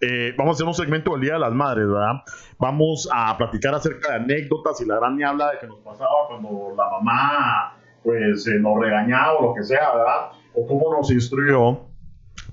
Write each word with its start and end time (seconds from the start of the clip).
eh, 0.00 0.34
vamos 0.36 0.52
a 0.52 0.54
hacer 0.56 0.66
un 0.66 0.74
segmento 0.74 1.12
del 1.12 1.20
Día 1.22 1.32
de 1.34 1.38
las 1.40 1.52
Madres, 1.52 1.86
¿verdad? 1.88 2.22
Vamos 2.58 3.08
a 3.12 3.36
platicar 3.36 3.74
acerca 3.74 4.10
de 4.10 4.16
anécdotas 4.16 4.80
y 4.80 4.86
la 4.86 4.96
gran 4.96 5.22
habla 5.24 5.52
de 5.52 5.58
que 5.58 5.66
nos 5.66 5.78
pasaba 5.80 6.10
cuando 6.28 6.74
la 6.76 6.90
mamá 6.90 7.76
pues 8.02 8.46
eh, 8.46 8.58
nos 8.60 8.78
regañaba 8.78 9.34
o 9.34 9.42
lo 9.48 9.54
que 9.54 9.62
sea, 9.64 9.94
¿verdad? 9.94 10.30
O 10.54 10.66
cómo 10.66 10.94
nos 10.96 11.10
instruyó. 11.10 11.80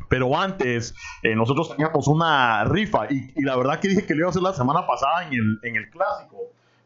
Pero 0.09 0.35
antes, 0.37 0.93
eh, 1.23 1.35
nosotros 1.35 1.69
teníamos 1.69 2.07
una 2.07 2.63
rifa 2.65 3.07
y, 3.09 3.31
y 3.35 3.43
la 3.43 3.55
verdad 3.55 3.79
que 3.79 3.87
dije 3.89 4.05
que 4.05 4.13
lo 4.13 4.19
iba 4.21 4.27
a 4.27 4.29
hacer 4.29 4.41
la 4.43 4.53
semana 4.53 4.85
pasada 4.87 5.25
en 5.27 5.33
el, 5.33 5.59
en 5.63 5.75
el 5.75 5.89
clásico, 5.89 6.37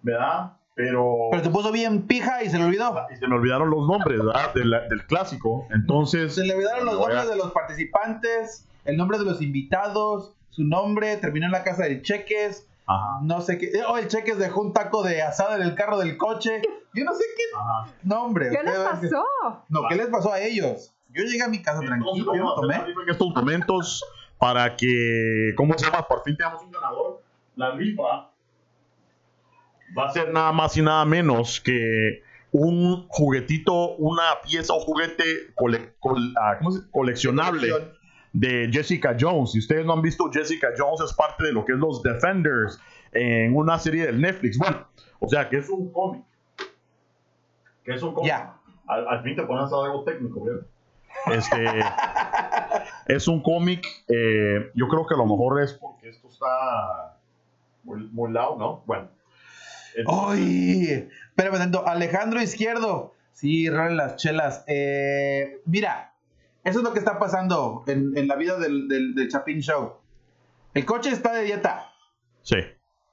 ¿verdad? 0.01 0.53
Pero, 0.75 1.11
Pero 1.31 1.43
se 1.43 1.49
puso 1.49 1.71
bien 1.71 2.05
pija 2.07 2.43
y 2.43 2.49
se 2.49 2.57
le 2.57 2.65
olvidó. 2.65 2.95
y 3.11 3.17
se 3.17 3.27
me 3.27 3.35
olvidaron 3.35 3.69
los 3.69 3.87
nombres, 3.87 4.19
¿verdad? 4.23 4.53
Del, 4.53 4.69
del 4.89 5.05
clásico. 5.07 5.65
Entonces, 5.71 6.35
Se 6.35 6.45
le 6.45 6.53
olvidaron 6.53 6.85
los 6.85 6.97
Voy 6.97 7.11
a- 7.11 7.15
nombres 7.15 7.29
de 7.31 7.35
los 7.37 7.51
participantes, 7.51 8.67
el 8.85 8.95
nombre 8.95 9.17
de 9.17 9.25
los 9.25 9.41
invitados, 9.41 10.33
su 10.57 10.63
nombre, 10.63 11.17
terminó 11.17 11.45
en 11.45 11.51
la 11.51 11.63
casa 11.63 11.83
del 11.83 12.01
Cheques, 12.01 12.67
Ajá, 12.87 13.19
no 13.21 13.41
sé 13.41 13.57
qué. 13.59 13.69
Oh, 13.87 13.97
el 13.97 14.07
Cheques 14.07 14.37
dejó 14.39 14.61
un 14.61 14.73
taco 14.73 15.03
de 15.03 15.21
asada 15.21 15.57
en 15.57 15.61
el 15.61 15.75
carro 15.75 15.99
del 15.99 16.17
coche. 16.17 16.61
Yo 16.93 17.03
no 17.03 17.13
sé 17.13 17.25
qué 17.35 17.43
ajá. 17.55 17.93
nombre. 18.03 18.49
¿Qué 18.49 18.63
les 18.63 18.77
pasó? 18.79 19.23
No, 19.69 19.81
¿qué 19.89 19.95
les 19.95 20.07
pasó 20.07 20.31
a 20.33 20.39
ellos? 20.39 20.93
Yo 21.09 21.23
llegué 21.23 21.43
a 21.43 21.47
mi 21.47 21.61
casa 21.61 21.81
tranquilo, 21.81 22.33
yo 22.33 22.43
no 22.43 22.55
tomé. 22.55 22.81
estos 23.09 23.35
momentos 23.35 24.03
para 24.39 24.75
que, 24.75 25.53
¿cómo 25.57 25.77
se 25.77 25.85
llama? 25.85 26.07
Por 26.07 26.23
fin 26.23 26.35
tenemos 26.37 26.63
un 26.63 26.71
ganador. 26.71 27.21
La 27.55 27.71
rifa 27.71 28.31
va 29.97 30.05
a 30.05 30.11
ser 30.11 30.31
nada 30.33 30.51
más 30.51 30.75
y 30.77 30.81
nada 30.81 31.05
menos 31.05 31.59
que 31.61 32.23
un 32.51 33.07
juguetito, 33.09 33.95
una 33.97 34.23
pieza 34.45 34.73
o 34.73 34.79
juguete 34.79 35.53
cole- 35.55 35.93
col- 35.99 36.33
ah, 36.41 36.55
¿cómo 36.57 36.71
se 36.71 36.79
dice? 36.79 36.91
coleccionable 36.91 37.67
de 38.39 38.69
Jessica 38.71 39.15
Jones. 39.19 39.51
Si 39.51 39.59
ustedes 39.59 39.83
no 39.85 39.93
han 39.93 40.01
visto, 40.01 40.29
Jessica 40.31 40.67
Jones 40.77 41.01
es 41.01 41.13
parte 41.13 41.43
de 41.45 41.51
lo 41.53 41.65
que 41.65 41.73
es 41.73 41.79
los 41.79 42.03
Defenders 42.03 42.79
en 43.11 43.55
una 43.55 43.79
serie 43.79 44.05
del 44.05 44.21
Netflix. 44.21 44.57
Bueno, 44.59 44.87
o 45.19 45.27
sea 45.27 45.49
que 45.49 45.57
es 45.57 45.69
un 45.69 45.91
cómic. 45.91 46.23
Que 47.83 47.93
es 47.95 48.03
un 48.03 48.13
cómic. 48.13 48.29
Ya. 48.29 48.53
Al, 48.87 49.07
al 49.07 49.23
fin 49.23 49.35
te 49.35 49.43
pones 49.43 49.71
a 49.73 49.75
algo 49.83 50.03
técnico, 50.03 50.43
¿verdad? 50.43 50.65
Este 51.33 51.65
es 53.15 53.27
un 53.27 53.41
cómic. 53.41 53.85
eh, 54.07 54.71
yo 54.75 54.87
creo 54.87 55.07
que 55.07 55.15
a 55.15 55.17
lo 55.17 55.25
mejor 55.25 55.61
es 55.63 55.73
porque 55.73 56.09
esto 56.09 56.27
está 56.29 57.17
muy, 57.83 58.07
muy 58.11 58.31
loud, 58.31 58.57
¿no? 58.59 58.83
Bueno. 58.85 59.09
Entonces, 59.95 60.39
¡Ay! 60.45 61.09
Espérame. 61.35 61.75
Alejandro 61.87 62.39
Izquierdo. 62.39 63.15
Sí, 63.31 63.67
rolen 63.67 63.97
las 63.97 64.15
chelas. 64.17 64.63
Eh, 64.67 65.59
mira, 65.65 66.13
eso 66.67 66.79
es 66.79 66.83
lo 66.83 66.93
que 66.93 66.99
está 66.99 67.17
pasando 67.19 67.83
en, 67.87 68.17
en 68.17 68.27
la 68.27 68.35
vida 68.35 68.57
del, 68.59 68.87
del, 68.87 69.15
del 69.15 69.29
Chapin 69.29 69.59
Show. 69.61 69.93
El 70.73 70.85
coche 70.85 71.09
está 71.11 71.33
de 71.33 71.43
dieta. 71.43 71.91
Sí. 72.43 72.57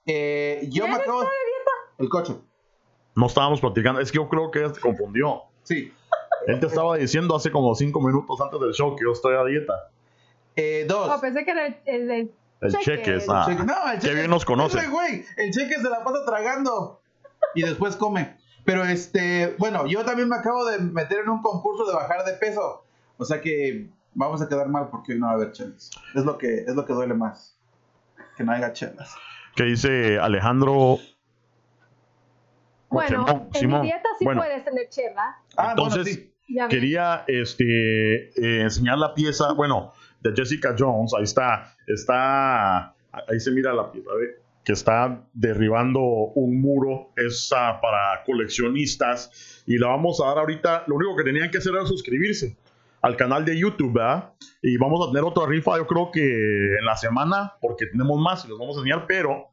Eh, 0.06 0.60
yo 0.70 0.84
¿Quién 0.84 0.96
me 0.96 1.02
acabo. 1.02 1.22
está 1.22 1.32
de 1.32 1.46
dieta? 1.46 1.70
El 1.98 2.08
coche. 2.08 2.34
No 3.16 3.26
estábamos 3.26 3.60
platicando. 3.60 4.00
Es 4.00 4.10
que 4.12 4.16
yo 4.16 4.28
creo 4.28 4.50
que 4.50 4.58
ella 4.60 4.74
se 4.74 4.80
confundió. 4.80 5.42
Sí. 5.62 5.92
Él 6.46 6.60
te 6.60 6.66
estaba 6.66 6.96
diciendo 6.96 7.34
hace 7.36 7.50
como 7.50 7.74
cinco 7.74 8.00
minutos 8.00 8.38
antes 8.40 8.60
del 8.60 8.72
show 8.72 8.94
que 8.96 9.04
yo 9.04 9.12
estoy 9.12 9.34
a 9.36 9.44
dieta. 9.44 9.72
Eh, 10.56 10.84
dos. 10.88 11.10
Oh, 11.10 11.20
pensé 11.20 11.44
que 11.44 11.50
era 11.52 11.66
el, 11.66 11.76
el, 11.86 12.10
el 12.10 12.30
El 12.60 12.72
cheque. 12.72 12.84
cheque 12.84 13.14
es. 13.16 13.24
el 13.24 13.30
ah, 13.30 13.46
Cheque- 13.48 13.64
no, 13.64 13.92
el 13.92 13.98
qué 13.98 14.06
cheque- 14.08 14.14
bien 14.14 14.30
nos 14.30 14.44
conoce. 14.44 14.78
ese 14.78 14.88
güey, 14.88 15.24
el 15.36 15.50
cheque 15.52 15.76
se 15.76 15.88
la 15.88 16.04
pasa 16.04 16.18
tragando 16.26 17.00
y 17.54 17.62
después 17.62 17.96
come. 17.96 18.36
Pero 18.64 18.84
este, 18.84 19.54
bueno, 19.58 19.86
yo 19.86 20.04
también 20.04 20.28
me 20.28 20.36
acabo 20.36 20.64
de 20.66 20.78
meter 20.78 21.20
en 21.20 21.28
un 21.30 21.42
concurso 21.42 21.86
de 21.86 21.94
bajar 21.94 22.24
de 22.24 22.34
peso. 22.34 22.83
O 23.16 23.24
sea 23.24 23.40
que 23.40 23.88
vamos 24.14 24.42
a 24.42 24.48
quedar 24.48 24.68
mal 24.68 24.88
porque 24.90 25.12
hoy 25.12 25.20
no 25.20 25.26
va 25.26 25.32
a 25.32 25.34
haber 25.36 25.52
chelas. 25.52 25.90
Es 26.14 26.24
lo 26.24 26.38
que, 26.38 26.60
es 26.60 26.74
lo 26.74 26.84
que 26.84 26.92
duele 26.92 27.14
más. 27.14 27.56
Que 28.36 28.44
no 28.44 28.52
haya 28.52 28.72
chelas. 28.72 29.14
Que 29.54 29.64
dice 29.64 30.18
Alejandro. 30.18 30.98
Bueno, 32.88 33.26
Simón, 33.26 33.48
en 33.52 33.60
Simón. 33.60 33.80
mi 33.80 33.86
dieta 33.88 34.08
sí 34.18 34.24
Bueno, 34.24 34.40
puedes 34.40 34.64
tener 34.64 34.88
chela. 34.88 35.36
Ah, 35.56 35.70
Entonces, 35.70 36.04
bueno, 36.04 36.24
sí. 36.26 36.30
Quería 36.68 37.24
este 37.26 37.64
eh, 37.64 38.62
enseñar 38.62 38.98
la 38.98 39.14
pieza, 39.14 39.52
bueno, 39.52 39.92
de 40.20 40.32
Jessica 40.36 40.76
Jones, 40.78 41.12
ahí 41.16 41.24
está, 41.24 41.74
está, 41.86 42.94
ahí 43.10 43.40
se 43.40 43.50
mira 43.50 43.72
la 43.72 43.90
pieza, 43.90 44.10
¿ve? 44.14 44.42
que 44.62 44.72
está 44.72 45.22
derribando 45.32 46.00
un 46.00 46.60
muro, 46.60 47.12
es 47.16 47.50
ah, 47.56 47.80
para 47.80 48.22
coleccionistas, 48.24 49.62
y 49.66 49.78
la 49.78 49.88
vamos 49.88 50.20
a 50.22 50.26
dar 50.26 50.38
ahorita, 50.38 50.84
lo 50.86 50.96
único 50.96 51.16
que 51.16 51.24
tenían 51.24 51.50
que 51.50 51.58
hacer 51.58 51.74
era 51.74 51.86
suscribirse 51.86 52.56
al 53.04 53.16
canal 53.16 53.44
de 53.44 53.58
YouTube, 53.58 53.92
¿verdad? 53.92 54.32
Y 54.62 54.76
vamos 54.78 55.06
a 55.06 55.10
tener 55.12 55.24
otra 55.24 55.46
rifa, 55.46 55.76
yo 55.76 55.86
creo 55.86 56.10
que 56.10 56.20
en 56.78 56.84
la 56.86 56.96
semana, 56.96 57.52
porque 57.60 57.86
tenemos 57.86 58.18
más 58.18 58.44
y 58.44 58.48
los 58.48 58.58
vamos 58.58 58.76
a 58.76 58.80
enseñar, 58.80 59.04
pero 59.06 59.48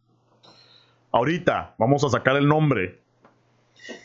ahorita 1.11 1.75
vamos 1.77 2.01
a 2.05 2.09
sacar 2.09 2.37
el 2.37 2.47
nombre. 2.47 3.01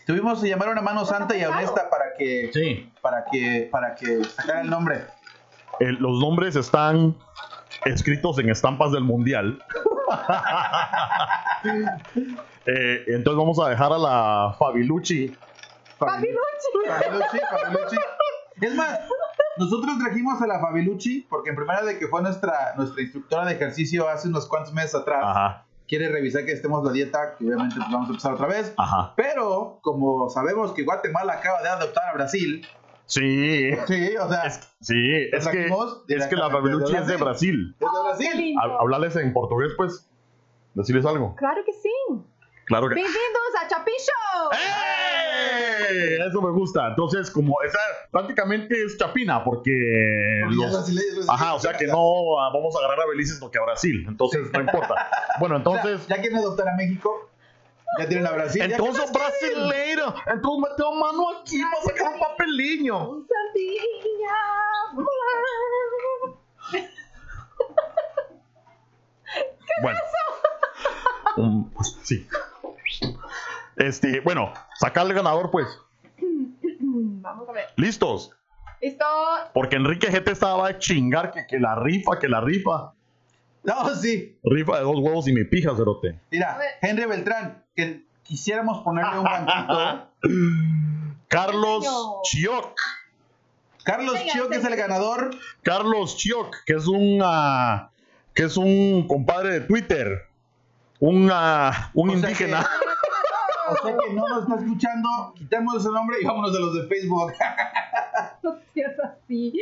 Tuvimos 0.06 0.42
que 0.42 0.48
llamar 0.48 0.68
a 0.68 0.72
una 0.72 0.82
mano 0.82 1.04
santa 1.04 1.36
y 1.36 1.44
honesta 1.44 1.88
para 1.88 2.06
que, 2.18 2.50
Sí. 2.52 2.90
para 3.00 3.24
que, 3.30 3.68
para 3.70 3.94
que 3.94 4.24
sacara 4.24 4.62
el 4.62 4.70
nombre. 4.70 5.04
El- 5.78 5.96
los 5.96 6.18
nombres 6.18 6.56
están 6.56 7.14
escritos 7.84 8.38
en 8.40 8.48
estampas 8.48 8.90
del 8.92 9.04
mundial. 9.04 9.62
Eh, 12.68 13.04
entonces 13.08 13.38
vamos 13.38 13.58
a 13.60 13.68
dejar 13.70 13.92
a 13.92 13.98
la 13.98 14.56
Fabilucci. 14.58 15.36
Papiluchi. 15.98 16.36
Fabilucci, 16.86 17.38
Fabilucci. 17.50 17.96
Es 18.60 18.74
más, 18.74 19.00
nosotros 19.58 19.98
trajimos 19.98 20.40
a 20.42 20.46
la 20.46 20.60
Fabilucci 20.60 21.26
porque 21.28 21.50
en 21.50 21.56
primera 21.56 21.82
de 21.82 21.98
que 21.98 22.06
fue 22.08 22.22
nuestra, 22.22 22.74
nuestra 22.76 23.02
instructora 23.02 23.44
de 23.46 23.54
ejercicio 23.54 24.08
hace 24.08 24.28
unos 24.28 24.46
cuantos 24.46 24.72
meses 24.72 24.94
atrás, 24.94 25.22
Ajá, 25.24 25.66
quiere 25.88 26.08
revisar 26.08 26.44
que 26.44 26.52
estemos 26.52 26.84
la 26.84 26.92
dieta, 26.92 27.36
que 27.36 27.44
obviamente 27.44 27.76
pues, 27.76 27.88
vamos 27.90 28.08
a 28.08 28.10
empezar 28.10 28.34
otra 28.34 28.46
vez. 28.46 28.74
ajá. 28.76 29.14
Pero 29.16 29.78
como 29.82 30.28
sabemos 30.30 30.72
que 30.72 30.84
Guatemala 30.84 31.34
acaba 31.34 31.62
de 31.62 31.68
adoptar 31.68 32.08
a 32.08 32.12
Brasil, 32.14 32.66
Sí, 33.08 33.70
sí, 33.86 34.16
o 34.16 34.28
sea, 34.28 34.42
es, 34.46 34.60
sí, 34.80 35.28
es 35.32 35.46
que, 35.46 35.68
es 36.08 36.26
que 36.26 36.34
la 36.34 36.50
Fabilucci 36.50 36.96
es 36.96 37.06
de 37.06 37.16
Brasil. 37.16 37.76
Oh, 37.80 38.16
qué 38.18 38.26
Brasil. 38.28 38.56
Hablarles 38.80 39.14
en 39.14 39.32
portugués, 39.32 39.70
pues. 39.76 40.10
Decirles 40.74 41.06
algo. 41.06 41.34
Claro 41.36 41.62
que 41.64 41.72
sí. 41.72 41.88
Claro 42.66 42.88
que. 42.88 42.94
Bienvenidos 42.96 43.52
a 43.62 43.68
Chapi 43.68 43.92
Show. 43.92 44.50
¡Eh! 44.52 46.18
Eso 46.28 46.42
me 46.42 46.50
gusta. 46.50 46.88
Entonces, 46.88 47.30
como 47.30 47.62
esa 47.62 47.78
prácticamente 48.10 48.84
es 48.84 48.98
chapina, 48.98 49.44
porque. 49.44 50.40
Porque 50.42 50.56
los- 50.56 50.66
es 50.66 50.72
brasileño, 50.72 51.32
Ajá, 51.32 51.54
o 51.54 51.60
sea 51.60 51.74
que 51.76 51.86
no 51.86 52.40
ah, 52.40 52.50
vamos 52.52 52.74
a 52.74 52.78
agarrar 52.80 53.00
a 53.02 53.06
Belice, 53.06 53.34
sino 53.34 53.50
que 53.50 53.58
a 53.58 53.62
Brasil. 53.62 54.04
Entonces, 54.08 54.50
no 54.52 54.60
importa. 54.60 54.94
Bueno, 55.38 55.56
O 55.56 55.62
sea, 55.62 55.74
entonces. 55.82 56.08
ya 56.08 56.16
quieren 56.20 56.38
adoptar 56.38 56.66
a 56.68 56.74
México, 56.76 57.30
ya 57.98 58.08
tienen 58.08 58.26
a 58.26 58.32
Brasil. 58.32 58.62
Entonces, 58.62 59.12
brasileiro. 59.12 60.14
Entonces, 60.26 60.70
meteu 60.70 60.92
mano 60.94 61.38
aquí 61.40 61.60
para 61.62 61.82
sacar 61.84 62.14
un 62.14 62.18
papeliño. 62.20 63.10
Un 63.10 63.28
sandía. 63.28 63.82
Bueno. 69.82 69.98
Un- 71.36 71.70
sí. 72.02 72.26
Este, 73.76 74.20
bueno, 74.20 74.52
sacar 74.74 75.06
el 75.06 75.14
ganador, 75.14 75.50
pues. 75.50 75.66
Vamos 76.80 77.48
a 77.48 77.52
ver. 77.52 77.66
Listos. 77.76 78.32
Listo. 78.80 79.04
Porque 79.54 79.76
Enrique 79.76 80.08
GT 80.10 80.28
estaba 80.28 80.68
a 80.68 80.78
chingar 80.78 81.32
que, 81.32 81.46
que 81.46 81.58
la 81.58 81.74
rifa, 81.76 82.18
que 82.18 82.28
la 82.28 82.40
rifa. 82.40 82.92
No, 83.64 83.94
sí. 83.94 84.38
Rifa 84.44 84.78
de 84.78 84.84
dos 84.84 85.00
huevos 85.00 85.26
y 85.28 85.32
mi 85.32 85.44
pija, 85.44 85.74
cerote. 85.76 86.20
Mira. 86.30 86.58
Henry 86.80 87.04
Beltrán, 87.06 87.64
que 87.74 88.06
quisiéramos 88.22 88.84
ponerle 88.84 89.18
un 89.18 89.24
banquito. 89.24 90.10
Carlos. 91.28 91.84
Chioc. 92.24 92.78
Carlos 93.84 94.14
Venga, 94.14 94.32
Chio, 94.32 94.48
que 94.48 94.56
es 94.56 94.64
el 94.64 94.76
ganador. 94.76 95.30
Carlos 95.62 96.16
Chioc, 96.16 96.56
que 96.64 96.74
es 96.74 96.86
un 96.88 97.20
ah, 97.22 97.90
que 98.34 98.44
es 98.44 98.56
un 98.56 99.06
compadre 99.06 99.52
de 99.52 99.60
Twitter. 99.60 100.28
Un, 101.00 101.28
ah, 101.32 101.90
un 101.94 102.10
O 102.10 102.12
sea 102.12 102.20
indígena. 102.30 102.66
O 103.68 103.74
sea 103.84 103.96
que 103.98 104.12
no 104.14 104.28
nos 104.28 104.42
está 104.44 104.54
escuchando, 104.62 105.08
quitemos 105.36 105.74
ese 105.76 105.90
nombre 105.90 106.18
y 106.22 106.24
vámonos 106.24 106.52
de 106.52 106.60
los 106.60 106.74
de 106.74 106.86
Facebook. 106.86 107.32
No 108.44 108.56
seas 108.72 108.92
así. 109.00 109.52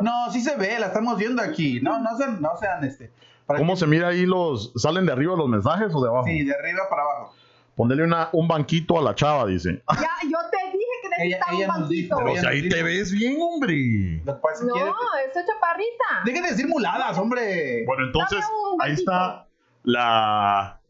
No, 0.00 0.30
sí 0.30 0.40
se 0.40 0.56
ve, 0.56 0.78
la 0.78 0.86
estamos 0.86 1.18
viendo 1.18 1.42
aquí. 1.42 1.80
No, 1.80 1.98
no 2.00 2.16
sean, 2.16 2.40
no 2.40 2.56
sean 2.56 2.84
este. 2.84 3.10
para 3.46 3.58
¿Cómo 3.58 3.72
que- 3.74 3.80
se 3.80 3.86
mira 3.88 4.08
ahí 4.08 4.26
los. 4.26 4.72
¿Salen 4.76 5.06
de 5.06 5.12
arriba 5.12 5.34
los 5.36 5.48
mensajes 5.48 5.92
o 5.92 6.00
de 6.02 6.08
abajo? 6.08 6.24
Sí, 6.26 6.44
de 6.44 6.54
arriba 6.54 6.82
para 6.88 7.02
abajo. 7.02 7.34
Ponerle 7.74 8.04
una, 8.04 8.28
un 8.32 8.46
banquito 8.46 8.96
a 8.98 9.02
la 9.02 9.14
chava, 9.14 9.44
dice. 9.46 9.82
Ya, 10.00 10.10
yo 10.30 10.38
te 10.50 10.58
dije 10.72 10.84
que 11.02 11.08
necesitaba 11.08 11.52
ella 11.56 11.68
un 11.74 11.80
nos 11.80 11.88
dijo, 11.88 12.16
banquito. 12.16 12.32
Pero 12.36 12.40
si 12.40 12.46
ahí 12.46 12.68
te 12.68 12.82
ves 12.84 13.12
bien, 13.12 13.38
hombre. 13.40 14.22
No, 14.24 14.40
quiere- 14.40 14.90
eso 15.30 15.40
es 15.40 15.46
chaparrita. 15.46 16.04
Dejen 16.24 16.42
de 16.44 16.50
decir 16.50 16.68
muladas, 16.68 17.18
hombre. 17.18 17.84
Bueno, 17.86 18.04
entonces, 18.06 18.38
ahí 18.80 18.90
banquito. 18.92 19.10
está 19.12 19.46
la. 19.82 20.80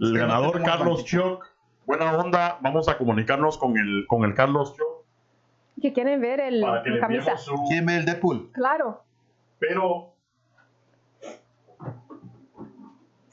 El 0.00 0.12
no 0.12 0.20
ganador 0.20 0.62
Carlos. 0.62 1.04
Chioc. 1.04 1.46
Buena 1.86 2.16
onda. 2.16 2.58
Vamos 2.60 2.88
a 2.88 2.98
comunicarnos 2.98 3.58
con 3.58 3.76
el, 3.76 4.06
con 4.08 4.24
el 4.24 4.34
Carlos 4.34 4.74
Chioc 4.74 5.04
Que 5.80 5.92
quieren 5.92 6.20
ver 6.20 6.40
el, 6.40 6.60
para 6.60 6.82
que 6.82 6.90
le 6.90 6.96
la 6.96 7.00
camisa. 7.00 7.20
enviemos 7.32 7.44
su. 7.44 7.64
¿Quién 7.68 7.86
ve 7.86 7.96
el 7.96 8.04
Deadpool? 8.04 8.50
Claro. 8.52 9.02
Pero 9.58 10.12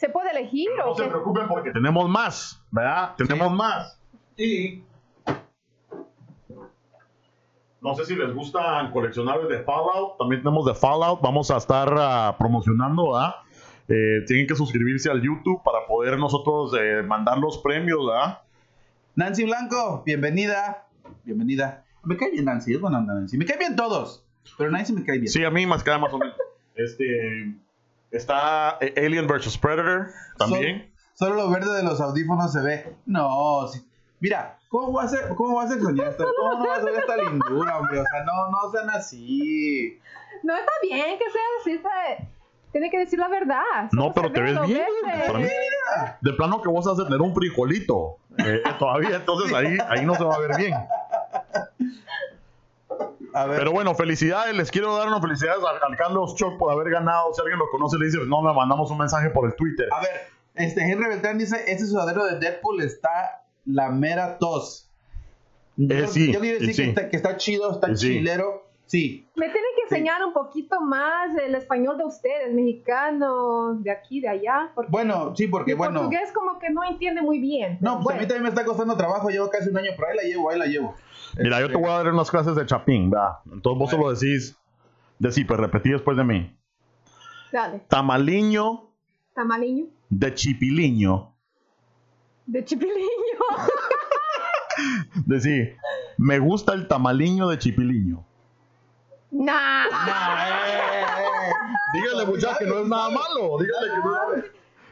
puede 0.09 0.31
elegir 0.31 0.69
No 0.77 0.91
o 0.91 0.95
se 0.95 1.03
qué? 1.03 1.09
preocupen 1.09 1.47
porque 1.47 1.71
tenemos 1.71 2.09
más, 2.09 2.63
¿verdad? 2.71 3.15
Tenemos 3.17 3.51
más. 3.51 3.99
Y 4.37 4.83
no 7.81 7.93
sé 7.95 8.05
si 8.05 8.15
les 8.15 8.33
gustan 8.33 8.91
coleccionables 8.91 9.47
de 9.49 9.63
Fallout. 9.63 10.17
También 10.17 10.41
tenemos 10.41 10.65
de 10.65 10.73
Fallout. 10.73 11.21
Vamos 11.21 11.51
a 11.51 11.57
estar 11.57 11.93
ah, 11.97 12.35
promocionando, 12.37 13.13
¿verdad? 13.13 13.35
Eh, 13.87 14.23
tienen 14.25 14.47
que 14.47 14.55
suscribirse 14.55 15.11
al 15.11 15.21
YouTube 15.21 15.61
para 15.63 15.85
poder 15.85 16.17
nosotros 16.17 16.73
eh, 16.79 17.03
mandar 17.03 17.37
los 17.37 17.59
premios, 17.59 17.99
¿verdad? 18.07 18.39
Nancy 19.15 19.43
Blanco, 19.43 20.01
bienvenida. 20.03 20.87
Bienvenida. 21.23 21.85
Me 22.03 22.17
cae 22.17 22.31
bien 22.31 22.45
Nancy, 22.45 22.73
es 22.73 22.81
buena 22.81 22.97
onda 22.97 23.13
Nancy. 23.13 23.37
Me 23.37 23.45
cae 23.45 23.57
bien 23.57 23.75
todos, 23.75 24.25
pero 24.57 24.71
Nancy 24.71 24.93
me 24.93 25.03
cae 25.03 25.19
bien. 25.19 25.31
Sí, 25.31 25.43
a 25.43 25.51
mí 25.51 25.67
más 25.67 25.83
queda 25.83 25.99
más 25.99 26.11
o 26.13 26.17
menos. 26.17 26.35
Este 26.73 27.53
está 28.09 28.77
eh, 28.81 28.93
Alien 28.97 29.27
vs 29.27 29.57
Predator 29.59 30.07
también. 30.37 30.91
Solo 31.13 31.35
lo 31.35 31.49
verde 31.51 31.77
de 31.77 31.83
los 31.83 32.01
audífonos 32.01 32.51
se 32.51 32.61
ve. 32.61 32.95
No, 33.05 33.67
sí. 33.67 33.87
Mira, 34.19 34.57
¿cómo 34.69 34.93
vas 34.93 35.13
a, 35.13 35.29
cómo 35.35 35.57
vas 35.57 35.69
a 35.69 35.75
extrañar 35.75 36.15
cómo 36.17 36.57
no 36.57 36.67
vas 36.67 36.79
a 36.79 36.85
ver 36.85 36.95
esta 36.95 37.17
lindura, 37.17 37.77
hombre? 37.77 37.99
O 37.99 38.03
sea, 38.03 38.23
no, 38.25 38.49
no 38.49 38.71
sean 38.71 38.89
así. 38.89 39.99
No 40.41 40.55
está 40.55 40.71
bien 40.81 41.19
que 41.19 41.25
sea 41.29 41.41
así, 41.61 41.77
tiene 42.75 42.89
que 42.89 42.99
decir 42.99 43.17
la 43.17 43.29
verdad. 43.29 43.61
No, 43.93 44.11
pero 44.13 44.29
te 44.33 44.41
ve 44.41 44.51
ves 44.51 44.67
bien. 44.67 44.83
Para 45.27 45.39
mí, 45.39 45.47
de 46.19 46.33
plano 46.33 46.61
que 46.61 46.67
vos 46.67 46.85
has 46.87 46.97
de 46.97 47.05
tener 47.05 47.21
un 47.21 47.33
frijolito 47.33 48.17
eh, 48.37 48.61
todavía, 48.77 49.15
entonces 49.15 49.53
ahí, 49.53 49.77
ahí 49.87 50.05
no 50.05 50.13
se 50.15 50.25
va 50.25 50.35
a 50.35 50.39
ver 50.39 50.57
bien. 50.57 50.73
A 53.33 53.45
ver. 53.45 53.59
Pero 53.59 53.71
bueno, 53.71 53.95
felicidades, 53.95 54.53
les 54.57 54.71
quiero 54.71 54.93
dar 54.97 55.07
unas 55.07 55.21
felicidades 55.21 55.59
al, 55.63 55.89
al 55.89 55.97
Carlos 55.97 56.35
Choc 56.35 56.57
por 56.57 56.69
haber 56.71 56.89
ganado. 56.89 57.33
Si 57.33 57.39
alguien 57.39 57.59
lo 57.59 57.69
conoce, 57.69 57.97
le 57.97 58.07
dice, 58.07 58.17
no, 58.27 58.45
le 58.45 58.53
mandamos 58.53 58.91
un 58.91 58.97
mensaje 58.97 59.29
por 59.29 59.45
el 59.45 59.55
Twitter. 59.55 59.87
A 59.93 60.01
ver, 60.01 60.09
este 60.55 60.81
Henry 60.81 61.07
Beltrán 61.07 61.37
dice, 61.37 61.63
ese 61.67 61.87
sudadero 61.87 62.25
de 62.25 62.39
Deadpool 62.39 62.81
está 62.81 63.43
la 63.63 63.89
mera 63.89 64.37
tos. 64.37 64.89
Yo, 65.77 65.95
Eh, 65.95 66.07
sí, 66.07 66.33
yo 66.33 66.41
quiero 66.41 66.59
decir 66.59 66.75
sí. 66.75 66.83
que, 66.83 66.89
está, 66.89 67.09
que 67.09 67.15
está 67.15 67.37
chido, 67.37 67.71
está 67.71 67.87
Sí. 67.95 68.07
chilero. 68.17 68.64
Sí. 68.87 69.27
Me 69.35 69.45
tienen 69.47 69.63
que 69.75 69.81
enseñar 69.95 70.23
un 70.23 70.31
poquito 70.31 70.79
más 70.79 71.35
el 71.37 71.55
español 71.55 71.97
de 71.97 72.05
ustedes, 72.05 72.53
mexicano, 72.53 73.75
de 73.79 73.89
aquí, 73.91 74.21
de 74.21 74.29
allá. 74.29 74.71
Porque 74.75 74.91
Bueno, 74.91 75.35
sí, 75.35 75.47
porque 75.47 75.73
mi 75.73 75.77
bueno. 75.79 76.01
portugués 76.01 76.31
como 76.33 76.59
que 76.59 76.69
no 76.69 76.83
entiende 76.83 77.21
muy 77.21 77.39
bien. 77.39 77.77
No, 77.81 77.99
pues 78.01 78.15
a 78.15 78.19
mí 78.19 78.25
también 78.27 78.43
me 78.43 78.49
está 78.49 78.63
costando 78.63 78.95
trabajo, 78.95 79.29
llevo 79.29 79.49
casi 79.49 79.69
un 79.69 79.77
año, 79.77 79.89
pero 79.95 80.09
ahí 80.09 80.17
la 80.17 80.23
llevo, 80.23 80.49
ahí 80.51 80.59
la 80.59 80.65
llevo. 80.67 80.93
Mira, 81.37 81.59
yo 81.61 81.67
te 81.67 81.75
voy 81.77 81.89
a 81.89 81.93
dar 81.97 82.13
unas 82.13 82.29
clases 82.29 82.55
de 82.55 82.65
chapín, 82.65 83.09
¿verdad? 83.09 83.39
Entonces 83.51 83.79
vos 83.79 83.89
solo 83.89 84.13
decís, 84.13 84.55
decís, 85.19 85.45
pues 85.47 85.59
repetí 85.59 85.89
después 85.89 86.15
de 86.15 86.23
mí. 86.23 86.55
Dale, 87.51 87.79
Tamaliño 87.89 88.91
tamaliño, 89.33 89.87
de 90.09 90.33
chipiliño. 90.33 91.33
de 92.45 92.63
chipiliño. 92.63 92.99
Decir, 95.25 95.77
me 96.17 96.39
gusta 96.39 96.73
el 96.73 96.87
tamaliño 96.87 97.47
de 97.47 97.57
chipiliño. 97.57 98.25
Nah. 99.35 99.85
Dígale, 101.93 102.25
muchachos, 102.25 102.57
que 102.59 102.65
no 102.65 102.79
es 102.79 102.87
nada 102.87 103.09
malo. 103.09 103.57
Dígale 103.59 103.87
que 103.91 103.97
no, 103.97 104.43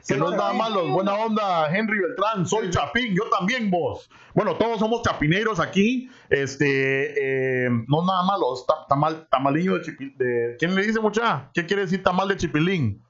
que 0.07 0.17
no 0.17 0.31
es 0.31 0.37
nada 0.37 0.53
malo. 0.53 0.87
Buena 0.89 1.13
onda, 1.15 1.69
Henry 1.75 1.99
Beltrán. 1.99 2.45
Soy 2.45 2.69
Chapín, 2.69 3.15
yo 3.15 3.23
también, 3.37 3.69
vos. 3.71 4.09
Bueno, 4.33 4.55
todos 4.55 4.79
somos 4.79 5.01
chapineros 5.01 5.59
aquí. 5.59 6.09
Este, 6.29 7.65
eh, 7.65 7.69
no 7.87 8.01
es 8.01 8.07
nada 8.07 8.23
malo. 8.23 8.53
Es 8.53 8.65
ta- 8.65 8.85
tamal, 8.87 9.27
tamaliño 9.29 9.75
de 9.75 9.81
chipilín. 9.81 10.15
¿Quién 10.59 10.75
le 10.75 10.83
dice, 10.83 10.99
mucha? 10.99 11.49
¿Qué 11.53 11.65
quiere 11.65 11.83
decir 11.83 12.03
tamal 12.03 12.27
de 12.27 12.37
chipilín? 12.37 13.01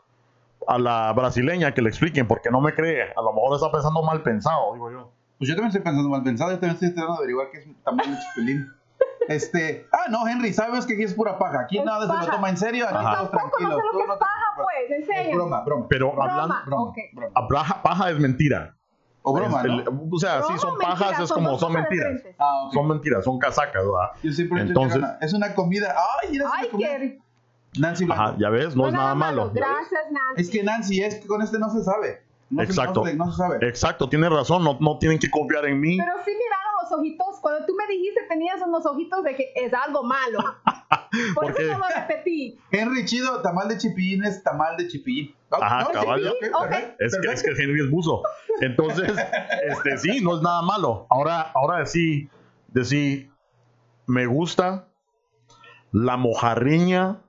A 0.68 0.78
la 0.80 1.12
brasileña 1.14 1.74
que 1.74 1.82
le 1.82 1.90
expliquen, 1.90 2.28
porque 2.28 2.50
no 2.50 2.62
me 2.62 2.74
cree. 2.74 3.12
A 3.16 3.22
lo 3.22 3.34
mejor 3.34 3.56
está 3.56 3.72
pensando 3.72 4.02
mal 4.02 4.22
pensado, 4.24 4.74
digo 4.74 4.92
yo. 4.92 5.12
Pues 5.38 5.50
yo 5.50 5.56
también 5.56 5.70
estoy 5.70 5.82
pensando 5.84 6.10
mal 6.10 6.24
pensado, 6.24 6.52
yo 6.52 6.60
también 6.60 6.76
estoy 6.76 6.90
tratando 6.94 7.14
de 7.14 7.18
averiguar 7.20 7.48
qué 7.52 7.58
es 7.60 7.66
un 7.68 7.76
tamaño 7.84 8.12
de 8.12 8.18
chipilín. 8.22 8.72
Este, 9.28 9.88
ah, 9.92 10.06
no, 10.10 10.28
Henry, 10.28 10.54
sabes 10.54 10.86
que 10.86 10.94
aquí 10.94 11.04
es 11.04 11.14
pura 11.14 11.38
paja. 11.38 11.62
Aquí 11.62 11.78
Es 11.80 11.86
nada 11.86 12.02
se 12.02 12.08
paja. 12.08 12.26
lo 12.26 12.32
toma 12.34 12.50
en 12.50 12.58
serio, 12.58 12.86
aquí 12.88 12.96
Ajá. 12.96 13.16
todos 13.18 13.32
Tampoco 13.32 13.58
no 13.62 13.68
tranquilos. 13.70 13.82
sé 13.82 13.86
lo 13.94 14.00
que 14.02 14.08
no 14.08 14.14
es 14.14 14.20
paja, 14.20 14.46
pues, 14.56 14.92
Es 14.92 15.10
enseña. 15.10 15.36
broma, 15.36 15.62
broma. 15.62 15.86
Pero 15.90 16.12
Broma. 16.12 16.32
hablando. 16.32 16.56
broma, 16.66 16.84
ok. 16.84 16.98
broma. 17.14 17.32
a 17.36 17.48
Paja, 17.48 17.82
paja 17.84 18.10
es 18.12 18.20
mentira. 18.20 18.76
O 19.26 19.34
broma, 19.34 19.62
Es 19.62 19.68
¿no? 19.68 19.80
el- 19.80 19.88
o 20.12 20.20
sea, 20.20 20.42
sí, 20.42 20.48
Broma, 20.48 20.58
son 20.60 20.72
mentira, 20.78 20.90
pajas, 20.90 21.20
es 21.22 21.32
como 21.32 21.58
son 21.58 21.74
mentiras. 21.74 22.22
Ah, 22.38 22.64
ok. 22.66 22.74
Son 22.74 22.88
mentiras, 22.90 23.24
son 23.24 23.40
casacas, 23.40 23.84
¿verdad? 23.86 24.10
Yo 24.22 24.32
siempre 24.34 24.62
Entonces- 24.62 24.98
era 24.98 25.18
es 25.22 25.34
una 25.34 25.54
comida. 25.56 25.96
Ay, 26.22 26.30
mira, 26.32 26.46
es 26.46 26.52
una 26.52 26.60
Ay, 26.62 26.70
comida. 26.70 26.98
qué. 26.98 27.20
Nancy 27.80 28.06
Blanco. 28.06 28.22
Ajá, 28.22 28.36
ya 28.38 28.50
ves, 28.50 28.76
no 28.76 28.88
es 28.88 28.94
nada 28.94 29.16
malo. 29.16 29.48
¿ya 29.48 29.54
ves? 29.54 29.64
Gracias, 29.64 30.12
Nancy. 30.12 30.42
Es 30.42 30.50
que 30.50 30.64
Nancy, 30.64 31.02
es 31.04 31.16
que 31.16 31.28
con 31.28 31.42
este 31.42 31.58
no 31.58 31.70
se 31.70 31.84
sabe. 31.84 32.22
No 32.50 32.62
se- 32.62 32.66
Exacto. 32.68 33.00
no 33.00 33.06
se, 33.08 33.16
no 33.16 33.32
se 33.32 33.38
sabe. 33.38 33.68
Exacto, 33.68 34.10
tienes 34.10 34.30
razón, 34.30 34.64
no, 34.64 34.78
no 34.80 34.98
tienen 35.00 35.18
que 35.18 35.28
confiar 35.32 35.66
en 35.66 35.80
mí. 35.80 35.98
Pero 35.98 36.12
sí 36.24 36.32
miraron 36.32 36.63
los 36.84 37.00
ojitos. 37.00 37.40
Cuando 37.42 37.66
tú 37.66 37.74
me 37.76 37.88
dijiste 37.94 38.22
tenías 38.30 38.62
unos 38.66 38.86
ojitos 38.86 39.24
de 39.24 39.36
que 39.36 39.52
es 39.56 39.74
algo 39.74 40.04
malo. 40.04 40.40
Por 41.36 41.46
Porque- 41.46 41.64
eso 41.64 41.74
no 41.74 41.80
lo 41.80 41.86
repetí. 41.96 42.60
Henry 42.72 43.06
Chido, 43.06 43.42
tamal 43.42 43.68
de 43.68 43.78
chipillín 43.78 44.24
es 44.24 44.44
tamal 44.44 44.78
de 44.78 44.88
chipillín. 44.88 45.36
Ajá, 45.52 45.84
no, 45.84 45.90
cabal. 45.92 46.22
chipillín, 46.24 46.54
Ok. 46.56 46.68
perfecto, 46.70 46.96
Es 47.06 47.18
que, 47.20 47.28
es 47.34 47.44
que 47.44 47.64
Henry 47.64 47.82
es 47.84 47.90
buzo. 47.92 48.22
Entonces, 48.62 49.12
este, 49.68 49.98
sí, 49.98 50.22
no 50.22 50.36
es 50.38 50.42
nada 50.42 50.62
malo. 50.62 51.08
Ahora, 51.10 51.52
ahora 51.54 51.86
sí, 51.86 52.30
decir, 52.70 53.32
me 54.08 54.26
gusta 54.26 54.88
la 55.92 56.18
mojarriña 56.18 57.22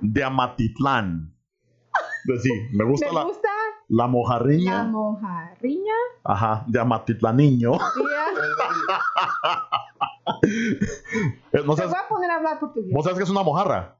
de 0.00 0.24
Amatitlán. 0.24 1.34
Decir, 2.24 2.52
me 2.72 2.84
gusta 2.84 3.06
Me 3.08 3.12
la, 3.14 3.22
gusta 3.24 3.47
la 3.88 4.04
la 4.04 4.06
mojarriña, 4.08 4.84
mojarriña. 4.84 5.94
ajá, 6.24 6.64
de 6.66 6.80
Amatitlaniño. 6.80 7.72
Eh, 11.52 11.62
¿No 11.64 11.74
Te 11.74 11.82
sabes, 11.82 11.90
voy 11.90 12.00
a 12.04 12.08
poner 12.08 12.30
a 12.30 12.34
hablar 12.36 12.60
portugués. 12.60 12.92
¿Vos 12.92 13.02
sabes 13.02 13.16
qué 13.18 13.24
es 13.24 13.30
una 13.30 13.42
mojarra? 13.42 13.96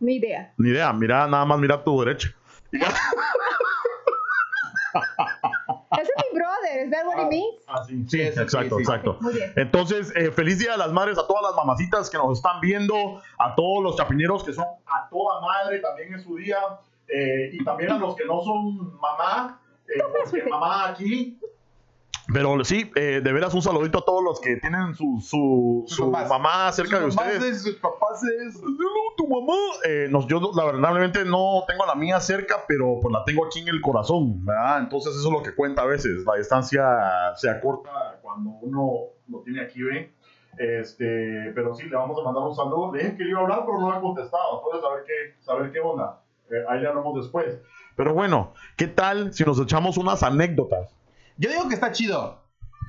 Ni 0.00 0.16
idea. 0.16 0.52
Ni 0.58 0.68
idea, 0.70 0.92
mira, 0.92 1.26
nada 1.26 1.46
más 1.46 1.58
mira 1.58 1.76
a 1.76 1.82
tu 1.84 1.98
derecha. 2.00 2.28
Ese 2.72 2.84
es 6.02 6.10
mi 6.32 6.38
brother. 6.38 6.78
¿Es 6.84 6.90
that 6.90 7.06
what 7.06 7.24
it 7.24 7.30
means? 7.30 7.62
Ah, 7.68 7.82
sí, 7.86 8.04
Sí, 8.08 8.18
sí, 8.18 8.22
exacto, 8.22 8.76
sí, 8.76 8.84
sí. 8.84 8.90
exacto. 8.90 9.16
Muy 9.20 9.32
bien. 9.34 9.52
Entonces, 9.56 10.12
eh, 10.16 10.30
feliz 10.30 10.58
Día 10.58 10.72
de 10.72 10.78
las 10.78 10.92
Madres 10.92 11.18
a 11.18 11.26
todas 11.26 11.42
las 11.42 11.54
mamacitas 11.56 12.10
que 12.10 12.18
nos 12.18 12.38
están 12.38 12.60
viendo, 12.60 13.22
a 13.38 13.54
todos 13.54 13.82
los 13.82 13.96
chapineros 13.96 14.44
que 14.44 14.52
son 14.52 14.66
a 14.86 15.08
toda 15.08 15.40
madre, 15.40 15.80
también 15.80 16.14
es 16.14 16.22
su 16.24 16.36
día, 16.36 16.58
eh, 17.14 17.50
y 17.52 17.64
también 17.64 17.90
a 17.92 17.98
los 17.98 18.14
que 18.16 18.24
no 18.24 18.40
son 18.42 18.94
mamá, 19.00 19.60
eh, 19.88 20.00
porque 20.24 20.42
mamá 20.48 20.88
aquí. 20.88 21.38
Pero 22.32 22.62
sí, 22.64 22.88
eh, 22.94 23.20
de 23.24 23.32
veras 23.32 23.52
un 23.54 23.62
saludito 23.62 23.98
a 23.98 24.04
todos 24.04 24.22
los 24.22 24.40
que 24.40 24.54
tienen 24.58 24.94
su, 24.94 25.18
su, 25.20 25.84
mamá 26.28 26.70
cerca 26.70 27.00
de 27.00 27.06
Sus 27.06 27.16
mamás 27.16 27.34
ustedes. 27.34 27.56
es, 27.56 27.62
sus 27.64 27.74
papás 27.76 28.22
es. 28.22 28.62
No, 28.62 28.76
tu 29.16 29.26
mamá. 29.26 29.56
Eh, 29.84 30.06
nos, 30.08 30.28
yo 30.28 30.38
la- 30.54 30.66
lamentablemente 30.66 31.24
no 31.24 31.64
tengo 31.66 31.82
a 31.82 31.88
la 31.88 31.96
mía 31.96 32.20
cerca, 32.20 32.58
pero 32.68 33.00
pues 33.02 33.12
la 33.12 33.24
tengo 33.24 33.44
aquí 33.46 33.58
en 33.58 33.68
el 33.68 33.80
corazón, 33.80 34.44
¿verdad? 34.46 34.78
Entonces 34.78 35.16
eso 35.16 35.26
es 35.26 35.32
lo 35.32 35.42
que 35.42 35.56
cuenta 35.56 35.82
a 35.82 35.86
veces. 35.86 36.24
La 36.24 36.36
distancia 36.36 36.84
se 37.34 37.50
acorta 37.50 38.20
cuando 38.22 38.50
uno 38.62 38.92
lo 39.26 39.40
tiene 39.42 39.62
aquí, 39.62 39.82
¿ven? 39.82 40.12
Este, 40.56 41.50
pero 41.54 41.74
sí, 41.74 41.88
le 41.88 41.96
vamos 41.96 42.16
a 42.20 42.22
mandar 42.22 42.44
un 42.44 42.54
saludo. 42.54 42.92
Le 42.94 43.02
dije 43.02 43.16
que 43.16 43.24
le 43.24 43.30
iba 43.30 43.40
a 43.40 43.42
hablar, 43.42 43.62
pero 43.66 43.80
no 43.80 43.90
ha 43.92 44.00
contestado. 44.00 44.62
Entonces, 44.62 44.88
a 44.88 44.94
ver 44.94 45.04
qué, 45.04 45.42
saber 45.42 45.72
qué 45.72 45.80
onda. 45.80 46.20
Eh, 46.50 46.64
ahí 46.68 46.84
hablamos 46.84 47.14
después. 47.16 47.58
Pero 47.96 48.14
bueno, 48.14 48.52
¿qué 48.76 48.86
tal 48.86 49.32
si 49.34 49.44
nos 49.44 49.60
echamos 49.60 49.96
unas 49.98 50.22
anécdotas? 50.22 50.90
Yo 51.36 51.50
digo 51.50 51.68
que 51.68 51.74
está 51.74 51.92
chido. 51.92 52.40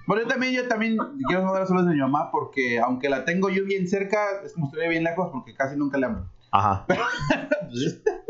Bueno, 0.08 0.24
yo 0.24 0.28
también, 0.30 0.54
yo 0.54 0.68
también 0.68 0.98
quiero 1.28 1.44
mandar 1.44 1.68
saludos 1.68 1.88
a 1.88 1.92
mi 1.92 2.00
mamá 2.00 2.32
porque 2.32 2.80
aunque 2.80 3.08
la 3.10 3.24
tengo 3.24 3.50
yo 3.50 3.64
bien 3.66 3.88
cerca, 3.88 4.42
es 4.44 4.54
como 4.54 4.66
estuviera 4.68 4.90
bien 4.90 5.04
lejos 5.04 5.30
porque 5.32 5.54
casi 5.56 5.78
nunca 5.78 5.98
le 5.98 6.06
hablo. 6.08 6.26
Ajá. 6.54 6.86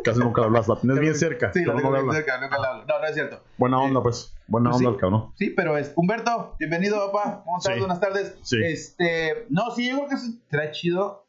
Casi 0.04 0.20
nunca 0.20 0.42
le 0.42 0.48
hablas, 0.48 0.68
la 0.68 0.76
tienes 0.76 1.00
bien 1.00 1.16
cerca. 1.16 1.52
Sí, 1.54 1.64
la 1.66 1.76
tengo 1.76 1.90
no 1.92 2.02
bien 2.04 2.12
cerca, 2.14 2.40
nunca 2.40 2.60
le 2.60 2.68
hablo. 2.68 2.86
No, 2.88 3.00
no 3.00 3.06
es 3.06 3.14
cierto. 3.14 3.42
Buena 3.58 3.78
Eh, 3.82 3.86
onda, 3.88 4.02
pues. 4.04 4.36
Buena 4.48 4.70
pues 4.72 4.78
onda 4.80 4.90
sí. 4.90 4.94
el 4.96 5.00
cabrón. 5.02 5.32
Sí, 5.36 5.50
pero 5.52 5.78
es 5.78 5.92
Humberto, 5.96 6.56
bienvenido, 6.60 7.12
papá. 7.12 7.42
¿Cómo 7.44 7.58
estás? 7.58 7.74
Sí. 7.74 7.80
Buenas 7.80 8.00
tardes. 8.00 8.38
Sí. 8.44 8.58
Este, 8.64 9.46
no, 9.50 9.72
sí, 9.72 9.90
yo 9.90 9.98
creo 9.98 10.10
que 10.10 10.18
será 10.50 10.72
chido 10.72 11.26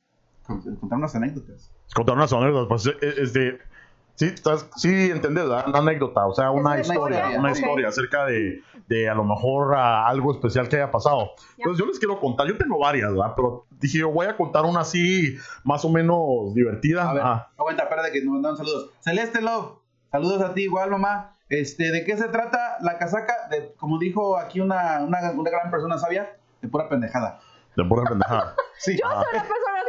con- 0.47 0.61
contar 0.77 0.99
unas 0.99 1.15
anécdotas. 1.15 1.71
contar 1.95 2.15
unas 2.17 2.33
anécdotas, 2.33 2.69
pues 2.69 2.97
es, 3.03 3.19
es 3.19 3.33
de. 3.33 3.59
Sí, 4.15 4.27
estás, 4.27 4.69
sí, 4.77 5.11
entendés, 5.11 5.45
¿verdad? 5.49 5.67
Una 5.69 5.79
anécdota, 5.79 6.27
o 6.27 6.35
sea, 6.35 6.51
una 6.51 6.71
una 6.73 6.81
historia, 6.81 7.29
una 7.39 7.51
ok. 7.51 7.57
historia 7.57 7.89
acerca 7.89 8.25
de, 8.27 8.63
de 8.87 9.09
a 9.09 9.15
lo 9.15 9.25
mejor 9.25 9.75
ah, 9.75 10.07
algo 10.07 10.33
especial 10.33 10.69
que 10.69 10.77
haya 10.77 10.91
pasado. 10.91 11.31
Ya. 11.39 11.55
Entonces 11.59 11.79
yo 11.85 11.87
les 11.91 11.99
quiero 11.99 12.21
contar, 12.21 12.47
yo 12.47 12.57
tengo 12.59 12.79
varias, 12.79 13.11
¿verdad? 13.11 13.33
Pero 13.35 13.67
dije, 13.81 13.99
yo 13.99 14.11
voy 14.11 14.27
a 14.27 14.37
contar 14.37 14.65
una 14.65 14.81
así, 14.81 15.37
más 15.65 15.85
o 15.85 15.89
menos 15.89 16.55
divertida. 16.55 17.09
A 17.09 17.15
ver, 17.15 17.23
Ah, 17.25 17.51
aguanta, 17.59 17.85
espérate 17.85 18.13
que 18.13 18.23
nos 18.23 18.35
mandaron 18.35 18.57
saludos. 18.59 18.91
Celeste 19.01 19.41
Love, 19.41 19.79
saludos 20.11 20.43
a 20.43 20.55
ti 20.55 20.63
igual, 20.65 20.91
mamá. 20.91 21.33
Este, 21.49 21.91
¿de 21.91 22.05
qué 22.05 22.17
se 22.17 22.29
trata 22.29 22.77
la 22.81 22.99
casaca? 22.99 23.35
De, 23.51 23.75
como 23.77 23.99
dijo 23.99 24.39
aquí 24.39 24.61
una, 24.61 25.01
una, 25.01 25.33
una 25.33 25.51
gran 25.51 25.71
persona 25.71 25.99
sabia, 25.99 26.37
de 26.61 26.69
pura 26.69 26.89
pendejada. 26.89 27.41
de 27.77 27.85
pura 27.85 28.05
pendejada. 28.09 28.55
Sí. 28.79 28.99
Yo 29.01 29.07
soy 29.09 29.17
la 29.17 29.45
persona. 29.45 29.82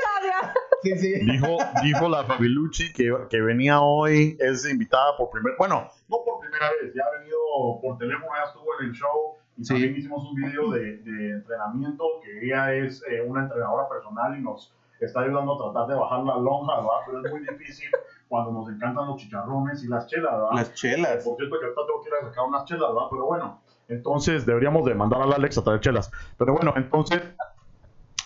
Sí, 0.84 0.98
sí. 0.98 1.13
Dijo, 1.25 1.58
dijo 1.84 2.10
la 2.10 2.24
Fabilucci 2.25 2.92
que, 2.94 3.16
que 3.30 3.42
venía 3.42 3.82
hoy, 3.82 4.38
es 4.40 4.70
invitada 4.70 5.16
por 5.18 5.30
primera 5.30 5.56
bueno, 5.58 5.88
no 6.10 6.18
por 6.25 6.40
primera 6.42 6.70
vez, 6.82 6.94
ya 6.94 7.04
ha 7.04 7.20
venido 7.20 7.38
por 7.82 7.98
teléfono, 7.98 8.28
ya 8.38 8.44
estuvo 8.50 8.66
en 8.80 8.86
el 8.88 8.92
show 8.94 9.36
y 9.58 9.63
Sí. 9.66 9.74
también 9.74 9.96
hicimos 9.96 10.24
un 10.25 10.36
video 10.36 10.72
de, 10.72 10.98
de 10.98 11.30
entrenamiento, 11.32 12.04
que 12.24 12.46
ella 12.46 12.74
es 12.74 13.04
eh, 13.10 13.22
una 13.22 13.44
entrenadora 13.44 13.88
personal 13.88 14.38
y 14.38 14.42
nos 14.42 14.74
está 15.00 15.22
ayudando 15.22 15.54
a 15.56 15.72
tratar 15.74 15.88
de 15.90 15.96
bajar 16.00 16.24
la 16.24 16.36
lonja, 16.38 16.75
¿verdad? 16.78 16.90
Pero 17.06 17.25
es 17.25 17.32
muy 17.32 17.42
difícil 17.42 17.90
cuando 18.28 18.52
nos 18.52 18.68
encantan 18.70 19.06
los 19.08 19.18
chicharrones 19.18 19.84
y 19.84 19.88
las 19.88 20.08
chelas, 20.08 20.32
¿verdad? 20.34 20.50
Las 20.56 20.74
chelas. 20.74 21.24
Por 21.24 21.36
cierto 21.38 21.60
que 21.60 21.66
ahorita 21.66 21.82
tengo 21.86 22.02
que 22.02 22.10
ir 22.10 22.16
a 22.16 22.28
sacar 22.30 22.46
unas 22.46 22.66
chelas, 22.66 22.90
¿verdad? 22.90 23.08
Pero 23.12 23.25
bueno, 23.25 23.62
entonces 23.90 24.46
deberíamos 24.46 24.86
de 24.86 24.96
mandar 24.96 25.22
al 25.22 25.34
Alex 25.34 25.58
a 25.60 25.63
traer 25.63 25.82
chelas. 25.82 26.10
Pero 26.38 26.54
bueno, 26.54 26.74
entonces, 26.75 27.22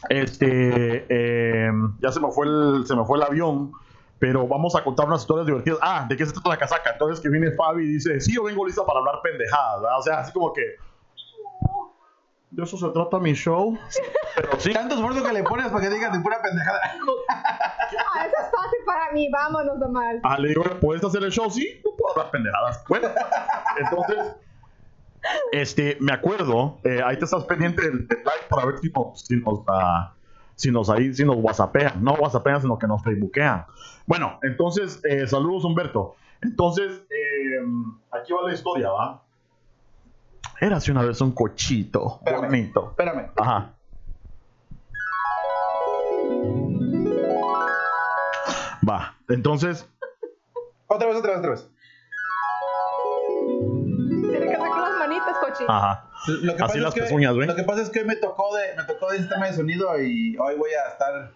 este, 0.10 1.06
eh, 1.10 1.72
ya 2.00 2.12
se 2.12 2.20
me 2.20 2.32
fue 2.32 2.48
el, 2.48 2.86
se 2.86 2.96
me 2.96 3.06
fue 3.06 3.18
el 3.18 3.24
avión, 3.24 3.72
pero 4.20 4.48
vamos 4.48 4.76
a 4.76 4.84
contar 4.84 5.08
unas 5.08 5.22
historias 5.22 5.46
divertidas. 5.46 5.80
Ah, 5.82 6.06
¿de 6.08 6.18
qué 6.18 6.26
se 6.26 6.34
trata 6.34 6.50
la 6.50 6.58
casaca? 6.58 6.92
Entonces 6.92 7.20
que 7.20 7.30
viene 7.30 7.52
Fabi 7.52 7.84
y 7.84 7.94
dice, 7.94 8.20
sí, 8.20 8.34
yo 8.36 8.44
vengo 8.44 8.66
lista 8.66 8.86
para 8.86 9.00
hablar 9.00 9.16
pendejadas, 9.22 9.82
¿verdad? 9.82 10.00
O 10.00 10.02
sea, 10.02 10.20
así 10.20 10.32
como 10.32 10.54
que... 10.54 10.62
De 12.50 12.64
eso 12.64 12.78
se 12.78 12.88
trata 12.90 13.20
mi 13.20 13.34
show. 13.34 13.78
Pero 14.36 14.50
sí, 14.58 14.72
Tanto 14.72 14.96
esfuerzo 14.96 15.22
que 15.22 15.34
le 15.34 15.44
pones 15.44 15.68
para 15.68 15.82
que 15.82 15.94
digas 15.94 16.14
de 16.14 16.20
pura 16.20 16.42
pendejada. 16.42 16.80
Ah, 17.90 18.26
eso 18.26 18.36
es 18.38 18.52
fácil 18.52 18.80
para 18.86 19.12
mí, 19.14 19.30
vámonos 19.32 19.78
nomás. 19.78 20.18
Ah, 20.24 20.38
le 20.38 20.50
digo, 20.50 20.62
¿puedes 20.82 21.04
hacer 21.04 21.24
el 21.24 21.32
show? 21.32 21.50
Sí, 21.50 21.82
no 21.86 21.92
puedo 21.98 22.12
hablar 22.12 22.32
pendejadas. 22.32 22.84
Bueno, 22.90 23.08
entonces, 23.80 24.36
este, 25.52 25.98
me 26.00 26.14
acuerdo, 26.14 26.78
eh, 26.84 27.02
ahí 27.06 27.18
te 27.18 27.26
estás 27.26 27.44
pendiente 27.46 27.82
del, 27.82 28.08
del 28.08 28.20
live 28.20 28.48
para 28.50 28.66
ver 28.66 28.80
si 28.80 28.90
nos, 28.90 29.22
si 29.26 29.36
nos, 29.38 29.60
ah, 29.68 30.14
si 30.56 30.72
nos 30.72 30.90
ahí, 30.90 31.14
si 31.14 31.24
nos 31.26 31.38
whatsappean. 31.38 32.04
No 32.04 32.14
whatsappean, 32.14 32.62
sino 32.62 32.78
que 32.78 32.88
nos 32.88 33.04
facebookean. 33.04 33.66
Bueno, 34.06 34.40
entonces, 34.44 35.02
eh, 35.10 35.28
saludos 35.28 35.64
Humberto. 35.66 36.16
Entonces, 36.42 37.02
eh, 37.10 37.60
aquí 38.12 38.32
va 38.34 38.48
la 38.48 38.54
historia, 38.54 38.90
¿va? 38.90 39.24
Érase 40.60 40.92
una 40.92 41.04
vez 41.04 41.20
un 41.22 41.32
cochito 41.34 42.16
Espérame. 42.20 42.46
bonito. 42.46 42.88
Espérame. 42.92 43.32
Ajá. 43.38 43.74
Va, 48.88 49.16
entonces, 49.30 49.88
Otra 50.88 51.08
vez, 51.08 51.18
otra 51.18 51.32
vez, 51.32 51.40
otra 51.40 51.52
vez. 51.52 51.70
ajá. 55.78 56.04
Lo 56.28 56.56
que, 56.56 56.64
Así 56.64 56.74
pasa 56.74 56.78
las 56.80 56.88
es 56.90 56.94
que, 56.96 57.02
pezuñas, 57.02 57.36
lo 57.36 57.56
que 57.56 57.64
pasa 57.64 57.82
es 57.82 57.90
que 57.90 58.00
hoy 58.00 58.06
me 58.06 58.16
tocó 58.16 58.56
de, 58.56 58.76
me 58.76 58.84
tocó 58.84 59.12
de 59.12 59.18
sistema 59.20 59.48
de 59.48 59.54
sonido 59.54 60.00
y 60.02 60.36
hoy 60.38 60.56
voy 60.56 60.72
a 60.72 60.92
estar. 60.92 61.32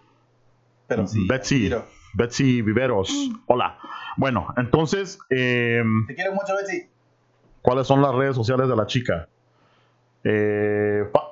Pero 0.86 1.06
sí. 1.06 1.26
Betsy. 1.28 1.72
Betsy 2.14 2.60
Viveros. 2.62 3.10
Hola. 3.46 3.78
Bueno, 4.16 4.48
entonces, 4.56 5.18
eh, 5.30 5.82
Te 6.08 6.14
quiero 6.14 6.32
mucho, 6.34 6.54
Betsy. 6.56 6.88
¿cuáles 7.62 7.86
son 7.86 8.02
las 8.02 8.14
redes 8.14 8.34
sociales 8.36 8.68
de 8.68 8.76
la 8.76 8.86
chica? 8.86 9.28
Eh, 10.24 11.04
pa- 11.12 11.28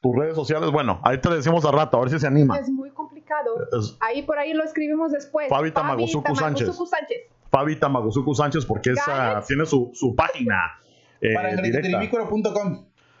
tus 0.00 0.14
redes 0.16 0.34
sociales, 0.34 0.70
bueno, 0.70 1.00
ahí 1.04 1.18
te 1.20 1.28
decimos 1.30 1.64
a 1.64 1.70
rato, 1.72 1.96
a 1.96 2.00
ver 2.00 2.10
si 2.10 2.18
se 2.18 2.26
anima. 2.26 2.58
Es 2.58 2.68
muy 2.68 2.90
complicado. 2.90 3.56
Es 3.78 3.96
Ahí 4.00 4.22
por 4.22 4.38
ahí 4.38 4.52
lo 4.54 4.64
escribimos 4.64 5.12
después. 5.12 5.48
Fabi 5.48 5.70
Tamagosuku 5.70 6.34
Sánchez. 6.36 6.70
Fabi 7.50 7.76
Tamagosuku 7.76 8.34
Sánchez, 8.34 8.64
porque 8.66 8.90
esa 8.90 9.42
tiene 9.46 9.66
su, 9.66 9.90
su 9.94 10.14
página 10.14 10.78
eh, 11.20 11.34
Para. 11.34 11.50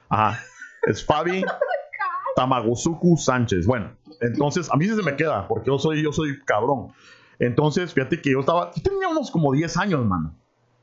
Ajá. 0.08 0.40
Es 0.86 1.04
Fabi 1.04 1.44
Tamagosuku 2.36 3.16
Sánchez. 3.16 3.66
Bueno, 3.66 3.96
entonces 4.20 4.70
a 4.70 4.76
mí 4.76 4.86
sí 4.86 4.94
se 4.94 5.02
me 5.02 5.16
queda, 5.16 5.48
porque 5.48 5.68
yo 5.68 5.78
soy, 5.78 6.02
yo 6.02 6.12
soy 6.12 6.38
cabrón. 6.44 6.92
Entonces, 7.38 7.92
fíjate 7.92 8.20
que 8.20 8.32
yo 8.32 8.40
estaba, 8.40 8.70
yo 8.74 8.82
tenía 8.82 9.08
unos 9.08 9.30
como 9.30 9.52
10 9.52 9.76
años, 9.78 10.04
mano. 10.04 10.34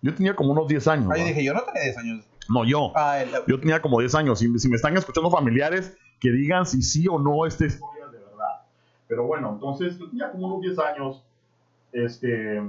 Yo 0.01 0.13
tenía 0.13 0.36
como 0.36 0.51
unos 0.51 0.67
10 0.67 0.88
años. 0.88 1.12
Ahí 1.12 1.22
¿va? 1.22 1.27
dije, 1.27 1.43
yo 1.43 1.53
no 1.53 1.62
tenía 1.63 1.84
10 1.84 1.98
años. 1.98 2.25
No, 2.50 2.65
yo. 2.65 2.91
Ah, 2.96 3.22
el- 3.22 3.29
Yo 3.48 3.60
tenía 3.60 3.82
como 3.82 4.00
10 4.00 4.13
años. 4.15 4.39
Si, 4.39 4.60
si 4.60 4.67
me 4.70 4.75
están 4.75 4.96
escuchando 4.98 5.32
familiares, 5.32 5.96
que 6.20 6.29
digan 6.32 6.65
si 6.65 6.82
sí 6.82 7.08
o 7.08 7.17
no 7.20 7.46
esta 7.46 7.65
historia 7.65 8.05
es 8.05 8.12
de 8.12 8.17
verdad. 8.20 8.65
Pero 9.08 9.25
bueno, 9.25 9.51
entonces 9.53 9.98
yo 9.98 10.10
tenía 10.10 10.32
como 10.32 10.48
unos 10.48 10.62
10 10.62 10.77
años. 10.79 11.24
Este. 11.93 12.62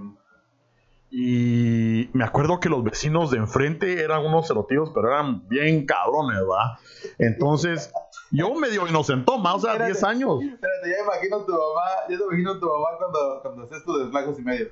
Y 1.17 2.11
me 2.13 2.25
acuerdo 2.25 2.59
que 2.59 2.69
los 2.69 2.83
vecinos 2.83 3.31
de 3.31 3.39
enfrente 3.39 4.03
eran 4.03 4.27
unos 4.27 4.49
cerotillos, 4.49 4.91
pero 4.93 5.13
eran 5.13 5.49
bien 5.49 5.87
cabrones, 5.87 6.41
¿verdad? 6.41 6.77
Entonces, 7.19 7.93
yo 8.33 8.53
medio 8.57 8.89
inocentón, 8.89 9.41
más, 9.41 9.55
o 9.55 9.61
sea, 9.61 9.75
Espérate. 9.75 9.93
10 9.93 10.05
años. 10.05 10.43
Espérate, 10.43 10.91
ya 10.91 11.05
imagino 11.05 11.45
tu 11.45 11.53
mamá, 11.53 11.91
ya 12.09 12.19
te 12.19 12.25
imagino 12.25 12.59
tu 12.59 12.67
mamá 12.67 12.89
cuando, 12.99 13.39
cuando 13.43 13.63
haces 13.63 13.85
tu 13.85 13.97
desflacos 13.97 14.41
y 14.41 14.43
medio. 14.43 14.69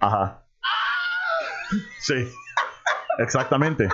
Ajá. 0.00 0.42
Sí, 2.00 2.26
exactamente. 3.18 3.86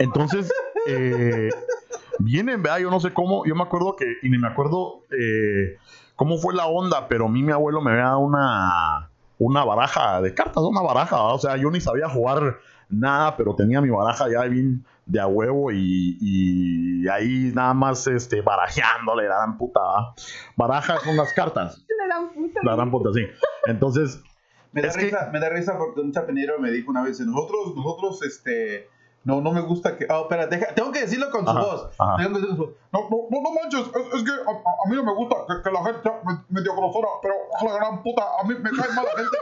Entonces, 0.00 0.52
eh, 0.88 1.48
vienen, 2.18 2.60
¿verdad? 2.60 2.78
Yo 2.78 2.90
no 2.90 2.98
sé 2.98 3.12
cómo, 3.12 3.46
yo 3.46 3.54
me 3.54 3.62
acuerdo 3.62 3.94
que, 3.94 4.16
y 4.20 4.28
ni 4.28 4.36
me 4.36 4.48
acuerdo 4.48 5.04
eh, 5.16 5.76
cómo 6.16 6.38
fue 6.38 6.54
la 6.54 6.66
onda, 6.66 7.06
pero 7.06 7.26
a 7.26 7.28
mí 7.28 7.40
mi 7.44 7.52
abuelo 7.52 7.80
me 7.80 7.92
había 7.92 8.06
dado 8.06 8.18
una, 8.18 9.11
una 9.44 9.64
baraja 9.64 10.20
de 10.22 10.34
cartas, 10.34 10.62
una 10.62 10.80
baraja, 10.82 11.16
¿verdad? 11.16 11.34
o 11.34 11.38
sea, 11.38 11.56
yo 11.56 11.70
ni 11.70 11.80
sabía 11.80 12.08
jugar 12.08 12.58
nada, 12.88 13.36
pero 13.36 13.54
tenía 13.54 13.80
mi 13.80 13.90
baraja 13.90 14.26
ya 14.30 14.42
bien 14.44 14.84
de 15.06 15.18
a 15.20 15.26
huevo 15.26 15.72
y, 15.72 16.16
y 16.20 17.08
ahí 17.08 17.50
nada 17.54 17.74
más 17.74 18.06
este, 18.06 18.40
barajeándole, 18.42 19.28
la 19.28 19.36
gran 19.36 19.58
puta, 19.58 19.80
¿verdad? 19.80 20.14
Baraja 20.56 20.98
son 21.00 21.16
las 21.16 21.32
cartas, 21.32 21.84
Le 21.88 22.08
dan 22.08 22.32
puta. 22.32 22.60
la 22.62 22.76
gran 22.76 22.90
puta, 22.90 23.10
sí. 23.12 23.22
Entonces, 23.66 24.20
Me 24.72 24.82
da 24.82 24.88
Es 24.88 24.96
que- 24.96 25.04
risa, 25.04 25.30
me 25.32 25.40
da 25.40 25.48
risa 25.50 25.76
porque 25.78 26.00
un 26.00 26.12
chapinero 26.12 26.58
me 26.58 26.70
dijo 26.70 26.90
una 26.90 27.02
vez, 27.02 27.18
nosotros, 27.20 27.74
nosotros, 27.76 28.22
este, 28.22 28.88
no, 29.24 29.40
no 29.40 29.52
me 29.52 29.60
gusta 29.60 29.96
que, 29.96 30.06
oh, 30.10 30.22
espera, 30.22 30.46
deja- 30.46 30.74
tengo 30.74 30.90
que 30.92 31.00
decirlo 31.02 31.30
con 31.30 31.44
su 31.44 31.50
Ajá, 31.50 31.60
voz. 31.60 31.88
ajá. 31.98 32.16
Tengo 32.16 32.30
que 32.34 32.40
decirlo 32.40 32.56
con 32.56 32.56
su 32.56 32.64
voz. 32.64 32.74
No, 32.92 33.00
no, 33.30 33.40
no, 33.42 33.60
manches, 33.60 33.80
es, 33.80 34.14
es 34.14 34.22
que 34.24 34.30
a, 34.32 34.88
mí 34.90 34.96
no 34.96 35.04
me 35.04 35.14
gusta 35.14 35.36
que, 35.48 35.62
que 35.62 35.70
la 35.70 35.84
gente 35.84 36.00
sea 36.02 36.20
me- 36.24 36.44
medio 36.60 36.74
grosera, 36.76 37.08
pero 37.22 37.34
a 37.60 37.64
la 37.64 37.72
gran 37.76 38.02
puta, 38.02 38.22
a 38.40 38.44
mí 38.44 38.54
me 38.54 38.70
cae 38.70 38.92
mal 38.94 39.04
la 39.04 39.22
gente. 39.22 39.36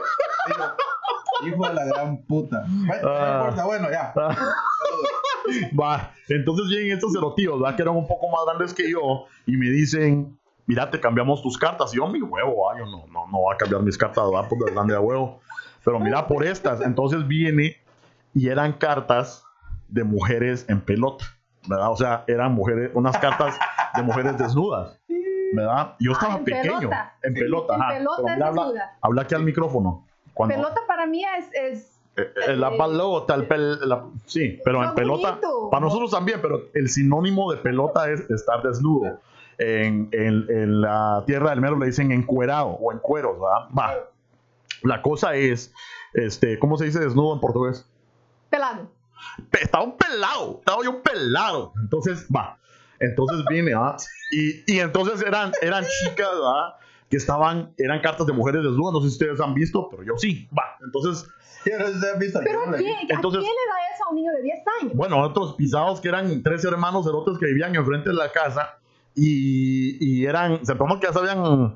Yo, 1.41 1.47
hijo 1.47 1.67
de 1.67 1.73
la 1.73 1.85
gran 1.85 2.17
puta. 2.23 2.63
Bueno, 2.67 3.09
Ah. 3.09 3.25
no 3.33 3.39
importa, 3.39 3.65
bueno, 3.65 3.91
ya. 3.91 4.13
Saludos. 4.13 5.71
Va, 5.79 6.11
entonces 6.29 6.67
vienen 6.69 6.91
estos 6.93 7.13
cerotíos, 7.13 7.59
¿verdad? 7.59 7.75
Que 7.75 7.81
eran 7.81 7.95
un 7.95 8.07
poco 8.07 8.27
más 8.29 8.41
grandes 8.45 8.73
que 8.73 8.89
yo 8.89 9.25
y 9.45 9.57
me 9.57 9.67
dicen, 9.67 10.37
mira, 10.67 10.89
te 10.91 10.99
cambiamos 10.99 11.41
tus 11.41 11.57
cartas. 11.57 11.93
Y 11.93 11.97
yo, 11.97 12.07
mi 12.07 12.21
huevo, 12.21 12.69
ah, 12.69 12.75
yo 12.77 12.85
no, 12.85 13.07
no, 13.07 13.27
no 13.27 13.37
voy 13.39 13.53
a 13.53 13.57
cambiar 13.57 13.81
mis 13.81 13.97
cartas, 13.97 14.23
¿verdad? 14.31 14.47
Pues 14.47 14.61
de 14.65 14.71
grande 14.71 14.95
a 14.95 14.99
huevo. 14.99 15.39
Pero 15.83 15.99
mira 15.99 16.27
por 16.27 16.45
estas. 16.45 16.81
Entonces 16.81 17.27
viene 17.27 17.77
y 18.33 18.47
eran 18.49 18.73
cartas 18.73 19.43
de 19.91 20.03
mujeres 20.03 20.65
en 20.69 20.81
pelota, 20.81 21.25
¿verdad? 21.67 21.91
O 21.91 21.95
sea, 21.97 22.23
eran 22.27 22.53
mujeres, 22.53 22.91
unas 22.93 23.17
cartas 23.17 23.59
de 23.95 24.01
mujeres 24.03 24.37
desnudas, 24.37 24.99
¿verdad? 25.53 25.95
Yo 25.99 26.13
estaba 26.13 26.33
Ah, 26.35 26.37
en 26.37 26.43
pequeño, 26.45 26.79
pelota. 26.79 27.13
en 27.23 27.33
Sí, 27.35 27.39
pelota, 27.41 27.75
en 27.75 27.81
ajá. 27.81 27.93
pelota 27.93 28.21
Pero 28.25 28.45
habla, 29.01 29.21
aquí 29.21 29.35
al 29.35 29.43
micrófono. 29.43 30.07
Cuando, 30.33 30.55
Pelota 30.55 30.81
para 30.87 31.05
mí 31.05 31.23
es, 31.37 31.49
es 31.53 31.99
eh, 32.15 32.33
eh, 32.47 32.55
la 32.55 32.71
pelota, 32.71 33.35
el 33.35 33.47
pel- 33.47 33.79
la- 33.81 34.05
sí, 34.25 34.59
pero 34.63 34.83
en 34.83 34.93
pelota, 34.95 35.39
para 35.69 35.81
nosotros 35.81 36.11
también, 36.11 36.39
pero 36.41 36.61
el 36.73 36.89
sinónimo 36.89 37.51
de 37.51 37.57
pelota 37.57 38.09
es 38.09 38.29
estar 38.29 38.61
desnudo. 38.63 39.19
En, 39.57 40.09
en- 40.13 40.45
en 40.49 40.81
la 40.81 41.23
tierra 41.27 41.51
del 41.51 41.61
mero 41.61 41.77
le 41.77 41.85
dicen 41.85 42.11
encuerado 42.11 42.69
o 42.69 42.91
en 42.91 42.97
cueros, 42.99 43.33
¿verdad? 43.39 43.67
Va. 43.77 43.93
La 44.83 45.01
cosa 45.03 45.35
es, 45.35 45.71
este, 46.13 46.57
¿cómo 46.57 46.77
se 46.77 46.85
dice 46.85 46.99
desnudo 46.99 47.33
en 47.35 47.39
portugués? 47.41 47.87
pelado. 48.49 48.89
Estaba 49.59 49.83
un 49.83 49.97
pelado, 49.97 50.57
estaba 50.59 50.83
yo 50.83 51.01
pelado. 51.01 51.73
Entonces, 51.81 52.27
va. 52.35 52.57
Entonces 52.99 53.43
vine, 53.49 53.73
¿verdad? 53.73 53.97
Y, 54.31 54.73
y 54.75 54.79
entonces 54.79 55.21
eran, 55.25 55.51
eran 55.61 55.83
chicas, 56.03 56.29
¿verdad? 56.31 56.75
Que 57.09 57.17
estaban, 57.17 57.73
eran 57.77 57.99
cartas 58.01 58.25
de 58.27 58.33
mujeres 58.33 58.63
desnudas, 58.63 58.93
no 58.93 59.01
sé 59.01 59.07
si 59.09 59.13
ustedes 59.13 59.41
han 59.41 59.53
visto, 59.53 59.89
pero 59.89 60.03
yo 60.03 60.13
sí, 60.17 60.47
va. 60.57 60.77
Entonces, 60.85 61.27
Yo 61.65 61.77
no 61.79 61.87
sé 61.87 61.99
si 61.99 62.05
han 62.07 62.19
visto, 62.19 62.39
Pero 62.43 62.65
no 62.67 62.73
¿a 62.75 62.77
quién, 62.77 62.95
¿a 62.95 63.13
Entonces- 63.15 63.41
quién 63.41 63.51
le 63.53 63.71
da 63.71 63.95
eso 63.95 64.03
a 64.05 64.09
un 64.09 64.15
niño 64.15 64.31
de 64.31 64.41
10 64.43 64.59
años? 64.81 64.93
Bueno, 64.95 65.19
otros 65.21 65.55
pisados 65.55 65.99
que 65.99 66.07
eran 66.09 66.41
tres 66.43 66.63
hermanos 66.63 67.05
cerotes 67.05 67.37
que 67.39 67.47
vivían 67.47 67.75
enfrente 67.75 68.09
de 68.09 68.15
la 68.15 68.31
casa 68.31 68.77
y, 69.15 69.97
y 69.99 70.25
eran, 70.25 70.65
se 70.65 70.75
toma 70.75 70.99
que 70.99 71.07
ya 71.07 71.13
se 71.13 71.19
habían, 71.19 71.75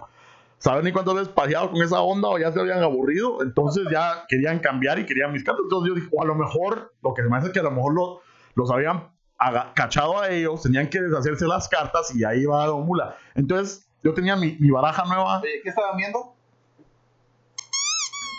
saben 0.58 0.86
ni 0.86 0.92
cuántas 0.92 1.14
veces 1.16 1.30
paseado 1.30 1.72
con 1.72 1.82
esa 1.84 2.02
onda 2.02 2.30
o 2.30 2.38
ya 2.40 2.52
se 2.52 2.60
habían 2.60 2.82
aburrido, 2.82 3.42
entonces 3.44 3.86
ya 3.92 4.26
querían 4.28 4.60
cambiar 4.60 4.98
y 5.00 5.06
querían 5.06 5.32
mis 5.32 5.44
cartas. 5.44 5.64
Entonces 5.64 5.90
yo 5.90 5.96
dije, 5.96 6.08
o 6.12 6.22
a 6.22 6.26
lo 6.26 6.36
mejor, 6.36 6.94
lo 7.04 7.14
que 7.14 7.22
se 7.24 7.30
me 7.30 7.38
hace 7.38 7.48
es 7.48 7.54
que 7.54 7.60
a 7.60 7.64
lo 7.64 7.72
mejor 7.72 7.94
lo- 7.94 8.22
los 8.56 8.72
habían 8.72 9.10
cachado 9.76 10.20
a 10.20 10.30
ellos, 10.30 10.62
tenían 10.64 10.90
que 10.90 11.02
deshacerse 11.02 11.46
las 11.46 11.68
cartas 11.68 12.16
y 12.16 12.24
ahí 12.24 12.46
va 12.46 12.66
Don 12.68 12.86
Mula. 12.86 13.18
Entonces 13.36 13.88
yo 14.04 14.14
tenía 14.14 14.36
mi, 14.36 14.56
mi 14.60 14.72
baraja 14.72 15.04
nueva. 15.06 15.42
¿qué 15.42 15.70
estaban 15.70 15.98
viendo? 15.98 16.34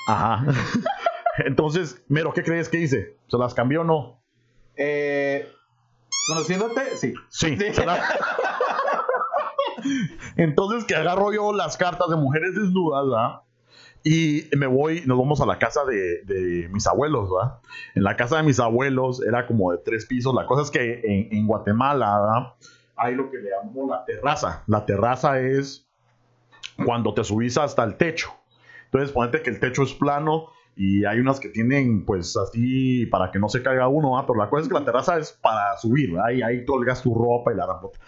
Ajá. 0.09 0.45
Entonces, 1.45 2.03
Mero, 2.09 2.33
¿qué 2.33 2.43
crees 2.43 2.69
que 2.69 2.79
hice? 2.81 3.19
¿Se 3.29 3.37
las 3.37 3.53
cambió 3.55 3.83
o 3.83 3.85
no? 3.85 4.23
Eh, 4.77 5.47
Conociéndote, 6.29 6.97
sí. 6.97 7.15
Sí, 7.29 7.57
Sí. 7.59 7.75
se 7.75 7.85
las- 7.87 8.01
Entonces 10.37 10.85
que 10.85 10.95
agarro 10.95 11.33
yo 11.33 11.53
las 11.53 11.77
cartas 11.77 12.09
de 12.09 12.17
mujeres 12.17 12.55
desnudas, 12.55 13.05
¿verdad? 13.05 13.41
Y 14.05 14.45
me 14.57 14.67
voy, 14.67 15.03
nos 15.05 15.19
vamos 15.19 15.41
a 15.41 15.47
la 15.47 15.59
casa 15.59 15.85
de, 15.85 16.23
de 16.25 16.69
mis 16.69 16.87
abuelos, 16.87 17.29
¿verdad? 17.29 17.59
En 17.95 18.05
la 18.05 18.17
casa 18.17 18.37
de 18.37 18.45
mis 18.45 18.61
abuelos 18.61 19.21
era 19.27 19.47
como 19.47 19.73
de 19.73 19.79
tres 19.79 20.07
pisos. 20.07 20.33
La 20.35 20.47
cosa 20.47 20.63
es 20.63 20.71
que 20.71 21.01
en, 21.03 21.37
en 21.37 21.47
Guatemala, 21.47 22.21
¿verdad? 22.21 22.55
Hay 22.97 23.15
lo 23.15 23.31
que 23.31 23.39
le 23.39 23.51
llamamos 23.51 23.91
la 23.91 24.05
terraza. 24.05 24.63
La 24.69 24.87
terraza 24.87 25.41
es 25.41 25.89
cuando 26.85 27.15
te 27.15 27.25
subís 27.25 27.59
hasta 27.59 27.83
el 27.85 27.97
techo. 27.97 28.31
Entonces, 28.85 29.11
ponete 29.11 29.43
que 29.43 29.51
el 29.51 29.61
techo 29.61 29.83
es 29.83 29.93
plano 29.93 30.47
y 30.77 31.07
hay 31.07 31.19
unas 31.21 31.41
que 31.41 31.49
tienen, 31.49 32.05
pues, 32.05 32.37
así 32.37 33.07
para 33.07 33.31
que 33.31 33.39
no 33.39 33.49
se 33.49 33.63
caiga 33.63 33.89
uno, 33.89 34.13
¿verdad? 34.13 34.27
pero 34.27 34.39
la 34.39 34.51
cosa 34.51 34.63
es 34.63 34.69
que 34.69 34.75
la 34.75 34.85
terraza 34.85 35.17
es 35.19 35.33
para 35.33 35.77
subir, 35.79 36.13
¿verdad? 36.13 36.31
y 36.31 36.43
ahí 36.43 36.65
colgas 36.67 37.03
tu 37.03 37.15
ropa 37.15 37.53
y 37.53 37.57
la 37.57 37.67
rapota. 37.67 37.99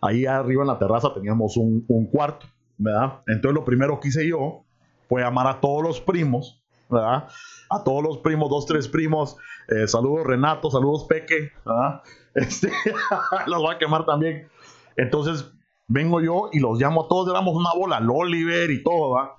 Ahí 0.00 0.24
arriba 0.24 0.62
en 0.62 0.68
la 0.68 0.78
terraza 0.78 1.12
teníamos 1.12 1.56
un, 1.56 1.84
un 1.88 2.06
cuarto, 2.06 2.46
¿verdad? 2.78 3.22
Entonces, 3.26 3.54
lo 3.54 3.64
primero 3.64 3.98
que 3.98 4.08
hice 4.08 4.26
yo 4.26 4.64
fue 5.08 5.22
llamar 5.22 5.48
a 5.48 5.60
todos 5.60 5.82
los 5.82 6.00
primos, 6.00 6.62
¿verdad? 6.88 7.28
A 7.70 7.84
todos 7.84 8.02
los 8.02 8.18
primos, 8.18 8.48
dos, 8.48 8.66
tres 8.66 8.86
primos. 8.88 9.36
Eh, 9.68 9.86
saludos 9.88 10.26
Renato, 10.26 10.70
saludos 10.70 11.04
Peque, 11.08 11.50
¿verdad? 11.64 12.02
Este, 12.34 12.72
los 13.46 13.60
voy 13.60 13.74
a 13.74 13.78
quemar 13.78 14.06
también. 14.06 14.48
Entonces 14.96 15.52
vengo 15.86 16.20
yo 16.22 16.48
y 16.50 16.60
los 16.60 16.80
llamo 16.80 17.04
a 17.04 17.08
todos, 17.08 17.28
éramos 17.28 17.54
una 17.54 17.74
bola, 17.76 17.98
el 17.98 18.08
Oliver 18.08 18.70
y 18.70 18.82
todo, 18.82 19.14
¿verdad? 19.14 19.32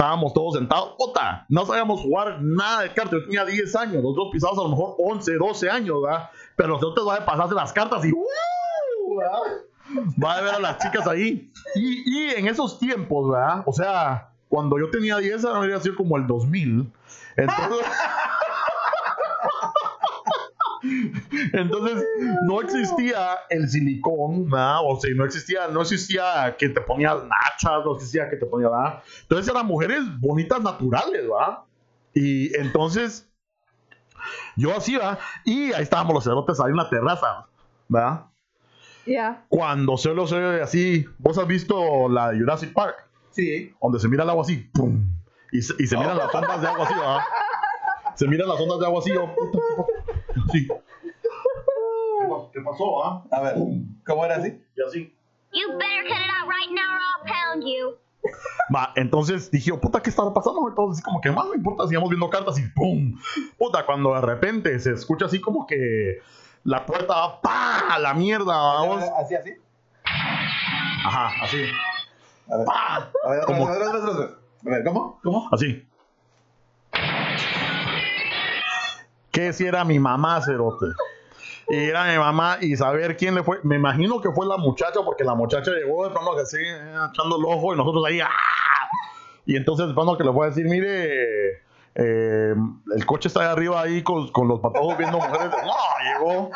Estábamos 0.00 0.32
todos 0.32 0.54
sentados, 0.54 0.94
puta, 0.96 1.44
no 1.50 1.66
sabíamos 1.66 2.00
jugar 2.00 2.38
nada 2.40 2.84
de 2.84 2.94
cartas. 2.94 3.20
Yo 3.20 3.24
tenía 3.26 3.44
10 3.44 3.76
años, 3.76 4.02
nosotros 4.02 4.28
pisamos 4.32 4.58
a 4.58 4.62
lo 4.62 4.70
mejor 4.70 4.94
11, 4.98 5.34
12 5.34 5.68
años, 5.68 6.00
¿verdad? 6.02 6.30
Pero 6.56 6.68
nosotros 6.70 7.04
van 7.04 7.22
a 7.22 7.26
pasarse 7.26 7.54
las 7.54 7.70
cartas 7.70 8.02
y 8.06 8.10
¡uh! 8.10 9.18
¿verdad? 9.18 9.40
Va 10.24 10.36
a 10.36 10.40
ver 10.40 10.54
a 10.54 10.58
las 10.58 10.78
chicas 10.78 11.06
ahí. 11.06 11.52
Y, 11.74 12.02
y 12.06 12.30
en 12.30 12.48
esos 12.48 12.78
tiempos, 12.78 13.30
¿verdad? 13.30 13.62
O 13.66 13.74
sea, 13.74 14.32
cuando 14.48 14.78
yo 14.78 14.90
tenía 14.90 15.18
10, 15.18 15.44
habría 15.44 15.78
como 15.94 16.16
el 16.16 16.26
2000. 16.26 16.90
Entonces. 17.36 17.86
Entonces 21.52 22.04
no 22.46 22.60
existía 22.60 23.38
el 23.50 23.68
silicón, 23.68 24.48
¿verdad? 24.50 24.78
o 24.84 24.98
sea, 25.00 25.10
no 25.14 25.24
existía, 25.24 25.68
no 25.68 25.82
existía 25.82 26.56
que 26.58 26.68
te 26.68 26.80
ponía 26.80 27.14
nachas, 27.14 27.84
no 27.84 27.94
existía 27.94 28.28
que 28.30 28.36
te 28.36 28.46
ponía 28.46 28.68
nada. 28.68 29.02
Entonces 29.22 29.48
eran 29.48 29.66
mujeres 29.66 30.02
bonitas 30.20 30.60
naturales, 30.62 31.22
¿verdad? 31.22 31.58
Y 32.14 32.56
entonces 32.56 33.28
yo 34.56 34.76
así, 34.76 34.96
¿verdad? 34.96 35.18
Y 35.44 35.72
ahí 35.72 35.82
estábamos 35.82 36.14
los 36.14 36.24
cerotes 36.24 36.60
ahí 36.60 36.70
en 36.70 36.76
la 36.76 36.88
terraza, 36.88 37.46
¿verdad? 37.88 38.26
Ya. 39.06 39.44
Cuando 39.48 39.96
solo 39.96 40.26
se 40.26 40.38
ve 40.38 40.62
así, 40.62 41.06
¿vos 41.18 41.38
has 41.38 41.46
visto 41.46 42.08
la 42.08 42.30
de 42.30 42.38
Jurassic 42.38 42.72
Park? 42.72 43.06
Sí. 43.30 43.72
donde 43.80 44.00
se 44.00 44.08
mira 44.08 44.24
el 44.24 44.30
agua 44.30 44.42
así, 44.42 44.56
¡pum! 44.56 45.06
Y 45.52 45.62
se, 45.62 45.74
y 45.78 45.86
se 45.86 45.96
miran 45.96 46.18
las 46.18 46.34
ondas 46.34 46.60
de 46.60 46.66
agua 46.66 46.84
así, 46.84 46.94
¿verdad? 46.94 47.18
Se 48.16 48.26
miran 48.26 48.48
las 48.48 48.60
ondas 48.60 48.80
de 48.80 48.86
agua 48.86 48.98
así, 49.00 49.10
yo, 49.12 49.34
puta, 49.34 49.58
puta, 49.76 50.09
así. 50.48 50.66
¿Qué 50.66 52.28
pa- 52.28 52.50
¿Qué 52.52 52.60
pasó, 52.60 53.04
ah? 53.04 53.24
A 53.30 53.40
ver, 53.40 53.54
¿cómo 54.06 54.24
era 54.24 54.36
así? 54.36 54.60
Y 54.76 54.82
así. 54.82 55.16
You 55.52 55.68
better 55.78 56.04
cut 56.06 56.18
it 56.18 56.30
out 56.40 56.48
right 56.48 56.70
now 56.70 56.94
or 56.94 57.00
I'll 57.00 57.24
pound 57.26 57.64
you. 57.64 57.96
Va, 58.74 58.92
entonces 58.96 59.50
dije, 59.50 59.70
yo, 59.70 59.80
puta, 59.80 60.00
¿qué 60.02 60.10
estaba 60.10 60.32
pasando? 60.34 60.68
Entonces, 60.68 60.98
así 60.98 61.02
como 61.02 61.20
que 61.22 61.30
más 61.30 61.46
no 61.46 61.54
importa, 61.54 61.86
sigamos 61.88 62.10
viendo 62.10 62.28
cartas 62.28 62.58
y 62.58 62.68
¡pum! 62.68 63.18
Puta, 63.58 63.86
cuando 63.86 64.14
de 64.14 64.20
repente 64.20 64.78
se 64.78 64.92
escucha 64.92 65.24
así 65.24 65.40
como 65.40 65.66
que 65.66 66.18
la 66.64 66.84
puerta 66.84 67.14
va 67.14 67.40
¡pa! 67.40 67.78
a 67.94 67.98
la 67.98 68.12
mierda, 68.14 68.54
vamos. 68.56 69.02
¿Así, 69.18 69.34
así? 69.34 69.52
Ajá, 70.04 71.30
así. 71.42 71.62
A 72.52 72.56
ver, 72.58 72.66
¡Pa! 72.66 73.10
a 73.24 73.30
ver, 73.30 73.40
otra 73.42 73.46
Como- 73.46 73.66
vez, 73.68 73.76
otra 73.76 73.92
vez, 73.92 74.02
otra 74.04 74.26
vez. 74.26 74.36
A 74.66 74.70
ver, 74.70 74.84
¿cómo? 74.84 75.20
¿Cómo? 75.22 75.48
Así. 75.52 75.88
Que 79.40 79.54
si 79.54 79.64
era 79.64 79.84
mi 79.86 79.98
mamá, 79.98 80.42
Cerote. 80.42 80.84
Y 81.70 81.76
era 81.76 82.04
mi 82.12 82.18
mamá 82.18 82.58
y 82.60 82.76
saber 82.76 83.16
quién 83.16 83.34
le 83.34 83.42
fue. 83.42 83.58
Me 83.62 83.76
imagino 83.76 84.20
que 84.20 84.30
fue 84.32 84.44
la 84.44 84.58
muchacha, 84.58 85.00
porque 85.02 85.24
la 85.24 85.34
muchacha 85.34 85.70
llegó 85.70 86.04
de 86.04 86.10
pronto 86.10 86.36
que 86.36 86.44
sí, 86.44 86.58
eh, 86.58 86.94
echando 87.10 87.38
el 87.38 87.44
ojo 87.46 87.72
y 87.72 87.78
nosotros 87.78 88.04
ahí. 88.06 88.20
¡ah! 88.20 88.28
Y 89.46 89.56
entonces 89.56 89.88
de 89.88 89.94
pronto 89.94 90.18
que 90.18 90.24
le 90.24 90.32
fue 90.32 90.44
a 90.46 90.50
decir, 90.50 90.66
mire, 90.66 91.52
eh, 91.94 92.54
el 92.94 93.06
coche 93.06 93.28
está 93.28 93.40
ahí 93.40 93.46
arriba 93.46 93.80
ahí 93.80 94.02
con, 94.02 94.30
con 94.30 94.46
los 94.46 94.60
patojos 94.60 94.98
viendo 94.98 95.16
mujeres. 95.16 95.50
No, 95.64 96.18
llegó 96.18 96.50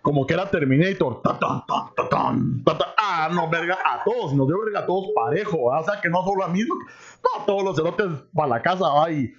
como 0.00 0.24
que 0.24 0.34
era 0.34 0.48
Terminator. 0.48 1.22
Ta, 1.22 1.36
ta, 1.40 1.64
ta. 1.66 2.94
Ah, 2.98 3.30
no, 3.32 3.50
verga, 3.50 3.78
a 3.84 4.04
todos. 4.04 4.32
Nos 4.32 4.46
dio 4.46 4.60
verga 4.64 4.80
a 4.80 4.86
todos 4.86 5.08
parejo. 5.12 5.64
¿va? 5.64 5.80
O 5.80 5.84
sea, 5.84 6.00
que 6.00 6.08
no 6.08 6.22
solo 6.22 6.44
a 6.44 6.48
mí. 6.48 6.60
No, 6.62 7.44
todos 7.46 7.64
los 7.64 7.74
cerotes 7.74 8.06
para 8.32 8.48
la 8.48 8.62
casa. 8.62 8.88
¿va? 8.88 9.10
Y, 9.10 9.34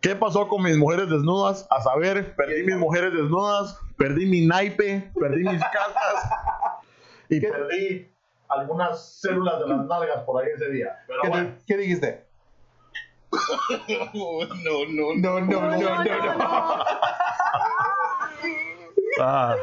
¿Qué 0.00 0.14
pasó 0.14 0.46
con 0.48 0.62
mis 0.62 0.76
mujeres 0.76 1.08
desnudas? 1.08 1.66
A 1.70 1.80
saber, 1.80 2.34
perdí 2.36 2.62
mis 2.62 2.76
mujeres 2.76 3.12
desnudas, 3.12 3.78
perdí 3.96 4.26
mi 4.26 4.46
naipe, 4.46 5.10
perdí 5.18 5.42
mis 5.42 5.60
cartas 5.60 6.30
y 7.28 7.40
¿Qué- 7.40 7.48
perdí 7.48 8.12
algunas 8.48 9.20
células 9.20 9.58
de 9.60 9.68
las 9.68 9.84
nalgas 9.86 10.22
por 10.24 10.42
ahí 10.42 10.50
ese 10.54 10.70
día. 10.70 10.96
Pero 11.08 11.22
¿Qué, 11.22 11.28
bueno, 11.28 11.54
¿Qué 11.66 11.76
dijiste? 11.76 12.24
no, 14.14 14.44
no, 14.54 15.14
No, 15.16 15.40
no, 15.40 15.60
no, 15.60 16.04
no, 16.04 16.04
no. 16.38 16.84
Ah, 19.18 19.56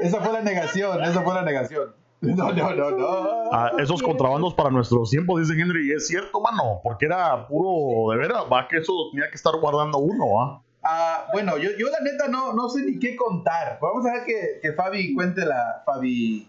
Esa 0.00 0.20
fue 0.20 0.32
la 0.32 0.40
negación, 0.40 1.04
esa 1.04 1.22
fue 1.22 1.34
la 1.34 1.42
negación. 1.42 1.94
No, 2.36 2.52
no, 2.52 2.74
no, 2.74 2.90
no. 2.90 3.28
ah, 3.52 3.72
esos 3.78 4.02
contrabandos 4.02 4.54
para 4.54 4.70
nuestros 4.70 5.10
tiempos, 5.10 5.40
dice 5.46 5.60
Henry, 5.60 5.88
y 5.88 5.92
es 5.92 6.06
cierto, 6.06 6.40
mano, 6.40 6.80
porque 6.82 7.06
era 7.06 7.46
puro, 7.46 8.10
de 8.12 8.18
veras, 8.18 8.44
va 8.52 8.66
que 8.68 8.78
eso 8.78 8.92
tenía 9.12 9.28
que 9.28 9.36
estar 9.36 9.54
guardando 9.60 9.98
uno, 9.98 10.40
¿ah? 10.42 10.62
Ah, 10.86 11.26
bueno, 11.32 11.56
yo, 11.56 11.70
yo 11.78 11.86
la 11.88 12.00
neta 12.00 12.28
no, 12.28 12.52
no 12.52 12.68
sé 12.68 12.82
ni 12.84 12.98
qué 12.98 13.16
contar. 13.16 13.78
Vamos 13.80 14.04
a 14.06 14.12
ver 14.12 14.24
que, 14.26 14.58
que 14.60 14.72
Fabi 14.74 15.14
cuente 15.14 15.42
la 15.46 15.82
Fabi 15.86 16.46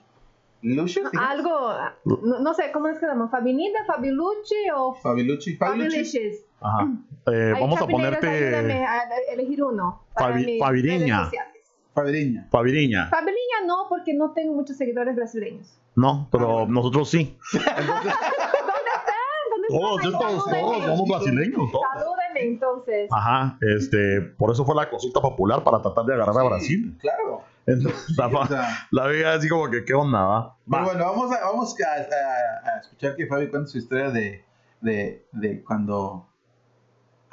Lucio. 0.62 1.04
¿sí? 1.10 1.18
Algo, 1.18 1.72
no, 2.04 2.40
no 2.40 2.54
sé, 2.54 2.70
¿cómo 2.74 2.88
es 2.90 2.96
que 2.96 3.06
se 3.06 3.12
llama? 3.12 3.30
¿Fabinita, 3.30 3.86
Fabilucci 3.88 4.56
o 4.76 4.94
Fabi 4.96 5.24
Luchi. 5.24 5.56
Fabi 5.56 5.78
Luchi. 5.78 5.90
Fabiliches? 5.90 6.46
Ajá. 6.60 6.86
Eh, 7.32 7.54
vamos 7.54 7.80
a 7.82 7.88
ponerte 7.88 8.28
a 8.86 9.04
elegir 9.32 9.64
uno. 9.64 10.04
Fabi- 10.14 10.46
mis 10.46 10.60
Fabiriña. 11.96 12.48
Fabiriña. 12.52 13.08
Fabiliña 13.10 13.66
no, 13.66 13.86
porque 13.90 14.14
no 14.14 14.32
tengo 14.34 14.54
muchos 14.54 14.78
seguidores 14.78 15.16
brasileños. 15.16 15.80
No, 15.96 16.28
pero 16.32 16.68
nosotros 16.68 17.10
sí. 17.10 17.38
¿Dónde 19.50 19.68
Todos 19.70 20.06
están? 20.06 20.14
estos, 20.14 20.44
Salúdenme. 20.46 20.62
todos 20.62 20.86
somos 20.98 21.10
brasileños, 21.10 21.72
todos. 21.72 21.86
Salúdenme 21.94 22.42
entonces. 22.44 23.10
Ajá, 23.12 23.58
este, 23.62 24.22
por 24.38 24.52
eso 24.52 24.66
fue 24.66 24.76
la 24.76 24.90
consulta 24.90 25.22
popular 25.22 25.64
para 25.64 25.82
tratar 25.82 26.06
de 26.06 26.14
agarrar 26.14 26.36
a 26.38 26.42
Sí, 26.42 26.48
Brasil. 26.48 26.98
Claro. 27.00 27.42
Entonces, 27.68 28.16
la, 28.18 28.28
O 28.28 28.46
sea, 28.46 28.68
la 28.92 29.08
veía 29.08 29.34
así 29.34 29.50
como 29.50 29.70
que, 29.72 29.84
¿qué 29.86 29.94
onda, 29.96 30.22
va? 30.24 30.58
pero 30.70 30.84
Va. 30.84 30.92
bueno, 30.92 31.06
vamos 31.06 31.32
a, 31.32 31.40
vamos 31.46 31.76
a, 31.82 31.94
a- 31.94 32.76
a 32.76 32.80
escuchar 32.82 33.16
que 33.16 33.26
Fabi 33.26 33.48
cuente 33.50 33.72
su 33.72 33.78
historia 33.80 34.12
de, 34.12 34.44
de, 34.82 35.26
de 35.32 35.64
cuando. 35.64 36.28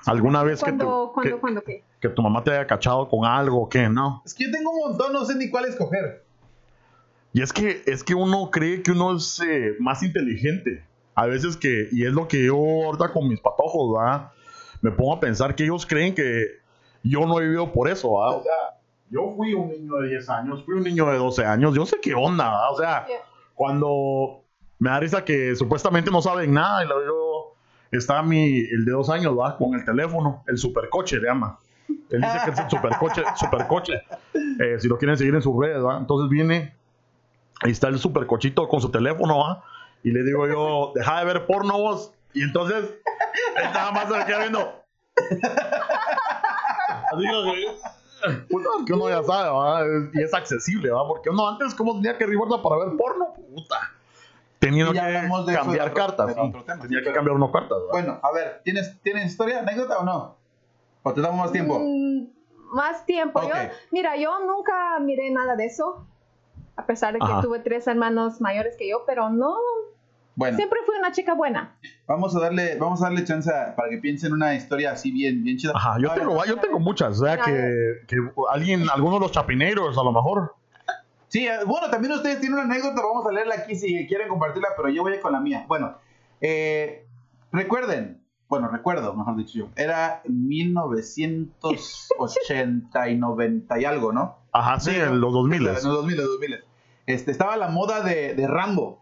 ¿Alguna 0.06 0.42
vez 0.42 0.60
que 0.60 0.70
¿Cuándo, 0.70 1.08
tu, 1.08 1.12
cuándo, 1.12 1.34
que, 1.36 1.40
cuándo 1.40 1.62
qué? 1.62 1.84
Que 2.02 2.08
tu 2.08 2.20
mamá 2.20 2.42
te 2.42 2.50
haya 2.50 2.66
cachado 2.66 3.08
con 3.08 3.24
algo 3.24 3.62
o 3.62 3.68
qué? 3.68 3.88
No. 3.88 4.22
Es 4.26 4.34
que 4.34 4.44
yo 4.46 4.50
tengo 4.50 4.72
un 4.72 4.90
montón, 4.90 5.12
no 5.12 5.24
sé 5.24 5.36
ni 5.36 5.48
cuál 5.48 5.66
escoger. 5.66 6.24
Y 7.32 7.40
es 7.40 7.52
que, 7.52 7.82
es 7.86 8.02
que 8.02 8.14
uno 8.14 8.50
cree 8.50 8.82
que 8.82 8.90
uno 8.90 9.16
es 9.16 9.40
eh, 9.40 9.76
más 9.78 10.02
inteligente. 10.02 10.84
A 11.14 11.26
veces 11.26 11.56
que, 11.56 11.88
y 11.92 12.04
es 12.04 12.12
lo 12.12 12.26
que 12.26 12.44
yo 12.46 12.56
ahorita 12.56 13.12
con 13.12 13.28
mis 13.28 13.40
patojos, 13.40 13.96
¿verdad? 13.96 14.32
Me 14.82 14.90
pongo 14.90 15.14
a 15.14 15.20
pensar 15.20 15.54
que 15.54 15.62
ellos 15.62 15.86
creen 15.86 16.14
que 16.14 16.46
yo 17.04 17.24
no 17.24 17.38
he 17.38 17.44
vivido 17.44 17.72
por 17.72 17.88
eso, 17.88 18.18
¿verdad? 18.18 18.38
O 18.38 18.42
sea, 18.42 18.80
yo 19.10 19.34
fui 19.36 19.54
un 19.54 19.68
niño 19.68 19.94
de 19.96 20.08
10 20.08 20.28
años, 20.28 20.64
fui 20.64 20.74
un 20.74 20.82
niño 20.82 21.06
de 21.06 21.18
12 21.18 21.44
años, 21.46 21.74
yo 21.74 21.86
sé 21.86 21.98
qué 22.02 22.14
onda, 22.14 22.44
¿verdad? 22.44 22.72
O 22.72 22.76
sea, 22.78 23.06
Yeah. 23.06 23.20
cuando 23.54 24.42
me 24.80 24.90
da 24.90 24.98
risa 24.98 25.24
que 25.24 25.54
supuestamente 25.54 26.10
no 26.10 26.20
saben 26.20 26.52
nada 26.52 26.82
y 26.84 26.88
luego 26.88 27.04
yo 27.92 27.98
está 27.98 28.22
mi 28.22 28.58
el 28.58 28.84
de 28.84 28.90
dos 28.92 29.08
años 29.10 29.38
¿va? 29.38 29.56
con 29.56 29.74
el 29.74 29.84
teléfono 29.84 30.42
el 30.48 30.58
supercoche 30.58 31.18
le 31.20 31.28
llama 31.28 31.58
él 31.88 32.20
dice 32.20 32.38
que 32.44 32.50
es 32.50 32.58
el 32.58 32.70
supercoche 32.70 33.22
supercoche 33.36 34.02
eh, 34.60 34.76
si 34.78 34.88
lo 34.88 34.98
quieren 34.98 35.16
seguir 35.16 35.34
en 35.34 35.42
sus 35.42 35.54
redes 35.58 35.82
¿va? 35.84 35.98
entonces 35.98 36.28
viene 36.30 36.74
ahí 37.62 37.70
está 37.72 37.88
el 37.88 37.98
supercochito 37.98 38.68
con 38.68 38.80
su 38.80 38.90
teléfono 38.90 39.38
¿va? 39.38 39.64
y 40.02 40.10
le 40.10 40.22
digo 40.22 40.46
yo 40.46 40.92
deja 40.94 41.18
de 41.20 41.24
ver 41.26 41.46
porno 41.46 41.78
vos 41.78 42.12
y 42.34 42.42
entonces 42.42 42.84
él 43.56 43.64
nada 43.74 43.90
más 43.92 44.08
se 44.08 44.16
me 44.18 44.24
queda 44.26 44.38
viendo 44.40 44.82
así 47.12 47.22
que 47.22 47.66
puta, 48.48 48.68
que 48.86 48.92
uno 48.92 49.08
ya 49.08 49.22
sabe 49.22 49.50
¿va? 49.50 49.80
Y 50.14 50.22
es 50.22 50.32
accesible 50.34 50.90
¿va? 50.90 51.06
porque 51.06 51.30
uno 51.30 51.48
antes 51.48 51.74
como 51.74 51.94
tenía 51.94 52.16
que 52.16 52.26
ribarla 52.26 52.62
para 52.62 52.76
ver 52.84 52.96
porno 52.96 53.32
puta 53.34 53.92
de 55.44 55.52
que 55.52 55.58
cambiar 55.58 55.88
otro- 55.88 55.94
cartas 56.06 56.36
otro 56.38 56.62
tema, 56.64 56.82
tenía 56.82 56.98
sí, 57.00 57.04
que 57.04 57.12
cambiar 57.12 57.36
unas 57.36 57.50
cartas 57.50 57.78
¿va? 57.78 57.90
Bueno, 57.90 58.20
a 58.22 58.32
ver, 58.32 58.60
¿tienes, 58.64 59.00
¿tienes 59.02 59.26
historia, 59.26 59.58
anécdota 59.60 59.98
o 59.98 60.04
no? 60.04 60.36
¿O 61.02 61.12
te 61.12 61.20
damos 61.20 61.38
más 61.38 61.52
tiempo? 61.52 61.78
Mm, 61.80 62.26
más 62.74 63.04
tiempo. 63.06 63.38
Ok. 63.40 63.48
Yo, 63.48 63.54
mira, 63.90 64.16
yo 64.16 64.30
nunca 64.46 64.98
miré 65.00 65.30
nada 65.30 65.56
de 65.56 65.66
eso. 65.66 66.06
A 66.76 66.86
pesar 66.86 67.12
de 67.12 67.18
que 67.18 67.24
Ajá. 67.26 67.40
tuve 67.42 67.58
tres 67.60 67.86
hermanos 67.86 68.40
mayores 68.40 68.76
que 68.78 68.88
yo, 68.88 69.04
pero 69.06 69.28
no, 69.30 69.56
Bueno, 70.36 70.56
siempre 70.56 70.78
fui 70.86 70.96
una 70.96 71.12
chica 71.12 71.34
buena. 71.34 71.76
vamos 72.06 72.34
a 72.34 72.40
darle, 72.40 72.76
vamos 72.78 73.02
a 73.02 73.06
darle 73.06 73.24
chance 73.24 73.50
a- 73.52 73.76
para 73.76 73.90
que 73.90 73.98
piensen 73.98 74.32
una 74.32 74.54
historia 74.54 74.92
así 74.92 75.10
bien, 75.12 75.44
bien 75.44 75.58
chida. 75.58 75.72
Ajá, 75.74 75.96
yo 76.00 76.10
tengo, 76.14 76.42
yo 76.46 76.56
tengo 76.56 76.78
muchas. 76.78 77.20
O 77.20 77.24
sea, 77.26 77.38
que, 77.40 77.98
que 78.08 78.16
alguien, 78.50 78.88
alguno 78.90 79.16
de 79.16 79.20
los 79.20 79.32
chapineros, 79.32 79.98
a 79.98 80.02
lo 80.02 80.12
mejor. 80.12 80.54
Sí, 81.28 81.46
eh, 81.46 81.58
bueno, 81.66 81.90
también 81.90 82.12
ustedes 82.14 82.40
tienen 82.40 82.58
una 82.58 82.64
anécdota, 82.74 83.02
vamos 83.02 83.26
a 83.26 83.32
leerla 83.32 83.54
aquí 83.56 83.74
si 83.74 84.06
quieren 84.06 84.28
compartirla, 84.28 84.68
pero 84.76 84.88
yo 84.88 85.02
voy 85.02 85.18
con 85.20 85.32
la 85.32 85.40
mía. 85.40 85.64
Bueno, 85.68 85.96
eh, 86.40 87.06
recuerden, 87.52 88.21
bueno, 88.52 88.68
recuerdo, 88.68 89.14
mejor 89.14 89.34
dicho 89.36 89.58
yo, 89.60 89.68
era 89.76 90.20
1980 91.62 93.08
y 93.08 93.16
90 93.16 93.80
y 93.80 93.84
algo, 93.86 94.12
¿no? 94.12 94.36
Ajá, 94.52 94.78
sí, 94.78 94.90
en 94.90 95.20
los 95.22 95.32
2000. 95.32 95.66
En 95.66 95.72
los 95.74 95.82
2000, 95.82 96.16
los 96.18 96.26
2000. 96.26 96.64
Este, 97.06 97.30
estaba 97.30 97.56
la 97.56 97.68
moda 97.68 98.02
de, 98.02 98.34
de 98.34 98.46
Rambo. 98.46 99.00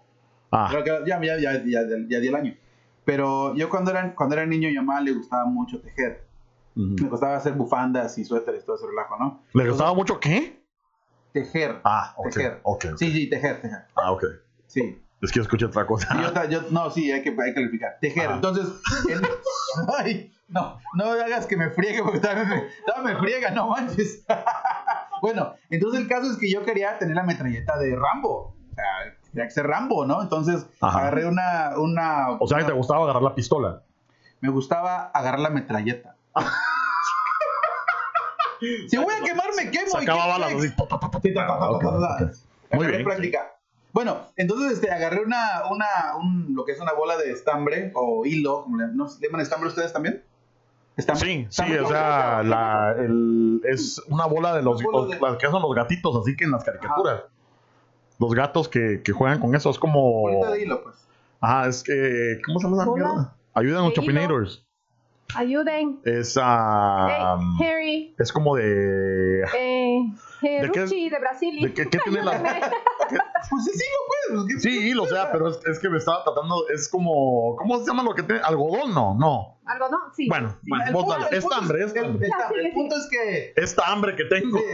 Ah, 0.52 0.68
Creo 0.70 0.84
que 0.84 0.90
ya, 1.08 1.20
ya, 1.20 1.36
ya, 1.38 1.52
ya, 1.64 1.80
ya 2.08 2.20
di 2.20 2.28
el 2.28 2.34
año. 2.36 2.54
Pero 3.04 3.56
yo 3.56 3.68
cuando 3.68 3.90
era, 3.90 4.14
cuando 4.14 4.36
era 4.36 4.46
niño, 4.46 4.68
mi 4.68 4.76
mamá 4.76 5.00
le 5.00 5.12
gustaba 5.14 5.46
mucho 5.46 5.80
tejer. 5.80 6.24
ujú. 6.76 6.94
Me 7.02 7.08
gustaba 7.08 7.34
hacer 7.36 7.54
bufandas 7.54 8.16
y 8.18 8.24
suéteres, 8.24 8.64
todo 8.64 8.76
ese 8.76 8.86
relajo, 8.86 9.16
¿no? 9.18 9.42
¿Le 9.52 9.68
gustaba 9.68 9.92
mucho 9.94 10.20
qué? 10.20 10.62
Tejer. 11.32 11.80
Ah, 11.82 12.14
ok. 12.16 12.30
Tejer. 12.32 12.60
ok. 12.62 12.84
Sí, 12.96 13.10
sí, 13.10 13.28
tejer, 13.28 13.60
tejer. 13.60 13.80
Ah, 13.96 14.12
ok. 14.12 14.24
Sí. 14.66 15.00
Es 15.22 15.30
que 15.32 15.36
yo 15.36 15.42
escuché 15.42 15.66
otra 15.66 15.86
cosa. 15.86 16.08
Yo 16.20 16.44
yo- 16.48 16.62
no, 16.70 16.90
sí, 16.90 17.10
hay 17.12 17.22
que, 17.22 17.30
hay 17.30 17.54
que 17.54 17.60
explicar. 17.60 17.98
Tejer. 18.00 18.26
Ajá. 18.26 18.34
Entonces, 18.36 18.66
en- 19.08 19.20
ay, 19.98 20.32
no, 20.48 20.78
no 20.94 21.04
hagas 21.12 21.46
que 21.46 21.56
me 21.56 21.70
friegue 21.70 22.02
porque 22.02 22.20
también 22.20 22.48
me, 22.48 22.62
todavía 22.86 23.14
me 23.14 23.20
friega, 23.20 23.50
no 23.50 23.68
manches. 23.68 24.24
bueno, 25.22 25.54
entonces 25.68 26.00
el 26.00 26.08
caso 26.08 26.30
es 26.30 26.38
que 26.38 26.50
yo 26.50 26.64
quería 26.64 26.98
tener 26.98 27.16
la 27.16 27.22
metralleta 27.22 27.78
de 27.78 27.94
Rambo. 27.96 28.56
O 28.70 28.74
sea, 28.74 28.84
tenía 29.30 29.44
que 29.46 29.50
ser 29.52 29.66
Rambo, 29.66 30.06
¿no? 30.06 30.22
Entonces 30.22 30.66
Ajá. 30.80 31.00
agarré 31.00 31.26
una, 31.26 31.74
una. 31.76 32.30
O 32.40 32.48
sea, 32.48 32.58
que 32.58 32.64
te 32.64 32.72
gustaba 32.72 33.04
agarrar 33.04 33.22
la 33.22 33.34
pistola. 33.34 33.82
Me 34.40 34.48
gustaba 34.48 35.10
agarrar 35.12 35.40
la 35.40 35.50
metralleta. 35.50 36.16
si 38.88 38.96
voy 38.96 39.14
a 39.14 39.22
quemar, 39.22 39.48
me 39.56 39.70
quemo. 39.70 39.86
¿y 39.86 39.90
Sacaba 39.90 40.26
balas. 40.26 40.52
Muy 42.72 42.86
bien. 42.86 43.04
práctica. 43.04 43.52
Bueno, 43.92 44.18
entonces 44.36 44.72
este, 44.74 44.90
agarré 44.90 45.22
una, 45.24 45.62
una, 45.70 45.86
un, 46.20 46.54
lo 46.54 46.64
que 46.64 46.72
es 46.72 46.80
una 46.80 46.92
bola 46.92 47.16
de 47.16 47.30
estambre 47.32 47.90
o 47.94 48.24
hilo, 48.24 48.62
como 48.64 48.78
le, 48.78 48.86
¿no 48.88 49.06
le 49.06 49.26
llaman 49.26 49.40
estambre 49.40 49.68
ustedes 49.68 49.92
también? 49.92 50.22
Estambre. 50.96 51.26
Sí, 51.26 51.34
sí, 51.34 51.44
Estambre. 51.62 51.80
o 51.80 51.88
sea, 51.88 52.42
la, 52.44 52.94
el, 52.98 53.60
es 53.64 54.00
una 54.08 54.26
bola 54.26 54.54
de 54.54 54.62
los, 54.62 54.80
Una 54.80 54.86
bola 54.90 54.98
los- 55.08 55.10
de- 55.10 55.20
las 55.20 55.36
que 55.38 55.46
son 55.48 55.62
los 55.62 55.74
gatitos, 55.74 56.16
así 56.16 56.36
que 56.36 56.44
en 56.44 56.50
las 56.52 56.62
caricaturas. 56.64 57.22
Los 58.18 58.34
gatos 58.34 58.68
que, 58.68 59.00
que 59.02 59.12
juegan 59.12 59.40
con 59.40 59.54
eso, 59.54 59.70
es 59.70 59.78
como... 59.78 60.20
Bolita 60.20 60.50
de 60.50 60.62
hilo, 60.62 60.82
pues. 60.82 60.96
Ajá, 61.40 61.66
es 61.68 61.82
que... 61.82 62.38
¿Cómo 62.44 62.58
se 62.60 62.66
llama 62.68 62.82
esa 62.82 62.92
mierda? 62.92 63.34
Ayudan 63.54 63.84
los 63.84 63.94
chopinators. 63.94 64.66
Ayuden. 65.36 66.00
Es, 66.04 66.38
ah, 66.40 67.36
hey, 67.58 67.66
Harry. 67.68 68.14
es 68.18 68.32
como 68.32 68.56
de... 68.56 69.42
Eh, 69.56 70.00
qué- 70.40 70.62
Ruchi 70.66 71.08
de, 71.10 71.18
Brasil. 71.18 71.60
de 71.62 71.74
qué- 71.74 71.88
qué 71.88 71.98
tiene 71.98 72.22
la- 72.22 72.32
Ayúdame. 72.32 72.60
Pues 73.50 73.64
sí, 73.64 73.70
sí, 73.74 73.84
pues, 74.28 74.44
¿qué- 74.46 74.60
Sí, 74.60 74.94
o 74.96 75.06
sea, 75.06 75.32
pero 75.32 75.48
es, 75.48 75.58
es 75.66 75.78
que 75.80 75.88
me 75.88 75.98
estaba 75.98 76.22
tratando... 76.22 76.68
Es 76.68 76.88
como... 76.88 77.56
¿Cómo 77.56 77.78
se 77.80 77.86
llama 77.86 78.02
lo 78.04 78.14
que 78.14 78.22
tiene? 78.22 78.40
¿Algodón? 78.42 78.94
No, 78.94 79.14
no. 79.14 79.58
Algo, 79.66 79.88
¿no? 79.88 79.98
Sí. 80.14 80.28
Bueno, 80.28 80.56
bueno, 80.62 80.84
El 80.86 80.92
vos 80.92 81.08
dale. 81.08 81.24
el 81.24 81.40
punto 81.42 81.54
Estambre, 81.54 81.78
es- 81.80 81.86
estambre. 81.86 82.28
el- 82.68 82.72
punto 82.72 82.96
es 82.96 83.08
que 83.10 83.52
Esta 83.56 83.90
hambre 83.90 84.14
que 84.14 84.24
tengo. 84.24 84.58
Sí, 84.58 84.64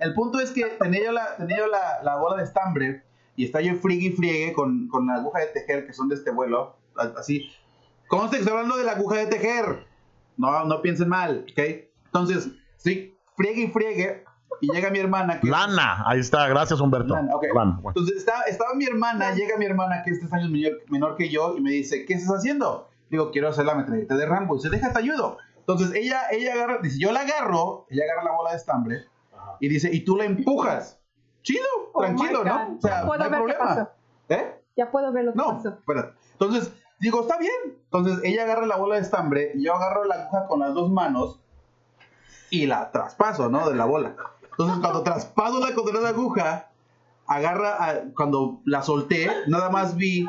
El 0.00 0.12
punto 0.14 0.40
es 0.40 0.50
que 0.50 0.64
tenía 0.66 1.04
yo 1.04 1.12
la, 1.12 1.36
tenía 1.36 1.58
yo 1.58 1.66
la, 1.68 2.02
la 2.02 2.16
bola 2.16 2.36
de 2.36 2.44
estambre 2.44 3.02
y 3.36 3.44
está 3.46 3.60
yo 3.60 3.74
friegue 3.76 4.08
y 4.08 4.12
friegue 4.12 4.52
con, 4.52 4.88
con 4.88 5.06
la 5.06 5.14
aguja 5.14 5.40
de 5.40 5.46
tejer 5.46 5.86
que 5.86 5.92
son 5.94 6.08
de 6.08 6.16
este 6.16 6.30
vuelo, 6.30 6.76
a- 6.96 7.18
así. 7.18 7.50
Conste 8.08 8.36
que 8.36 8.42
estoy 8.42 8.56
hablando 8.56 8.76
de 8.76 8.84
la 8.84 8.92
aguja 8.92 9.16
de 9.16 9.26
tejer. 9.26 9.85
No, 10.36 10.64
no 10.64 10.82
piensen 10.82 11.08
mal, 11.08 11.46
¿ok? 11.50 11.60
Entonces, 12.06 12.50
sí, 12.76 13.16
friegue 13.36 13.62
y 13.62 13.68
friegue 13.68 14.24
y 14.60 14.72
llega 14.72 14.90
mi 14.90 14.98
hermana. 14.98 15.40
Que, 15.40 15.48
Lana, 15.48 16.02
ahí 16.06 16.20
está, 16.20 16.48
gracias 16.48 16.80
Humberto. 16.80 17.14
Lana, 17.14 17.34
ok. 17.34 17.44
Lana, 17.54 17.78
bueno. 17.82 17.88
Entonces 17.96 18.16
está, 18.18 18.42
estaba 18.42 18.74
mi 18.74 18.84
hermana, 18.86 19.34
llega 19.34 19.56
mi 19.58 19.64
hermana 19.66 20.02
que 20.04 20.10
es 20.12 20.20
tres 20.20 20.32
años 20.32 20.50
menor, 20.50 20.72
menor 20.90 21.16
que 21.16 21.28
yo 21.30 21.56
y 21.56 21.60
me 21.60 21.70
dice, 21.70 22.04
¿qué 22.06 22.14
estás 22.14 22.36
haciendo? 22.38 22.88
Digo, 23.10 23.30
quiero 23.30 23.48
hacer 23.48 23.64
la 23.66 23.74
metralleta 23.74 24.16
de 24.16 24.26
Rambo. 24.26 24.54
Y 24.54 24.58
dice, 24.58 24.70
déjate 24.70 24.98
ayudo. 24.98 25.38
Entonces 25.58 25.92
ella, 25.94 26.22
ella 26.30 26.54
agarra, 26.54 26.78
dice, 26.82 26.98
yo 26.98 27.12
la 27.12 27.20
agarro, 27.20 27.86
ella 27.90 28.04
agarra 28.04 28.24
la 28.24 28.36
bola 28.36 28.50
de 28.50 28.56
estambre 28.56 29.04
y 29.60 29.68
dice, 29.68 29.90
y 29.92 30.04
tú 30.04 30.16
la 30.16 30.24
empujas. 30.24 31.00
Chido, 31.42 31.64
Oh 31.92 32.00
tranquilo. 32.00 32.44
¿no? 32.44 32.76
O 32.76 32.80
sea, 32.80 32.90
Ya 32.90 33.00
no 33.02 33.06
puedo 33.06 33.24
hay 33.24 33.30
ver 33.30 33.38
qué 33.40 33.44
problema. 33.54 33.64
pasó. 33.74 33.90
¿Eh? 34.28 34.60
Ya 34.76 34.90
puedo 34.90 35.12
ver 35.12 35.24
lo 35.24 35.32
que 35.32 35.38
No, 35.38 35.44
pasó. 35.56 35.68
espérate. 35.70 36.12
Entonces, 36.32 36.72
digo, 36.98 37.22
está 37.22 37.38
bien. 37.38 37.52
Entonces, 37.84 38.20
ella 38.24 38.44
agarra 38.44 38.66
la 38.66 38.76
bola 38.76 38.96
de 38.96 39.02
estambre, 39.02 39.52
yo 39.56 39.74
agarro 39.74 40.04
la 40.04 40.14
aguja 40.16 40.46
con 40.48 40.60
las 40.60 40.74
dos 40.74 40.90
manos 40.90 41.38
y 42.50 42.66
la 42.66 42.90
traspaso, 42.92 43.48
¿no? 43.48 43.68
De 43.68 43.74
la 43.74 43.84
bola. 43.84 44.14
Entonces, 44.50 44.78
cuando 44.80 45.02
traspaso 45.02 45.60
la 45.60 45.74
condenada 45.74 46.08
aguja, 46.10 46.70
agarra, 47.26 47.84
a- 47.84 48.00
cuando 48.14 48.60
la 48.64 48.82
solté, 48.82 49.30
nada 49.48 49.68
más 49.70 49.96
vi 49.96 50.26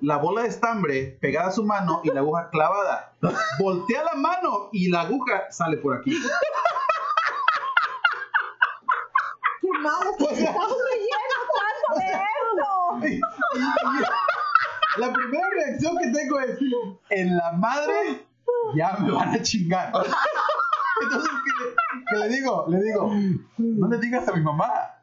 la 0.00 0.18
bola 0.18 0.42
de 0.42 0.48
estambre 0.48 1.16
pegada 1.20 1.48
a 1.48 1.52
su 1.52 1.64
mano 1.64 2.00
y 2.04 2.10
la 2.10 2.20
aguja 2.20 2.50
clavada. 2.50 3.14
Voltea 3.58 4.04
la 4.04 4.14
mano 4.14 4.68
y 4.72 4.90
la 4.90 5.02
aguja 5.02 5.44
sale 5.50 5.78
por 5.78 5.96
aquí. 5.96 6.10
¡Qué! 6.10 6.28
Pues, 10.18 10.38
¡Estamos 10.38 10.76
leyendo 10.90 11.36
tanto 11.56 11.98
de 11.98 13.10
esto! 13.12 13.34
La 14.98 15.12
primera 15.12 15.48
reacción 15.50 15.96
que 15.98 16.10
tengo 16.10 16.40
es, 16.40 16.58
en 17.10 17.36
la 17.36 17.52
madre 17.52 18.26
ya 18.76 18.96
me 18.98 19.10
van 19.10 19.30
a 19.30 19.42
chingar. 19.42 19.92
Entonces, 21.02 21.30
¿qué 22.08 22.16
le, 22.16 22.28
digo? 22.28 22.66
Le 22.68 22.82
digo, 22.82 23.12
no 23.58 23.88
le 23.88 23.98
digas 23.98 24.28
a 24.28 24.32
mi 24.32 24.42
mamá. 24.42 24.94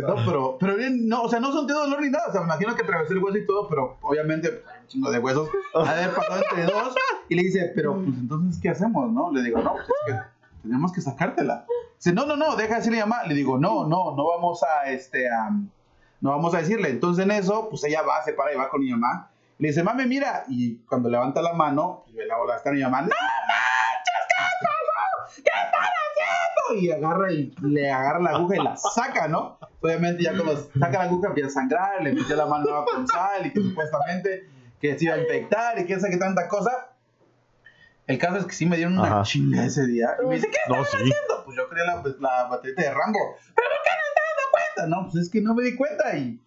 No, 0.00 0.14
pero, 0.24 0.56
pero 0.58 0.76
bien, 0.76 1.06
no, 1.06 1.22
o 1.22 1.28
sea, 1.28 1.38
no 1.38 1.52
sentido 1.52 1.80
dolor 1.80 2.00
ni 2.00 2.08
nada. 2.08 2.26
O 2.28 2.32
sea, 2.32 2.40
me 2.40 2.46
imagino 2.46 2.74
que 2.74 2.82
atravesé 2.82 3.12
el 3.12 3.22
hueso 3.22 3.36
y 3.36 3.46
todo, 3.46 3.68
pero 3.68 3.98
obviamente 4.00 4.48
un 4.48 4.86
chingo 4.86 5.10
de 5.10 5.18
huesos. 5.18 5.50
Ha 5.74 5.94
de 5.94 6.04
haber 6.04 6.14
pasado 6.14 6.42
entre 6.50 6.64
dos. 6.64 6.94
Y 7.28 7.34
le 7.34 7.42
dice, 7.42 7.72
pero 7.74 7.96
pues 7.96 8.16
entonces, 8.16 8.60
¿qué 8.60 8.70
hacemos? 8.70 9.12
no 9.12 9.30
Le 9.32 9.42
digo, 9.42 9.60
no, 9.60 9.74
pues 9.74 10.20
tenemos 10.62 10.92
que 10.92 11.00
sacártela. 11.00 11.66
Dice, 11.96 12.12
no, 12.12 12.24
no, 12.24 12.36
no, 12.36 12.56
deja 12.56 12.74
de 12.74 12.76
decirle 12.76 13.00
a 13.00 13.06
mamá. 13.06 13.24
Le 13.26 13.34
digo, 13.34 13.58
no, 13.58 13.86
no, 13.86 14.16
no 14.16 14.26
vamos 14.26 14.62
a, 14.62 14.90
este, 14.90 15.28
no 16.20 16.30
vamos 16.30 16.54
a 16.54 16.58
decirle. 16.58 16.88
Entonces 16.88 17.24
en 17.24 17.30
eso, 17.32 17.68
pues 17.68 17.84
ella 17.84 18.02
va, 18.02 18.22
se 18.24 18.32
para 18.32 18.54
y 18.54 18.56
va 18.56 18.70
con 18.70 18.80
mi 18.80 18.90
mamá. 18.90 19.31
Le 19.62 19.68
dice, 19.68 19.84
mami, 19.84 20.06
mira. 20.06 20.42
Y 20.48 20.78
cuando 20.86 21.08
levanta 21.08 21.40
la 21.40 21.52
mano, 21.52 22.04
ve 22.12 22.26
la 22.26 22.36
bola, 22.36 22.56
está 22.56 22.72
mi 22.72 22.82
mamá, 22.82 23.02
¡No 23.02 23.06
manches, 23.06 24.26
qué 24.28 24.66
pasó! 24.66 25.36
¿Qué 25.36 25.50
están 25.64 25.84
haciendo? 25.84 26.80
Y 26.82 26.90
agarra 26.90 27.32
y 27.32 27.54
le 27.62 27.88
agarra 27.88 28.18
la 28.18 28.30
aguja 28.30 28.56
y 28.56 28.58
la 28.64 28.76
saca, 28.76 29.28
¿no? 29.28 29.60
Obviamente 29.80 30.24
ya 30.24 30.32
cuando 30.32 30.56
saca 30.56 30.98
la 30.98 31.04
aguja 31.04 31.28
empieza 31.28 31.48
a 31.48 31.52
sangrar, 31.52 32.02
le 32.02 32.12
metió 32.12 32.34
la 32.34 32.46
mano 32.46 32.84
con 32.92 33.06
sal 33.06 33.46
y 33.46 33.52
que 33.52 33.60
supuestamente 33.60 34.48
que 34.80 34.98
se 34.98 35.04
iba 35.04 35.14
a 35.14 35.18
infectar 35.18 35.78
y 35.78 35.86
que 35.86 35.94
sabe 36.00 36.10
qué 36.14 36.18
tanta 36.18 36.48
cosa. 36.48 36.88
El 38.08 38.18
caso 38.18 38.38
es 38.38 38.46
que 38.46 38.54
sí 38.54 38.66
me 38.66 38.76
dieron 38.76 38.98
una 38.98 39.06
Ajá. 39.12 39.22
chinga 39.22 39.64
ese 39.64 39.86
día. 39.86 40.08
Y 40.24 40.26
me 40.26 40.34
dice, 40.34 40.48
¿qué 40.50 40.58
No, 40.68 40.84
sí. 40.84 40.90
haciendo? 40.96 41.44
Pues 41.44 41.56
yo 41.56 41.68
quería 41.68 41.84
la, 41.84 42.02
pues, 42.02 42.16
la 42.18 42.48
baterita 42.48 42.82
de 42.82 42.90
Rambo. 42.92 43.36
¿Pero 43.54 43.68
por 43.68 43.78
qué 43.84 43.90
no 43.94 44.08
te 44.12 44.20
dando 44.26 44.50
cuenta? 44.50 44.86
No, 44.96 45.08
pues 45.08 45.24
es 45.24 45.30
que 45.30 45.40
no 45.40 45.54
me 45.54 45.62
di 45.62 45.76
cuenta 45.76 46.16
y 46.16 46.40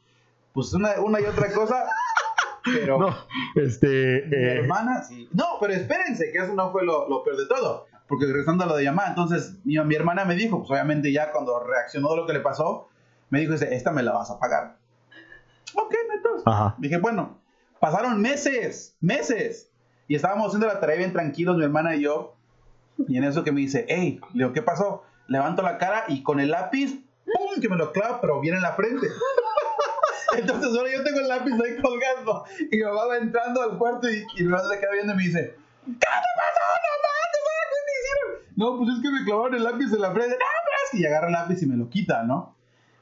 pues 0.53 0.73
una, 0.73 0.99
una 0.99 1.21
y 1.21 1.23
otra 1.23 1.49
cosa. 1.53 1.85
Pero 2.65 2.97
No, 2.99 3.15
este. 3.55 4.23
mi 4.27 4.35
eh, 4.35 4.59
hermana, 4.59 5.03
sí. 5.03 5.29
No, 5.33 5.45
pero 5.59 5.73
espérense, 5.73 6.31
que 6.31 6.39
eso 6.39 6.53
no 6.53 6.71
fue 6.71 6.83
lo, 6.85 7.07
lo 7.07 7.23
peor 7.23 7.37
de 7.37 7.47
todo. 7.47 7.85
Porque 8.07 8.25
regresando 8.25 8.63
a 8.63 8.67
lo 8.67 8.75
de 8.75 8.83
llamar, 8.83 9.09
entonces 9.09 9.57
mi, 9.63 9.79
mi 9.79 9.95
hermana 9.95 10.25
me 10.25 10.35
dijo, 10.35 10.59
pues 10.59 10.71
obviamente 10.71 11.11
ya 11.11 11.31
cuando 11.31 11.59
reaccionó 11.63 12.09
de 12.11 12.17
lo 12.17 12.25
que 12.27 12.33
le 12.33 12.39
pasó, 12.39 12.89
me 13.29 13.39
dijo, 13.39 13.53
dice, 13.53 13.73
esta 13.73 13.91
me 13.91 14.03
la 14.03 14.13
vas 14.13 14.29
a 14.29 14.39
pagar. 14.39 14.77
Ok, 15.73 15.95
entonces. 16.15 16.43
Ajá. 16.45 16.75
Dije, 16.77 16.97
bueno, 16.97 17.39
pasaron 17.79 18.21
meses, 18.21 18.95
meses. 19.01 19.71
Y 20.07 20.15
estábamos 20.15 20.47
haciendo 20.47 20.67
la 20.67 20.79
tarea 20.79 20.97
bien 20.97 21.13
tranquilos, 21.13 21.57
mi 21.57 21.63
hermana 21.63 21.95
y 21.95 22.01
yo. 22.01 22.35
Y 23.07 23.17
en 23.17 23.23
eso 23.23 23.43
que 23.43 23.51
me 23.51 23.61
dice, 23.61 23.85
hey, 23.89 24.19
le 24.33 24.43
digo, 24.43 24.53
¿qué 24.53 24.61
pasó? 24.61 25.03
Levanto 25.27 25.63
la 25.63 25.77
cara 25.77 26.05
y 26.07 26.21
con 26.21 26.39
el 26.39 26.51
lápiz, 26.51 27.03
¡pum! 27.25 27.59
que 27.59 27.67
me 27.67 27.75
lo 27.75 27.91
clava, 27.91 28.21
pero 28.21 28.39
bien 28.39 28.55
en 28.55 28.61
la 28.61 28.73
frente. 28.73 29.07
Entonces 30.37 30.69
ahora 30.77 30.89
yo 30.91 31.03
tengo 31.03 31.19
el 31.19 31.27
lápiz 31.27 31.53
ahí 31.53 31.81
colgando. 31.81 32.45
Y 32.71 32.77
mi 32.77 32.83
mamá 32.83 33.05
va 33.05 33.17
entrando 33.17 33.61
al 33.61 33.77
cuarto 33.77 34.09
y, 34.09 34.23
y 34.35 34.43
mi 34.43 34.49
mamá 34.49 34.63
se 34.69 34.79
queda 34.79 34.91
viendo 34.93 35.13
y 35.13 35.15
me 35.17 35.23
dice, 35.23 35.55
¿qué 35.85 35.91
te 35.91 36.31
pasó, 36.37 36.65
mamá? 36.85 37.15
¿Te 37.31 37.39
qué 37.69 37.79
te 37.85 37.91
hicieron? 37.99 38.55
No, 38.55 38.77
pues 38.77 38.97
es 38.97 39.01
que 39.01 39.09
me 39.11 39.23
clavaron 39.25 39.55
el 39.55 39.63
lápiz 39.63 39.93
en 39.93 40.01
la 40.01 40.11
frente. 40.11 40.35
No, 40.35 40.45
pero 40.65 40.77
es 40.83 40.91
que 40.91 40.97
y 40.97 41.05
agarra 41.05 41.27
el 41.27 41.33
lápiz 41.33 41.61
y 41.61 41.65
me 41.65 41.77
lo 41.77 41.89
quita, 41.89 42.23
¿no? 42.23 42.55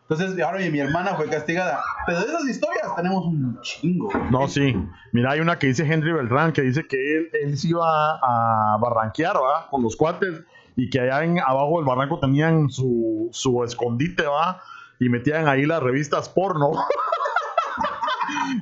Entonces 0.09 0.39
ahora 0.43 0.59
mi, 0.59 0.79
hermana 0.79 1.15
fue 1.15 1.29
castigada. 1.29 1.81
Pero 2.05 2.19
de 2.19 2.25
esas 2.25 2.45
historias 2.45 2.95
tenemos 2.95 3.25
un 3.25 3.59
chingo. 3.61 4.09
No, 4.31 4.47
sí. 4.47 4.75
Mira, 5.11 5.31
hay 5.31 5.39
una 5.39 5.57
que 5.57 5.67
dice 5.67 5.85
Henry 5.85 6.11
Beltrán 6.11 6.51
que 6.51 6.61
dice 6.61 6.85
que 6.85 7.17
él, 7.17 7.29
él 7.41 7.57
se 7.57 7.69
iba 7.69 8.19
a 8.21 8.77
barranquear, 8.79 9.37
¿va? 9.37 9.69
Con 9.69 9.81
los 9.81 9.95
cuates 9.95 10.43
y 10.75 10.89
que 10.89 10.99
allá 10.99 11.23
en, 11.23 11.39
abajo 11.39 11.77
del 11.77 11.85
barranco 11.85 12.19
tenían 12.19 12.69
su, 12.69 13.29
su 13.31 13.63
escondite, 13.63 14.23
¿va? 14.23 14.61
Y 15.05 15.09
metían 15.09 15.47
ahí 15.47 15.65
las 15.65 15.81
revistas 15.83 16.29
porno. 16.29 16.71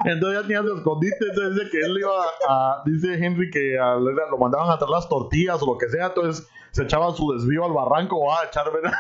Entonces 0.05 0.41
ya 0.41 0.47
tenía 0.47 0.61
su 0.63 0.75
escondite, 0.77 1.15
entonces 1.29 1.55
dice 1.55 1.69
que 1.69 1.79
él 1.85 1.97
iba 1.99 2.25
a, 2.47 2.81
dice 2.85 3.13
Henry 3.13 3.49
que 3.51 3.77
a- 3.77 3.95
lo 3.95 4.37
mandaban 4.37 4.69
a 4.71 4.77
traer 4.77 4.89
las 4.89 5.07
tortillas 5.07 5.61
o 5.61 5.65
lo 5.73 5.77
que 5.77 5.89
sea, 5.89 6.07
entonces 6.07 6.47
se 6.71 6.83
echaba 6.83 7.11
su 7.11 7.31
desvío 7.33 7.65
al 7.65 7.73
barranco 7.73 8.33
a 8.33 8.45
echar 8.45 8.71
¿verdad? 8.73 8.91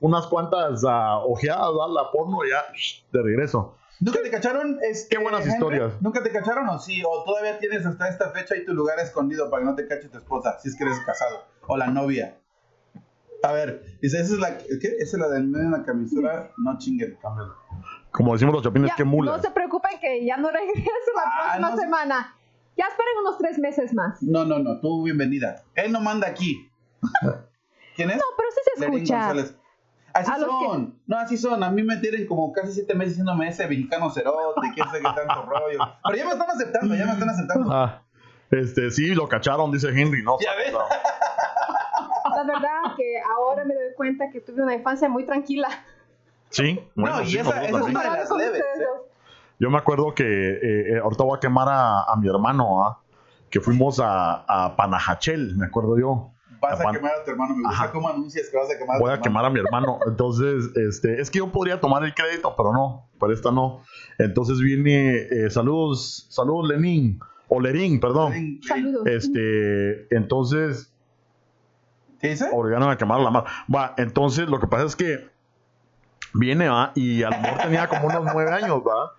unas 0.00 0.26
cuantas 0.26 0.84
ah, 0.86 1.18
ojeadas 1.24 1.62
a 1.68 1.88
la 1.88 2.10
porno 2.10 2.44
y 2.44 2.50
ya 2.50 2.64
de 3.12 3.22
regreso. 3.22 3.76
¿Nunca 4.00 4.20
te 4.20 4.30
cacharon? 4.30 4.78
Este, 4.82 5.16
Qué 5.16 5.22
buenas 5.22 5.42
Henry? 5.42 5.52
historias. 5.54 5.92
¿Nunca 6.02 6.22
te 6.22 6.30
cacharon 6.32 6.68
o 6.68 6.78
sí? 6.78 7.02
¿O 7.06 7.22
todavía 7.24 7.58
tienes 7.58 7.86
hasta 7.86 8.08
esta 8.08 8.30
fecha 8.30 8.56
y 8.56 8.64
tu 8.64 8.74
lugar 8.74 8.98
escondido 8.98 9.48
para 9.48 9.62
que 9.62 9.68
no 9.70 9.76
te 9.76 9.86
cache 9.86 10.08
tu 10.08 10.18
esposa, 10.18 10.58
si 10.60 10.68
es 10.70 10.76
que 10.76 10.82
eres 10.84 10.98
casado? 11.06 11.44
O 11.68 11.76
la 11.76 11.86
novia. 11.86 12.36
A 13.42 13.52
ver, 13.52 13.82
dice, 14.00 14.20
esa 14.20 14.34
es 14.34 14.38
la, 14.40 14.58
¿qué? 14.58 14.88
Esa 15.00 15.16
es 15.16 15.20
la 15.20 15.28
del 15.28 15.44
medio 15.48 15.70
de 15.70 15.78
la 15.78 15.84
camisura, 15.84 16.50
no 16.58 16.78
chinguen, 16.78 17.18
cámbiala. 17.20 17.52
Como 18.10 18.32
decimos 18.34 18.54
los 18.54 18.62
chapines, 18.62 18.90
Ya, 18.90 18.96
que 18.96 19.04
mulas. 19.04 19.36
no 19.36 19.42
se 19.42 19.50
preocupen 19.50 19.98
que 20.00 20.24
ya 20.24 20.36
no 20.36 20.50
regreso 20.52 21.10
la 21.16 21.22
Ah, 21.24 21.40
próxima 21.58 21.70
no 21.70 21.76
semana. 21.76 22.36
Ya 22.76 22.84
esperen 22.86 23.12
unos 23.20 23.38
tres 23.38 23.58
meses 23.58 23.92
más. 23.94 24.22
No, 24.22 24.44
no, 24.44 24.58
no, 24.58 24.80
tú 24.80 25.02
bienvenida. 25.04 25.62
Él 25.74 25.92
no 25.92 26.00
manda 26.00 26.28
aquí. 26.28 26.70
¿Quién 27.96 28.10
es? 28.10 28.16
No, 28.16 28.22
pero 28.36 28.48
sí 28.50 28.60
se 28.74 28.80
Lenín 28.80 28.94
escucha. 29.02 29.18
González. 29.28 29.56
Así 30.14 30.30
A 30.30 30.38
los 30.38 30.48
son, 30.50 31.00
no, 31.06 31.18
así 31.18 31.36
son. 31.38 31.62
A 31.62 31.70
mí 31.70 31.82
me 31.82 31.96
tienen 31.96 32.26
como 32.26 32.52
casi 32.52 32.72
siete 32.72 32.94
meses 32.94 33.14
diciéndome 33.14 33.48
ese 33.48 33.66
mexicano 33.66 34.10
cerote, 34.10 34.60
quién 34.74 34.86
sabe 34.86 34.98
qué 35.00 35.04
tanto 35.04 35.42
rollo. 35.46 35.78
Pero 36.04 36.16
ya 36.16 36.24
me 36.26 36.32
están 36.32 36.50
aceptando, 36.50 36.94
ya 36.94 37.06
me 37.06 37.12
están 37.12 37.30
aceptando. 37.30 37.72
Ah, 37.72 38.02
este, 38.50 38.90
sí, 38.90 39.14
lo 39.14 39.26
cacharon, 39.26 39.72
dice 39.72 39.88
Henry, 39.88 40.22
¿no? 40.22 40.36
Ya 40.40 40.54
ves. 40.54 40.74
La 42.36 42.44
verdad 42.44 42.96
que 42.96 43.14
ahora 43.36 43.64
me 43.64 43.74
doy 43.74 43.94
cuenta 43.96 44.30
que 44.30 44.40
tuve 44.40 44.62
una 44.62 44.74
infancia 44.74 45.08
muy 45.08 45.24
tranquila. 45.24 45.68
Sí, 46.50 46.78
bueno, 46.94 47.16
No, 47.16 47.22
y 47.22 47.26
sí, 47.26 47.38
esa- 47.38 47.64
es 47.64 47.72
una 47.72 47.86
de 47.86 47.92
las 47.92 48.30
leves, 48.30 48.30
ustedes 48.30 48.80
¿eh? 48.80 48.84
dos. 48.84 49.06
Yo 49.58 49.70
me 49.70 49.78
acuerdo 49.78 50.14
que 50.14 50.24
eh, 50.24 50.94
eh, 50.94 50.98
ahorita 51.02 51.24
voy 51.24 51.36
a 51.36 51.40
quemar 51.40 51.68
a, 51.68 52.02
a 52.04 52.16
mi 52.16 52.28
hermano, 52.28 52.84
¿ah? 52.84 52.98
que 53.48 53.60
fuimos 53.60 54.00
a, 54.00 54.44
a 54.48 54.76
Panajachel, 54.76 55.56
me 55.56 55.66
acuerdo 55.66 55.98
yo. 55.98 56.30
Vas 56.60 56.80
a 56.80 56.90
quemar 56.92 57.12
a 57.20 57.24
tu 57.24 57.30
hermano, 57.32 57.56
me 57.56 57.62
gusta 57.64 57.84
Ajá. 57.84 57.92
cómo 57.92 58.08
anuncias 58.08 58.48
que 58.48 58.56
vas 58.56 58.70
a 58.70 58.78
quemar 58.78 58.96
a 58.96 59.00
Voy 59.00 59.08
a 59.10 59.12
hermano. 59.14 59.22
quemar 59.22 59.44
a 59.46 59.50
mi 59.50 59.58
hermano. 59.60 59.98
Entonces, 60.06 60.70
este, 60.76 61.20
es 61.20 61.30
que 61.30 61.38
yo 61.38 61.50
podría 61.50 61.80
tomar 61.80 62.04
el 62.04 62.14
crédito, 62.14 62.54
pero 62.56 62.72
no, 62.72 63.08
por 63.18 63.32
esta 63.32 63.50
no. 63.50 63.80
Entonces 64.18 64.58
viene, 64.60 65.16
eh, 65.30 65.50
saludos, 65.50 66.26
saludos 66.30 66.68
Lenín, 66.68 67.18
o 67.48 67.60
Lerín, 67.60 67.98
perdón. 68.00 68.32
Saludos. 68.66 69.06
Este, 69.06 70.14
entonces, 70.14 70.91
¿Qué 72.22 72.28
dice? 72.28 72.48
obligaron 72.52 72.88
a 72.88 72.96
quemar 72.96 73.20
la 73.20 73.30
mar. 73.30 73.44
Va, 73.72 73.94
entonces 73.98 74.48
lo 74.48 74.60
que 74.60 74.68
pasa 74.68 74.84
es 74.84 74.96
que 74.96 75.28
viene, 76.32 76.68
va, 76.68 76.92
y 76.94 77.24
a 77.24 77.30
lo 77.30 77.38
mejor 77.40 77.58
tenía 77.58 77.88
como 77.88 78.06
unos 78.06 78.24
nueve 78.32 78.52
años, 78.52 78.80
va. 78.86 79.12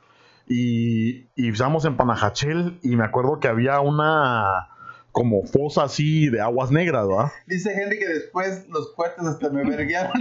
Y, 0.48 1.28
y 1.36 1.50
estábamos 1.50 1.86
en 1.86 1.98
Panajachel 1.98 2.80
y 2.82 2.96
me 2.96 3.04
acuerdo 3.04 3.40
que 3.40 3.48
había 3.48 3.80
una 3.82 4.70
como 5.12 5.44
fosa 5.44 5.84
así 5.84 6.28
de 6.30 6.42
aguas 6.42 6.72
negras, 6.72 7.06
¿va? 7.08 7.32
Dice 7.46 7.72
Henry 7.72 8.00
que 8.00 8.08
después 8.08 8.68
los 8.70 8.92
cuates 8.94 9.26
hasta 9.26 9.50
me 9.50 9.64
verguearon. 9.64 10.12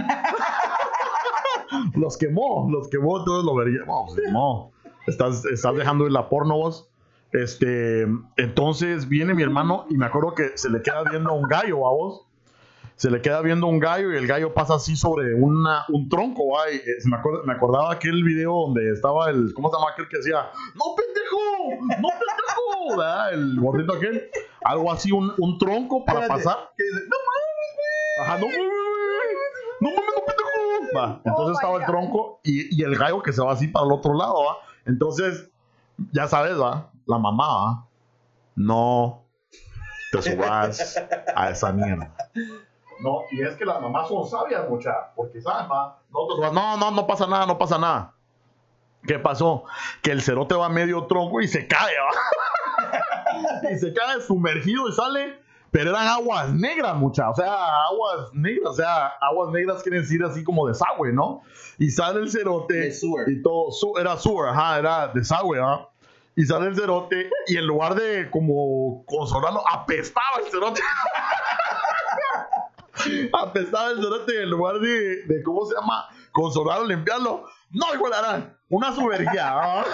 Los 1.95 2.17
quemó, 2.17 2.69
los 2.69 2.87
quemó, 2.89 3.17
entonces 3.17 3.45
lo 3.45 3.55
vería. 3.55 3.79
Vamos, 3.87 4.15
no. 4.31 4.71
Estás, 5.07 5.43
estás 5.45 5.75
dejando 5.75 6.05
ir 6.05 6.11
la 6.11 6.29
porno 6.29 6.55
vos. 6.55 6.87
Este, 7.31 8.05
entonces 8.37 9.09
viene 9.09 9.33
mi 9.33 9.41
hermano 9.41 9.85
y 9.89 9.97
me 9.97 10.05
acuerdo 10.05 10.35
que 10.35 10.51
se 10.55 10.69
le 10.69 10.81
queda 10.83 11.03
viendo 11.09 11.33
un 11.33 11.47
gallo 11.47 11.87
a 11.87 11.91
vos. 11.91 12.27
Se 13.03 13.11
le 13.11 13.21
queda 13.21 13.41
viendo 13.41 13.67
un 13.67 13.79
gallo 13.79 14.13
y 14.13 14.15
el 14.15 14.25
gallo 14.27 14.53
pasa 14.53 14.75
así 14.75 14.95
sobre 14.95 15.35
una, 15.35 15.83
un 15.89 16.07
tronco. 16.07 16.43
¿va? 16.55 16.71
Y, 16.71 16.77
eh, 16.77 16.81
me, 17.03 17.17
acuerdo- 17.17 17.43
me 17.43 17.51
acordaba 17.51 17.91
aquel 17.91 18.23
video 18.23 18.53
donde 18.53 18.93
estaba 18.93 19.29
el. 19.29 19.53
¿Cómo 19.53 19.69
se 19.69 19.75
llama 19.75 19.91
aquel 19.91 20.07
que 20.07 20.15
decía? 20.19 20.47
¡No, 20.75 20.95
pendejo! 20.95 21.99
¡No, 21.99 22.07
pendejo! 22.07 22.97
¿verdad? 22.97 23.33
El 23.33 23.59
gordito 23.59 23.93
aquel. 23.95 24.29
Algo 24.63 24.89
así, 24.89 25.11
un, 25.11 25.33
un 25.37 25.57
tronco 25.57 26.05
para 26.05 26.21
Espérate, 26.21 26.43
pasar. 26.45 26.69
que 26.77 26.83
dice, 26.85 27.01
no 27.09 27.17
mames, 27.27 27.69
güey. 27.75 28.25
Ajá, 28.25 28.37
no, 28.37 28.47
no 29.81 29.89
mames, 29.97 30.13
no 30.15 30.23
pendejo. 30.25 30.97
Va, 30.97 31.21
entonces 31.25 31.55
Oh, 31.55 31.59
estaba 31.59 31.77
el 31.79 31.85
tronco 31.85 32.39
y, 32.45 32.79
y 32.79 32.83
el 32.83 32.95
gallo 32.97 33.21
que 33.21 33.33
se 33.33 33.41
va 33.41 33.51
así 33.51 33.67
para 33.67 33.85
el 33.85 33.91
otro 33.91 34.13
lado, 34.13 34.35
¿va? 34.45 34.55
Entonces, 34.85 35.51
ya 36.13 36.29
sabes, 36.29 36.57
¿va? 36.57 36.89
La 37.05 37.17
mamá, 37.17 37.47
¿va? 37.47 37.87
No 38.55 39.25
te 40.13 40.21
subas 40.21 40.97
a 41.35 41.49
esa 41.49 41.73
mierda. 41.73 42.15
No, 43.01 43.23
y 43.31 43.41
es 43.41 43.55
que 43.55 43.65
las 43.65 43.81
mamás 43.81 44.07
son 44.07 44.27
sabias, 44.27 44.67
mucha, 44.69 45.13
porque 45.15 45.41
saben. 45.41 45.67
No 45.67 46.77
no, 46.77 46.91
no, 46.91 47.07
pasa 47.07 47.27
nada, 47.27 47.45
no 47.45 47.57
pasa 47.57 47.77
nada. 47.77 48.13
¿Qué 49.05 49.19
pasó? 49.19 49.63
Que 50.01 50.11
el 50.11 50.21
cerote 50.21 50.55
va 50.55 50.67
a 50.67 50.69
medio 50.69 51.05
tronco 51.07 51.41
y 51.41 51.47
se 51.47 51.67
cae, 51.67 51.93
¿va? 51.99 53.69
y 53.71 53.77
se 53.77 53.93
cae 53.93 54.21
sumergido 54.21 54.87
y 54.87 54.93
sale 54.93 55.43
pero 55.71 55.89
eran 55.89 56.05
aguas 56.07 56.49
negras, 56.51 56.95
mucha, 56.95 57.31
o 57.31 57.35
sea, 57.35 57.51
aguas 57.85 58.31
negras, 58.33 58.69
o 58.69 58.73
sea, 58.75 59.07
aguas 59.19 59.49
negras 59.49 59.81
quieren 59.81 60.01
decir 60.03 60.23
así 60.23 60.43
como 60.43 60.67
desagüe, 60.67 61.11
¿no? 61.11 61.41
Y 61.79 61.89
sale 61.89 62.19
el 62.19 62.29
cerote 62.29 62.93
y 63.25 63.41
todo, 63.41 63.71
su- 63.71 63.97
era 63.97 64.15
sewer, 64.17 64.49
ajá, 64.49 64.77
era 64.77 65.07
desagüe, 65.07 65.59
¿ah? 65.59 65.89
Y 66.35 66.45
sale 66.45 66.67
el 66.67 66.75
cerote 66.75 67.27
y 67.47 67.57
en 67.57 67.65
lugar 67.65 67.95
de 67.95 68.29
como 68.29 69.03
consolarlo, 69.07 69.63
apestaba 69.67 70.41
el 70.45 70.51
cerote. 70.51 70.79
apestaba 73.33 73.91
el 73.91 73.99
y 73.99 74.37
en 74.37 74.49
lugar 74.49 74.79
de, 74.79 75.23
de 75.25 75.43
¿cómo 75.43 75.65
se 75.65 75.75
llama? 75.75 76.07
Consolarlo, 76.31 76.87
limpiarlo. 76.87 77.45
No, 77.71 77.93
igual 77.93 78.13
harán 78.13 78.57
una 78.69 78.93
subergia, 78.93 79.49
¿ah? 79.49 79.85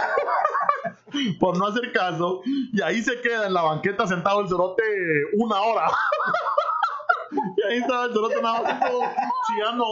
por 1.39 1.57
no 1.57 1.67
hacer 1.67 1.91
caso. 1.91 2.41
Y 2.73 2.81
ahí 2.81 3.01
se 3.01 3.21
queda 3.21 3.47
en 3.47 3.53
la 3.53 3.61
banqueta 3.61 4.07
sentado 4.07 4.41
el 4.41 4.47
cerote 4.47 4.83
una 5.37 5.61
hora. 5.61 5.91
y 7.57 7.67
ahí 7.67 7.77
estaba 7.77 8.05
el 8.05 8.13
cerote 8.13 8.41
nada 8.41 8.61
más 8.61 8.91
chillando. 9.47 9.85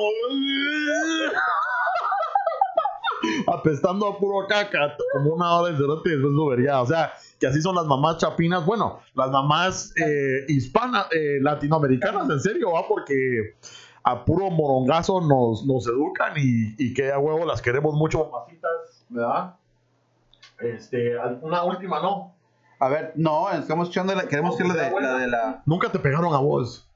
Apestando 3.48 4.08
a 4.08 4.18
puro 4.18 4.48
caca, 4.48 4.96
como 5.14 5.34
una 5.34 5.54
hora 5.56 5.72
el 5.72 5.78
cerote 5.78 6.10
y 6.10 6.12
después 6.14 6.34
lo 6.34 6.48
vería. 6.48 6.82
O 6.82 6.86
sea, 6.86 7.14
que 7.40 7.48
así 7.48 7.62
son 7.62 7.76
las 7.76 7.86
mamás 7.86 8.18
chapinas. 8.18 8.66
Bueno, 8.66 9.00
las 9.16 9.30
mamás 9.30 9.94
eh, 9.98 10.46
hispanas, 10.48 11.08
eh, 11.12 11.40
latinoamericanas, 11.42 12.30
en 12.30 12.40
serio, 12.40 12.74
va, 12.74 12.88
porque 12.88 13.56
a 14.04 14.24
puro 14.24 14.50
morongazo 14.50 15.22
nos, 15.22 15.66
nos 15.66 15.88
educan 15.88 16.34
y, 16.38 16.76
y 16.78 16.94
que 16.94 17.12
a 17.12 17.20
huevo 17.20 17.46
las 17.46 17.62
queremos 17.62 17.94
mucho, 17.96 18.30
mamacitas, 18.32 19.06
¿verdad? 19.10 19.56
Este, 20.60 21.18
una 21.42 21.64
última, 21.64 22.02
¿no? 22.02 22.34
A 22.80 22.90
ver, 22.90 23.12
no, 23.16 23.50
estamos 23.52 23.88
escuchando, 23.88 24.14
la, 24.14 24.28
queremos 24.28 24.56
que 24.56 24.64
la 24.64 24.74
de 24.74 24.92
la... 24.92 25.18
De 25.18 25.28
la... 25.28 25.64
Nunca 25.66 25.92
te 25.92 26.00
pegaron 26.00 26.34
a 26.34 26.38
vos. 26.38 26.87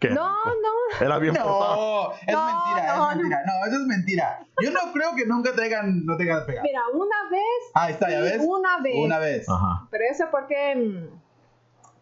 Qué 0.00 0.08
No, 0.10 0.28
rico. 0.44 0.56
no. 0.62 1.04
Era 1.06 1.18
bien 1.18 1.34
portado. 1.34 2.08
No, 2.08 2.12
es 2.26 2.34
No, 2.34 2.46
mentira, 2.46 2.96
no, 2.96 3.10
es 3.10 3.16
mentira. 3.16 3.42
No, 3.46 3.66
eso 3.66 3.76
es 3.76 3.86
mentira. 3.86 4.46
Yo 4.62 4.70
no 4.70 4.92
creo 4.92 5.14
que 5.14 5.26
nunca 5.26 5.52
te 5.54 5.62
hayan, 5.64 6.04
no 6.06 6.16
te 6.16 6.22
hayan 6.24 6.46
pegado. 6.46 6.64
Mira, 6.64 6.80
una 6.94 7.30
vez. 7.30 7.70
Ahí 7.74 7.92
está, 7.92 8.10
¿ya 8.10 8.20
ves? 8.20 8.42
Una 8.44 8.78
vez. 8.80 8.94
Una 8.96 9.18
vez. 9.18 9.48
Ajá. 9.48 9.86
Pero 9.90 10.04
eso 10.10 10.24
porque 10.30 10.74
mm, 10.74 11.20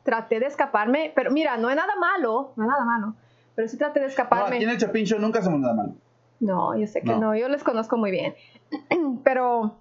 traté 0.05 0.39
de 0.41 0.47
escaparme. 0.47 1.13
Pero 1.15 1.31
mira, 1.33 1.57
no 1.57 1.69
es 1.71 1.77
nada 1.77 1.95
malo. 1.97 2.53
No 2.57 2.65
es 2.65 2.69
nada 2.71 2.85
malo. 2.85 3.15
Pero 3.57 3.67
sí 3.69 3.77
traté 3.77 3.99
de 4.01 4.07
No, 4.07 4.11
escaparme. 4.11 4.55
aquí 4.57 4.65
en 4.65 4.71
el 4.71 4.79
Chapin 4.79 5.05
Show 5.05 5.19
nunca 5.19 5.41
hacemos 5.41 5.59
nada 5.61 5.75
malo. 5.75 5.95
No, 6.41 6.79
yo 6.79 6.87
sé 6.87 7.01
que 7.01 7.11
No. 7.11 7.19
no. 7.19 7.35
yo 7.35 7.49
les 7.49 7.65
conozco 7.65 7.97
muy 7.97 8.13
bien. 8.13 8.35
Pero 9.25 9.81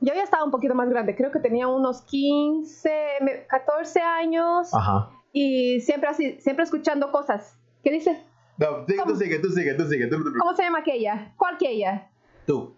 yo 0.00 0.12
ya 0.14 0.22
estaba 0.24 0.42
un 0.44 0.50
poquito 0.50 0.74
más 0.74 0.88
grande, 0.88 1.14
creo 1.14 1.30
que 1.30 1.38
tenía 1.38 1.68
unos 1.68 2.02
15, 2.02 2.90
me- 3.20 3.46
14 3.46 4.00
años 4.00 4.72
Ajá. 4.74 5.10
Y 5.40 5.80
siempre 5.80 6.08
así, 6.08 6.40
siempre 6.40 6.64
escuchando 6.64 7.10
cosas. 7.12 7.58
¿Qué 7.84 7.90
dice? 7.92 8.22
No, 8.58 8.84
sigue, 8.86 8.96
tú 8.98 9.04
¿Cómo? 9.04 9.16
sigue, 9.16 9.38
tú 9.38 9.50
sigue, 9.50 9.74
tú 9.74 9.84
sigue. 9.86 10.06
Tú. 10.08 10.16
¿Cómo 10.38 10.54
se 10.56 10.62
llama 10.64 10.78
aquella? 10.80 11.32
¿Cuál 11.36 11.54
aquella? 11.54 12.10
Tú. 12.46 12.76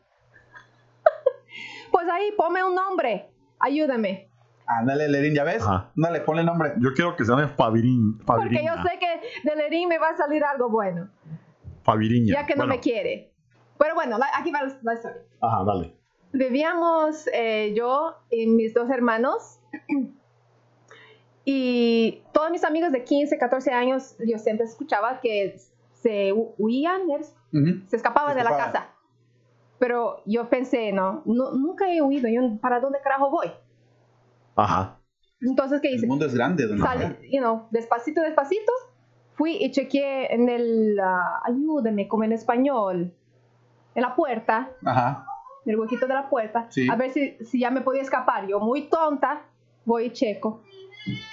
Pues 1.90 2.06
ahí, 2.08 2.32
ponme 2.36 2.62
un 2.62 2.74
nombre. 2.74 3.30
Ayúdame. 3.58 4.28
Ándale, 4.66 5.08
Lerín, 5.08 5.34
¿ya 5.34 5.42
ves? 5.42 5.60
Ajá. 5.62 5.90
Dale, 5.96 6.20
ponle 6.20 6.44
nombre. 6.44 6.74
Yo 6.78 6.92
quiero 6.94 7.16
que 7.16 7.24
se 7.24 7.30
llame 7.32 7.48
Fabirín. 7.48 8.18
Porque 8.24 8.62
yo 8.64 8.74
sé 8.84 8.98
que 9.00 9.48
de 9.48 9.56
Lerín 9.56 9.88
me 9.88 9.98
va 9.98 10.10
a 10.10 10.16
salir 10.16 10.44
algo 10.44 10.68
bueno, 10.70 11.10
Fabiriña. 11.82 12.32
ya 12.34 12.46
que 12.46 12.54
no 12.54 12.58
Bueno, 12.60 12.74
me 12.74 12.80
quiere. 12.80 13.32
Pero 13.78 13.94
bueno, 13.96 14.18
la- 14.18 14.30
aquí 14.36 14.52
va 14.52 14.62
la- 14.62 14.78
la 14.82 14.94
historia. 14.94 15.22
Ajá, 15.40 15.64
dale. 15.64 15.96
Vivíamos 16.32 17.26
eh, 17.32 17.74
yo 17.76 18.14
y 18.30 18.46
mis 18.46 18.72
dos 18.74 18.88
hermanos. 18.90 19.58
Y 21.52 22.22
todos 22.32 22.48
mis 22.52 22.62
amigos 22.62 22.92
de 22.92 23.02
15, 23.02 23.36
14 23.36 23.72
años, 23.72 24.14
yo 24.24 24.38
siempre 24.38 24.66
escuchaba 24.66 25.20
que 25.20 25.56
se 25.94 26.32
hu- 26.32 26.54
huían, 26.58 27.10
¿es? 27.10 27.34
Ujú. 27.52 27.84
se 27.88 27.96
escapaban 27.96 28.34
Se 28.34 28.38
de 28.38 28.44
la 28.44 28.56
casa. 28.56 28.86
Pero 29.80 30.22
yo 30.26 30.48
pensé, 30.48 30.92
no, 30.92 31.22
no, 31.24 31.50
nunca 31.50 31.92
he 31.92 32.00
huido, 32.00 32.28
yo, 32.28 32.56
¿para 32.60 32.78
dónde 32.78 33.00
carajo 33.02 33.30
voy? 33.30 33.50
Ajá. 34.54 35.00
Entonces, 35.40 35.80
¿qué 35.80 35.88
El 35.88 35.94
hice? 35.96 36.06
mundo 36.06 36.24
es 36.26 36.34
grande, 36.36 36.68
don 36.68 36.78
Salí, 36.78 37.16
you 37.32 37.40
know, 37.40 37.66
despacito, 37.72 38.20
despacito, 38.20 38.72
fui 39.34 39.56
y 39.56 39.72
chequeé 39.72 40.32
en 40.32 40.48
el, 40.48 41.00
ah, 41.02 41.40
ayúdeme, 41.46 42.06
como 42.06 42.22
en 42.22 42.30
español, 42.32 43.12
en 43.96 44.02
la 44.02 44.14
puerta, 44.14 44.70
Ajá. 44.84 45.26
en 45.64 45.72
el 45.72 45.80
huequito 45.80 46.06
de 46.06 46.14
la 46.14 46.28
puerta, 46.30 46.66
Sí. 46.70 46.86
a 46.88 46.94
ver 46.94 47.10
si, 47.10 47.36
si 47.44 47.58
ya 47.58 47.70
me 47.72 47.80
podía 47.80 48.02
escapar. 48.02 48.46
Yo, 48.46 48.60
muy 48.60 48.82
tonta, 48.88 49.42
voy 49.84 50.04
y 50.04 50.10
checo. 50.12 50.62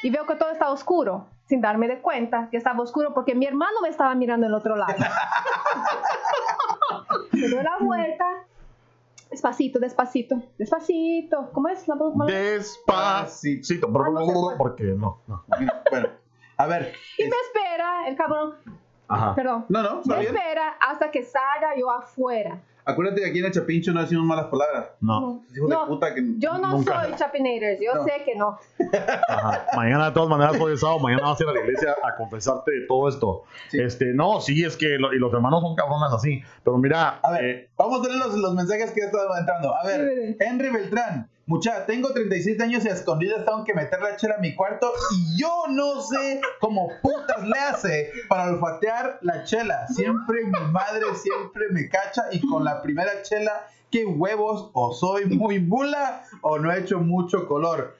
Y 0.02 0.10
veo 0.10 0.26
que 0.26 0.36
todo 0.36 0.50
está 0.52 0.70
oscuro, 0.72 1.28
sin 1.46 1.62
darme 1.62 1.88
de 1.88 2.02
cuenta 2.02 2.50
que 2.50 2.58
estaba 2.58 2.82
oscuro 2.82 3.14
porque 3.14 3.36
mi 3.36 3.46
hermano 3.46 3.80
me 3.82 3.90
estaba 3.90 4.16
mirando 4.16 4.48
el 4.48 4.54
otro 4.54 4.76
lado. 4.76 4.94
Me 7.32 7.48
doy 7.50 7.64
la 7.64 7.78
vuelta, 7.80 8.26
despacito, 9.30 9.80
despacito, 9.80 10.42
despacito. 10.58 11.50
¿Cómo 11.54 11.68
es 11.70 11.88
la 11.88 11.96
voz? 11.96 12.14
Despacito. 12.28 13.88
Ah, 13.88 14.10
no 14.10 14.26
puede. 14.26 14.58
Porque 14.58 14.84
no, 14.84 15.22
no. 15.28 15.44
Bueno, 15.92 16.10
a 16.58 16.66
ver. 16.66 16.94
Y 17.18 17.24
me 17.24 17.36
espera, 17.46 18.08
el 18.08 18.16
cabrón, 18.16 18.56
Ajá. 19.08 19.36
perdón, 19.36 19.66
No, 19.70 19.84
no, 19.84 20.02
me 20.06 20.20
bien. 20.20 20.36
espera 20.36 20.70
hasta 20.80 21.12
que 21.12 21.24
salga 21.24 21.76
yo 21.78 21.90
afuera. 21.92 22.60
Acuérdate 22.90 23.22
que 23.22 23.28
aquí 23.30 23.40
en 23.40 23.46
el 23.46 23.52
Chapincho 23.52 23.92
no 23.92 24.02
decimos 24.02 24.26
malas 24.26 24.46
palabras. 24.46 24.92
No. 25.02 25.44
Hijo 25.56 25.68
No, 25.68 25.82
de 25.82 25.88
puta 25.88 26.14
que. 26.16 26.24
Yo 26.38 26.58
no 26.58 26.70
Nunca. 26.72 27.04
soy 27.04 27.14
Chapinators, 27.16 27.80
yo 27.82 27.94
No. 27.96 28.04
sé 28.06 28.12
que 28.26 28.36
no. 28.36 28.58
Ajá. 29.28 29.66
Mañana, 29.76 30.06
de 30.06 30.12
todas 30.14 30.30
maneras, 30.30 30.60
hoy 30.60 30.74
es 30.74 30.80
sábado, 30.80 31.00
mañana 31.00 31.24
vas 31.24 31.40
a 31.40 31.44
ir 31.44 31.50
a 31.50 31.54
la 31.54 31.60
iglesia 31.60 31.96
a 32.04 32.16
confesarte 32.16 32.72
de 32.72 32.88
todo 32.88 33.10
esto. 33.10 33.44
Sí. 33.70 33.80
Este, 33.82 34.06
no, 34.14 34.40
sí, 34.42 34.64
es 34.64 34.78
que 34.78 34.98
lo- 34.98 35.14
y 35.14 35.20
los 35.20 35.34
hermanos 35.34 35.62
son 35.62 35.76
cabronas 35.76 36.14
así. 36.14 36.42
Pero 36.64 36.78
mira, 36.78 37.20
A 37.22 37.32
ver, 37.32 37.44
eh, 37.46 37.70
vamos 37.78 38.00
a 38.06 38.10
leer 38.10 38.20
los, 38.20 38.34
los 38.36 38.54
mensajes 38.56 38.92
que 38.92 39.02
ya 39.02 39.08
están 39.08 39.22
entrando. 39.38 39.76
A 39.76 39.86
ver. 39.86 40.36
Henry 40.40 40.70
Beltrán. 40.70 41.30
Mucha, 41.50 41.86
tengo 41.86 42.12
36 42.12 42.60
años 42.60 42.84
y 42.84 42.90
a 42.90 42.94
escondidas 42.94 43.46
tengo 43.46 43.64
que 43.64 43.74
meter 43.74 44.02
la 44.02 44.18
chela 44.18 44.36
a 44.36 44.40
mi 44.40 44.54
cuarto 44.54 44.92
y 45.16 45.40
yo 45.42 45.64
no 45.70 46.02
sé 46.02 46.42
cómo 46.60 46.90
putas 47.02 47.42
le 47.48 47.58
hace 47.58 48.12
para 48.28 48.52
olfatear 48.52 49.18
la 49.22 49.46
chela. 49.46 49.88
Siempre 49.88 50.44
mi 50.44 50.72
madre 50.72 51.06
siempre 51.16 51.70
me 51.72 51.88
cacha 51.88 52.24
y 52.34 52.46
con 52.46 52.66
la 52.66 52.82
primera 52.82 53.22
chela, 53.24 53.66
qué 53.90 54.06
huevos, 54.06 54.72
o 54.74 54.94
soy 54.94 55.24
muy 55.26 55.60
mula 55.62 56.24
o 56.42 56.60
no 56.60 56.70
he 56.70 56.80
hecho 56.80 57.00
mucho 57.00 57.48
color. 57.48 57.96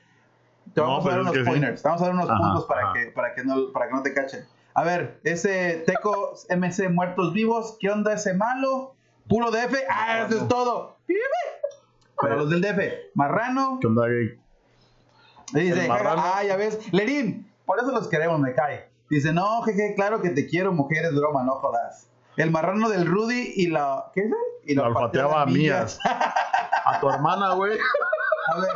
Te 0.74 0.82
No, 0.82 0.88
vamos 0.88 1.06
a 1.06 1.10
dar 1.12 1.22
unos 1.22 1.34
sí. 1.34 1.44
pointers, 1.46 1.82
te 1.82 1.88
vamos 1.88 2.02
a 2.02 2.06
dar 2.08 2.14
unos 2.16 2.30
Ajá, 2.30 2.38
puntos 2.40 2.66
para 2.66 2.82
ajá. 2.82 2.94
que, 2.96 3.06
para, 3.12 3.34
que 3.34 3.44
no, 3.46 3.72
para 3.72 3.88
que 3.88 3.94
no 3.94 4.04
te 4.04 4.14
cachen. 4.14 4.46
A 4.74 4.84
ver, 4.84 5.22
ese 5.24 5.84
Teco 5.88 6.34
MC 6.50 6.90
Muertos 6.90 7.32
Vivos, 7.32 7.78
¿qué 7.80 7.90
onda 7.92 8.12
ese 8.14 8.34
malo? 8.34 8.94
Puro 9.30 9.52
DF, 9.52 9.74
ah, 9.90 10.26
eso 10.28 10.38
es 10.42 10.48
todo. 10.50 10.98
Para 12.20 12.36
los 12.36 12.50
del 12.50 12.62
DF, 12.62 13.12
Marrano, 13.16 13.78
¿qué 13.80 13.88
onda, 13.88 14.08
gay? 14.08 14.40
dice, 15.54 15.88
marrano. 15.88 16.22
ah, 16.24 16.44
ya 16.44 16.58
ves, 16.58 16.92
Lerín, 16.92 17.52
por 17.66 17.80
eso 17.80 17.92
los 17.92 18.08
queremos, 18.08 18.40
me 18.40 18.54
cae. 18.54 18.90
Dice, 19.10 19.32
no, 19.34 19.62
jeje, 19.62 19.94
claro 19.96 20.22
que 20.22 20.32
te 20.32 20.48
quiero, 20.48 20.74
mujeres, 20.74 21.16
broma, 21.16 21.44
no 21.44 21.54
jodas. 21.54 22.10
El 22.36 22.52
marrano 22.52 22.90
del 22.90 23.06
Rudy 23.06 23.54
y 23.56 23.68
la, 23.68 24.12
¿qué 24.14 24.22
es? 24.22 24.32
Y 24.66 24.76
La 24.76 24.84
olfateaba 24.88 25.44
a 25.44 25.46
mías. 25.46 26.00
A 26.04 27.00
tu 27.00 27.10
hermana, 27.10 27.54
güey. 27.54 27.78
A 28.54 28.60
ver, 28.60 28.72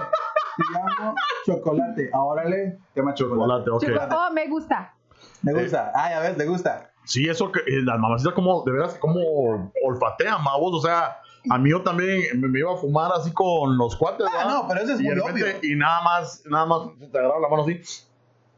te 0.57 0.63
llamo 0.73 1.15
chocolate. 1.45 2.09
Ahora 2.13 2.45
le 2.45 2.79
llama 2.95 3.13
chocolate. 3.13 3.65
Chocolate, 3.65 3.69
ok. 3.69 3.81
Chocolate. 3.83 4.15
Oh, 4.17 4.33
me 4.33 4.47
gusta. 4.47 4.93
Me 5.41 5.53
gusta. 5.53 5.91
Ah, 5.93 6.09
ya 6.09 6.19
ves, 6.21 6.37
le 6.37 6.45
gusta. 6.45 6.91
Sí, 7.03 7.27
eso 7.27 7.51
que 7.51 7.59
eh, 7.59 7.81
las 7.83 7.99
mamacitas 7.99 8.33
como, 8.33 8.63
de 8.63 8.71
veras, 8.71 8.95
como 8.95 9.71
olfatean, 9.83 10.43
mavos. 10.43 10.73
O 10.73 10.81
sea, 10.81 11.19
a 11.49 11.57
mí 11.57 11.71
yo 11.71 11.81
también 11.81 12.39
me, 12.39 12.47
me 12.47 12.59
iba 12.59 12.73
a 12.73 12.77
fumar 12.77 13.11
así 13.15 13.31
con 13.33 13.77
los 13.77 13.95
cuates, 13.95 14.25
Ah, 14.29 14.37
¿verdad? 14.37 14.53
no, 14.61 14.67
pero 14.67 14.81
eso 14.81 14.93
es 14.93 14.99
y, 15.01 15.03
muy 15.03 15.15
repente- 15.15 15.43
obvio. 15.59 15.71
y 15.71 15.75
nada 15.75 16.01
más, 16.03 16.43
nada 16.49 16.65
más 16.65 16.79
te 17.11 17.17
agarraba 17.17 17.39
la 17.39 17.47
mano 17.49 17.63
así, 17.63 17.81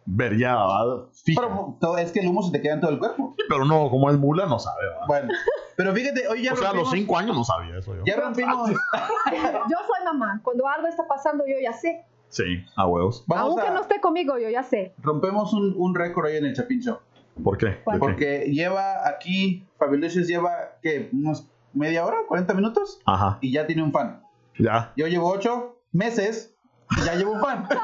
¿verdad? 0.05 1.05
Fija. 1.23 1.41
Pero 1.79 1.97
es 1.97 2.11
que 2.11 2.19
el 2.19 2.27
humo 2.27 2.43
se 2.43 2.51
te 2.51 2.61
queda 2.61 2.73
en 2.73 2.81
todo 2.81 2.91
el 2.91 2.99
cuerpo. 2.99 3.33
Sí, 3.37 3.43
pero 3.47 3.65
no, 3.65 3.89
como 3.89 4.09
es 4.09 4.17
mula, 4.17 4.45
no 4.45 4.59
sabe, 4.59 4.85
¿verdad? 4.87 5.05
Bueno, 5.07 5.29
pero 5.77 5.93
fíjate, 5.93 6.27
hoy 6.27 6.43
ya 6.43 6.53
o 6.53 6.55
sea, 6.57 6.69
a 6.69 6.73
los 6.73 6.83
rompimos- 6.87 6.91
cinco 6.99 7.17
años 7.17 7.35
no 7.37 7.43
sabía 7.43 7.77
eso 7.77 7.95
yo. 7.95 8.01
Ya 8.05 8.17
rompimos. 8.17 8.69
Yo 8.71 9.77
soy 9.87 10.05
mamá. 10.05 10.41
Cuando 10.43 10.67
algo 10.67 10.87
está 10.87 11.07
pasando, 11.07 11.45
yo 11.47 11.55
ya 11.61 11.73
sé. 11.73 12.05
Sí, 12.29 12.43
a 12.75 12.87
huevos. 12.87 13.23
Vamos 13.27 13.51
Aunque 13.51 13.67
a, 13.67 13.71
no 13.71 13.81
esté 13.81 14.01
conmigo, 14.01 14.37
yo 14.39 14.49
ya 14.49 14.63
sé. 14.63 14.93
rompemos 14.97 15.53
un, 15.53 15.73
un 15.77 15.93
récord 15.95 16.25
hoy 16.25 16.37
en 16.37 16.45
el 16.45 16.55
Chapincho. 16.55 17.01
¿Por 17.43 17.57
qué? 17.57 17.77
Porque 17.99 18.45
lleva 18.51 19.07
aquí, 19.07 19.65
Fabulicious 19.77 20.27
lleva, 20.27 20.51
¿qué? 20.81 21.09
Unos 21.13 21.47
media 21.73 22.05
hora, 22.05 22.17
40 22.27 22.53
minutos 22.53 22.99
Ajá, 23.05 23.37
y 23.41 23.51
ya 23.51 23.65
tiene 23.67 23.83
un 23.83 23.91
fan. 23.91 24.21
ya. 24.59 24.91
Yo 24.95 25.07
llevo 25.07 25.29
8 25.31 25.75
meses 25.91 26.55
y 26.97 27.01
ya 27.05 27.15
llevo 27.15 27.33
un 27.33 27.41
fan. 27.41 27.67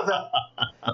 O 0.00 0.06
sea, 0.06 0.30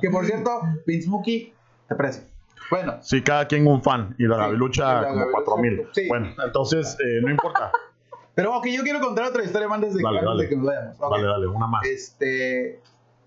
que 0.01 0.09
por 0.11 0.25
cierto, 0.25 0.63
Vince 0.87 1.09
Mookie, 1.11 1.53
te 1.89 1.95
aprecio. 1.95 2.25
Bueno, 2.71 2.95
Sí, 3.03 3.21
cada 3.23 3.47
quien 3.47 3.67
un 3.67 3.83
fan. 3.83 4.15
Y 4.19 4.25
la 4.27 4.37
Sí, 4.37 4.41
gavilucha 4.41 4.85
la 4.87 4.95
como 5.09 5.15
gavilucha, 5.21 5.33
cuatro 5.33 5.57
mil. 5.59 5.87
sí. 5.93 6.09
Bueno, 6.09 6.29
entonces, 6.43 6.97
eh, 7.05 7.21
no 7.23 7.31
importa. 7.31 7.71
pero 8.35 8.57
ok, 8.57 8.67
yo 8.69 8.83
quiero 8.83 9.01
contar 9.01 9.27
otra 9.27 9.45
historia 9.45 9.69
más 9.69 9.77
antes 9.77 9.95
de, 9.95 10.03
Dale, 10.03 10.19
antes 10.21 10.29
dale. 10.31 10.43
de 10.45 10.49
que 10.49 10.57
nos 10.57 10.67
vayamos. 10.67 10.97
Ok. 10.99 11.11
Dale, 11.11 11.27
dale, 11.27 11.47
una 11.49 11.67
más. 11.67 11.85
Este, 11.85 12.81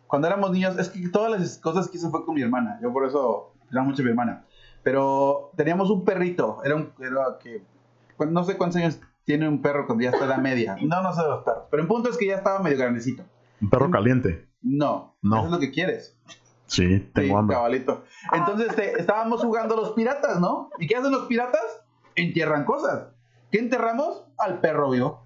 cuando 0.07 0.27
éramos 0.27 0.49
niños, 0.51 0.77
es 0.79 0.89
que 0.89 1.07
todas 1.09 1.29
las 1.39 1.57
cosas 1.59 1.87
que 1.87 1.97
hice 1.97 2.09
fue 2.09 2.25
con 2.25 2.33
mi 2.33 2.41
hermana. 2.41 2.79
Yo 2.81 2.91
por 2.91 3.05
eso 3.05 3.53
era 3.71 3.83
mucho 3.83 4.01
mi 4.01 4.09
hermana. 4.09 4.43
Pero 4.81 5.51
teníamos 5.55 5.91
un 5.91 6.03
perrito. 6.03 6.59
Era 6.63 6.75
un, 6.75 6.91
era 6.99 7.37
que, 7.39 7.61
no 8.30 8.43
sé 8.43 8.58
cuántos 8.58 8.77
años 8.82 8.99
tiene 9.25 9.47
un 9.47 9.62
perro 9.62 9.86
cuando 9.86 10.03
ya 10.03 10.12
está 10.12 10.23
en 10.23 10.30
la 10.30 10.38
media. 10.38 10.77
No, 10.82 11.01
no 11.01 11.13
sé 11.13 11.21
de 11.21 11.27
los 11.30 11.43
perros. 11.43 11.63
Pero 11.69 11.82
el 11.84 11.88
punto 11.88 12.10
es 12.10 12.17
que 12.17 12.27
ya 12.27 12.36
estaba 12.36 12.60
medio 12.60 12.77
grandecito. 12.77 13.23
Un 13.62 13.69
perro 13.69 13.89
caliente. 13.91 14.47
No, 14.62 15.17
No. 15.21 15.38
eso 15.38 15.45
es 15.45 15.51
lo 15.51 15.60
que 15.60 15.71
quieres. 15.71 16.17
Sí, 16.65 16.99
tengo 17.13 17.27
sí, 17.30 17.34
hambre. 17.34 17.56
cabalito. 17.56 18.03
Entonces 18.34 18.69
este, 18.69 18.99
estábamos 18.99 19.41
jugando 19.41 19.75
a 19.75 19.77
los 19.77 19.91
piratas, 19.91 20.39
¿no? 20.39 20.69
¿Y 20.80 20.88
qué 20.88 20.95
hacen 20.97 21.12
los 21.12 21.25
piratas? 21.27 21.62
Entierran 22.15 22.65
cosas. 22.65 23.10
¿Qué 23.51 23.60
enterramos? 23.60 24.23
Al 24.38 24.60
perro 24.60 24.89
vivo. 24.89 25.25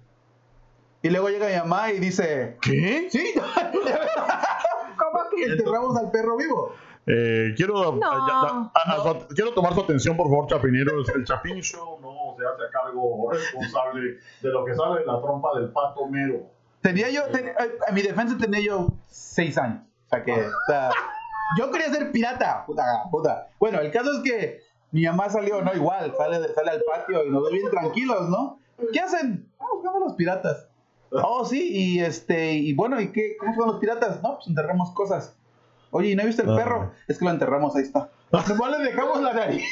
Y 1.02 1.10
luego 1.10 1.28
llega 1.30 1.48
mi 1.48 1.56
mamá 1.56 1.90
y 1.90 1.98
dice, 1.98 2.58
¿Qué? 2.62 3.08
sí, 3.10 3.32
¿Cómo 4.98 5.18
que? 5.34 5.44
enterramos 5.44 5.96
al 5.96 6.10
perro 6.10 6.36
vivo. 6.36 6.72
Eh, 7.06 7.52
quiero, 7.56 7.74
No. 7.96 8.00
ya- 8.00 8.70
a- 8.72 8.92
a 8.92 9.02
su- 9.02 9.26
quiero 9.34 9.52
tomar 9.52 9.74
su 9.74 9.80
atención, 9.80 10.16
por 10.16 10.26
favor, 10.28 10.46
Chapineros. 10.46 11.08
El 11.08 11.24
Chapin 11.24 11.60
Show 11.60 11.98
no 12.00 12.12
se 12.42 12.46
hace 12.48 12.62
a 12.68 12.70
cargo 12.70 13.30
responsable 13.30 14.18
de 14.40 14.48
lo 14.50 14.64
que 14.64 14.74
sale 14.74 15.00
de 15.00 15.06
la 15.06 15.20
trompa 15.20 15.50
del 15.58 15.70
pato 15.70 16.06
mero. 16.06 16.46
Tenía 16.80 17.08
yo, 17.10 17.24
ten- 17.26 17.50
a, 17.58 17.90
a 17.90 17.92
mi 17.92 18.02
defensa 18.02 18.36
tenía 18.38 18.60
yo 18.60 18.88
seis 19.06 19.56
años. 19.56 19.82
O 20.06 20.08
sea 20.10 20.24
que, 20.24 20.32
o 20.32 20.50
sea, 20.66 20.90
yo 21.58 21.70
quería 21.70 21.88
ser 21.92 22.10
pirata. 22.12 22.64
Puta, 22.66 22.82
puta. 23.10 23.48
Bueno, 23.60 23.80
el 23.80 23.90
caso 23.92 24.10
es 24.12 24.18
que 24.20 24.60
mi 24.90 25.04
mamá 25.06 25.30
salió, 25.30 25.62
no 25.62 25.72
igual, 25.74 26.12
sale, 26.16 26.36
sale 26.52 26.70
al 26.70 26.82
patio 26.82 27.24
y 27.24 27.30
nos 27.30 27.44
ve 27.44 27.52
bien 27.58 27.70
tranquilos, 27.70 28.28
¿no? 28.28 28.58
¿Qué 28.92 29.00
hacen? 29.00 29.48
Vamos 29.58 29.76
jugando 29.78 30.04
a 30.04 30.08
los 30.08 30.16
piratas. 30.16 30.68
Oh, 31.12 31.44
sí, 31.44 31.68
y 31.72 32.00
este, 32.00 32.52
y 32.54 32.74
bueno, 32.74 33.00
¿y 33.00 33.12
qué? 33.12 33.36
¿Cómo 33.38 33.54
son 33.54 33.66
los 33.68 33.78
piratas? 33.80 34.22
No, 34.22 34.36
pues 34.36 34.48
enterramos 34.48 34.90
cosas. 34.92 35.36
Oye, 35.90 36.08
¿y 36.10 36.16
no 36.16 36.24
viste 36.24 36.42
el 36.42 36.50
Ah. 36.50 36.56
perro? 36.56 36.90
Es 37.06 37.18
que 37.18 37.24
lo 37.26 37.30
enterramos, 37.30 37.76
ahí 37.76 37.82
está. 37.82 38.08
Nomás 38.32 38.70
le 38.78 38.84
dejamos 38.84 39.20
la 39.20 39.32
nariz 39.34 39.64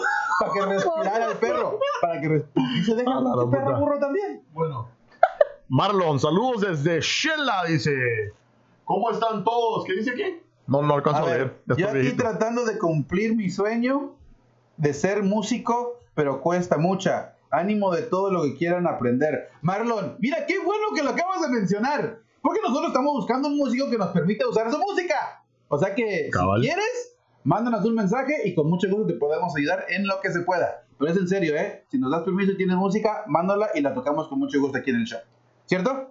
para 0.40 0.52
que 0.52 0.62
respirara 0.62 1.30
el 1.32 1.36
perro. 1.38 1.78
Para 2.00 2.20
que 2.20 2.28
res- 2.28 2.44
Y 2.78 2.84
se 2.84 2.94
deja 2.94 3.10
A 3.18 3.20
la 3.20 3.42
el 3.44 3.50
perro 3.50 3.78
burro 3.78 3.98
también. 3.98 4.42
Bueno. 4.52 4.88
Marlon, 5.68 6.18
saludos 6.20 6.62
desde 6.62 7.00
Shella, 7.00 7.64
dice. 7.68 7.92
¿Cómo 8.84 9.10
están 9.10 9.42
todos? 9.44 9.84
¿Qué 9.84 9.94
dice 9.94 10.10
aquí? 10.12 10.40
No, 10.66 10.82
no 10.82 10.94
alcanzo 10.94 11.20
A 11.20 11.22
a, 11.22 11.26
ver, 11.26 11.38
leer. 11.38 11.62
Ya 11.68 11.76
yo 11.76 11.88
aquí 11.88 11.98
viejito. 11.98 12.22
tratando 12.22 12.64
de 12.64 12.78
cumplir 12.78 13.34
mi 13.36 13.50
sueño 13.50 14.14
de 14.76 14.94
ser 14.94 15.22
músico, 15.22 16.00
pero 16.14 16.40
cuesta 16.40 16.76
mucha. 16.78 17.34
Ánimo 17.50 17.92
de 17.94 18.02
todo 18.02 18.30
lo 18.30 18.42
que 18.44 18.56
quieran 18.56 18.86
aprender. 18.86 19.50
Marlon, 19.62 20.16
mira 20.20 20.46
qué 20.46 20.58
bueno 20.58 20.86
que 20.94 21.02
lo 21.02 21.10
acabas 21.10 21.40
de 21.42 21.48
mencionar. 21.48 22.18
Porque 22.42 22.60
nosotros 22.62 22.88
estamos 22.88 23.12
buscando 23.14 23.48
un 23.48 23.56
músico 23.56 23.90
que 23.90 23.98
nos 23.98 24.08
permita 24.08 24.46
usar 24.48 24.70
su 24.70 24.78
música. 24.78 25.42
O 25.68 25.78
sea 25.78 25.94
que 25.94 26.28
Cabal. 26.30 26.60
si 26.60 26.68
quieres, 26.68 27.15
mándanos 27.46 27.84
un 27.84 27.94
mensaje 27.94 28.42
y 28.44 28.54
con 28.54 28.68
mucho 28.68 28.88
gusto 28.88 29.06
te 29.06 29.14
podemos 29.14 29.54
ayudar 29.56 29.86
en 29.88 30.06
lo 30.06 30.20
que 30.20 30.30
se 30.30 30.40
pueda. 30.40 30.84
Pero 30.98 31.12
es 31.12 31.16
en 31.16 31.28
serio, 31.28 31.54
¿eh? 31.54 31.84
Si 31.90 31.98
nos 31.98 32.10
das 32.10 32.24
permiso 32.24 32.52
y 32.52 32.56
tienes 32.56 32.76
música, 32.76 33.22
mándala 33.28 33.68
y 33.74 33.80
la 33.80 33.94
tocamos 33.94 34.26
con 34.28 34.40
mucho 34.40 34.60
gusto 34.60 34.78
aquí 34.78 34.90
en 34.90 34.96
el 34.96 35.04
show. 35.04 35.20
¿Cierto? 35.66 36.10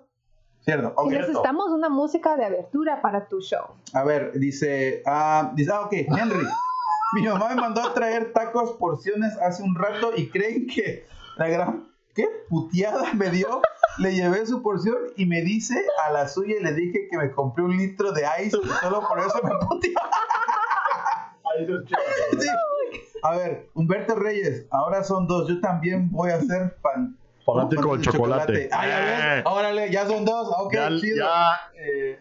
Cierto. 0.61 0.93
Ok. 0.95 1.11
Y 1.11 1.15
necesitamos 1.15 1.71
una 1.71 1.89
música 1.89 2.37
de 2.37 2.45
abertura 2.45 3.01
para 3.01 3.27
tu 3.27 3.41
show. 3.41 3.65
A 3.93 4.03
ver, 4.03 4.31
dice, 4.39 5.03
ah, 5.05 5.51
dice, 5.55 5.71
ah, 5.73 5.81
ok, 5.81 5.93
Henry. 5.93 6.47
Mi 7.13 7.23
mamá 7.27 7.49
me 7.49 7.55
mandó 7.55 7.81
a 7.81 7.93
traer 7.93 8.31
tacos 8.33 8.71
porciones 8.73 9.37
hace 9.37 9.61
un 9.61 9.75
rato 9.75 10.11
y 10.15 10.29
creen 10.29 10.67
que 10.67 11.05
la 11.37 11.47
gran, 11.49 11.87
¿qué 12.13 12.27
puteada 12.49 13.13
me 13.13 13.29
dio? 13.29 13.61
Le 13.99 14.13
llevé 14.13 14.45
su 14.45 14.61
porción 14.61 14.97
y 15.15 15.25
me 15.25 15.41
dice 15.41 15.85
a 16.05 16.11
la 16.11 16.27
suya 16.27 16.55
y 16.59 16.63
le 16.63 16.73
dije 16.73 17.07
que 17.09 17.17
me 17.17 17.31
compré 17.31 17.63
un 17.63 17.77
litro 17.77 18.11
de 18.11 18.23
ice 18.43 18.57
y 18.61 18.67
solo 18.81 19.07
por 19.07 19.19
eso 19.19 19.39
me 19.43 19.51
puteó. 19.67 19.99
Sí. 22.39 22.47
A 23.23 23.35
ver, 23.37 23.69
Humberto 23.73 24.15
Reyes, 24.15 24.67
ahora 24.71 25.03
son 25.03 25.25
dos, 25.27 25.47
yo 25.49 25.59
también 25.59 26.11
voy 26.11 26.29
a 26.31 26.39
ser 26.41 26.75
fan. 26.81 27.17
Fanático 27.45 27.95
del 27.97 28.05
chocolate. 28.05 28.65
Eh. 28.71 29.41
órale, 29.45 29.91
ya 29.91 30.05
son 30.07 30.25
dos, 30.25 30.47
ok, 30.57 30.73
ya, 30.73 30.89
chido. 30.99 31.17
ya, 31.25 31.55
eh, 31.75 32.19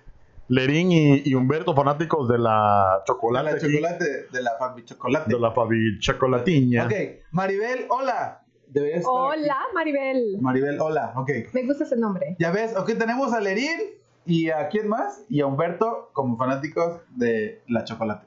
Lerín 0.49 0.93
y, 0.93 1.22
y 1.28 1.35
Humberto, 1.35 1.74
fanáticos 1.74 2.28
de 2.28 2.39
la 2.39 2.99
De 3.01 3.05
chocolate. 3.07 3.45
la 3.51 3.57
aquí, 3.57 3.66
chocolate, 3.72 4.05
de 4.30 4.43
la 4.43 4.51
Fabi 4.59 4.85
Chocolate. 4.85 5.32
de 5.35 5.41
la 5.41 5.51
Fabi 5.53 5.99
Chocolatiña. 6.01 6.85
Ok, 6.87 6.93
Maribel, 7.32 7.87
hola. 7.89 8.43
deberías 8.68 9.01
estar 9.01 9.14
Hola, 9.14 9.59
Maribel. 9.74 10.37
Maribel, 10.41 10.78
hola, 10.80 11.12
ok. 11.16 11.30
Me 11.53 11.64
gusta 11.64 11.85
ese 11.85 11.97
nombre. 11.97 12.37
Ya 12.39 12.51
ves, 12.51 12.76
ok, 12.76 12.93
tenemos 12.99 13.32
a 13.32 13.41
Lerín 13.41 13.78
y 14.26 14.51
a 14.51 14.68
quién 14.68 14.89
más? 14.89 15.24
Y 15.28 15.41
a 15.41 15.47
Humberto 15.47 16.11
como 16.12 16.37
fanáticos 16.37 17.01
de 17.16 17.62
la 17.68 17.85
chocolate. 17.85 18.26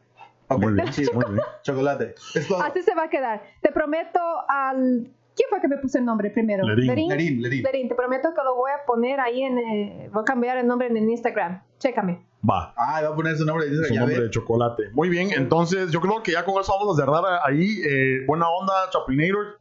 Ok, 0.50 0.62
Muy 0.62 0.74
bien, 0.74 0.88
chido. 0.92 1.14
muy 1.14 1.26
bien. 1.26 1.42
Chocolate. 1.64 2.16
Es 2.36 2.48
todo. 2.48 2.62
Así 2.62 2.82
se 2.82 2.96
va 2.96 3.04
a 3.04 3.10
quedar. 3.10 3.42
Te 3.62 3.72
prometo 3.72 4.20
al... 4.48 5.10
¿Quién 5.36 5.50
fue 5.50 5.62
que 5.62 5.68
me 5.68 5.78
puso 5.78 6.00
el 6.00 6.06
nombre 6.06 6.32
primero? 6.32 6.66
Lerín. 6.66 6.88
Lerín, 6.88 7.42
Lerín. 7.42 7.64
Lerín, 7.64 7.90
te 7.90 7.94
prometo 7.96 8.30
que 8.34 8.42
lo 8.44 8.56
voy 8.56 8.72
a 8.72 8.84
poner 8.86 9.20
ahí 9.20 9.44
en... 9.44 9.58
eh, 9.60 10.10
voy 10.12 10.22
a 10.22 10.26
cambiar 10.26 10.58
el 10.58 10.66
nombre 10.66 10.88
en 10.88 10.98
el 10.98 11.08
Instagram. 11.10 11.62
Chécame. 11.78 12.26
Va. 12.50 12.74
Ah, 12.76 13.02
va 13.04 13.10
a 13.10 13.16
poner 13.16 13.36
su 13.38 13.46
nombre. 13.46 13.68
Dice, 13.70 13.86
Su 13.86 13.94
nombre 13.96 14.20
de 14.20 14.30
chocolate. 14.32 14.90
Muy 14.94 15.10
bien, 15.10 15.30
entonces 15.32 15.92
yo 15.92 16.02
creo 16.02 16.24
que 16.24 16.32
ya 16.32 16.44
con 16.46 16.60
eso 16.62 16.74
vamos 16.80 16.98
a 16.98 17.02
cerrar 17.06 17.24
ahí. 17.44 17.82
Eh, 17.86 18.26
buena 18.26 18.50
onda, 18.50 18.74
Chapinators. 18.92 19.58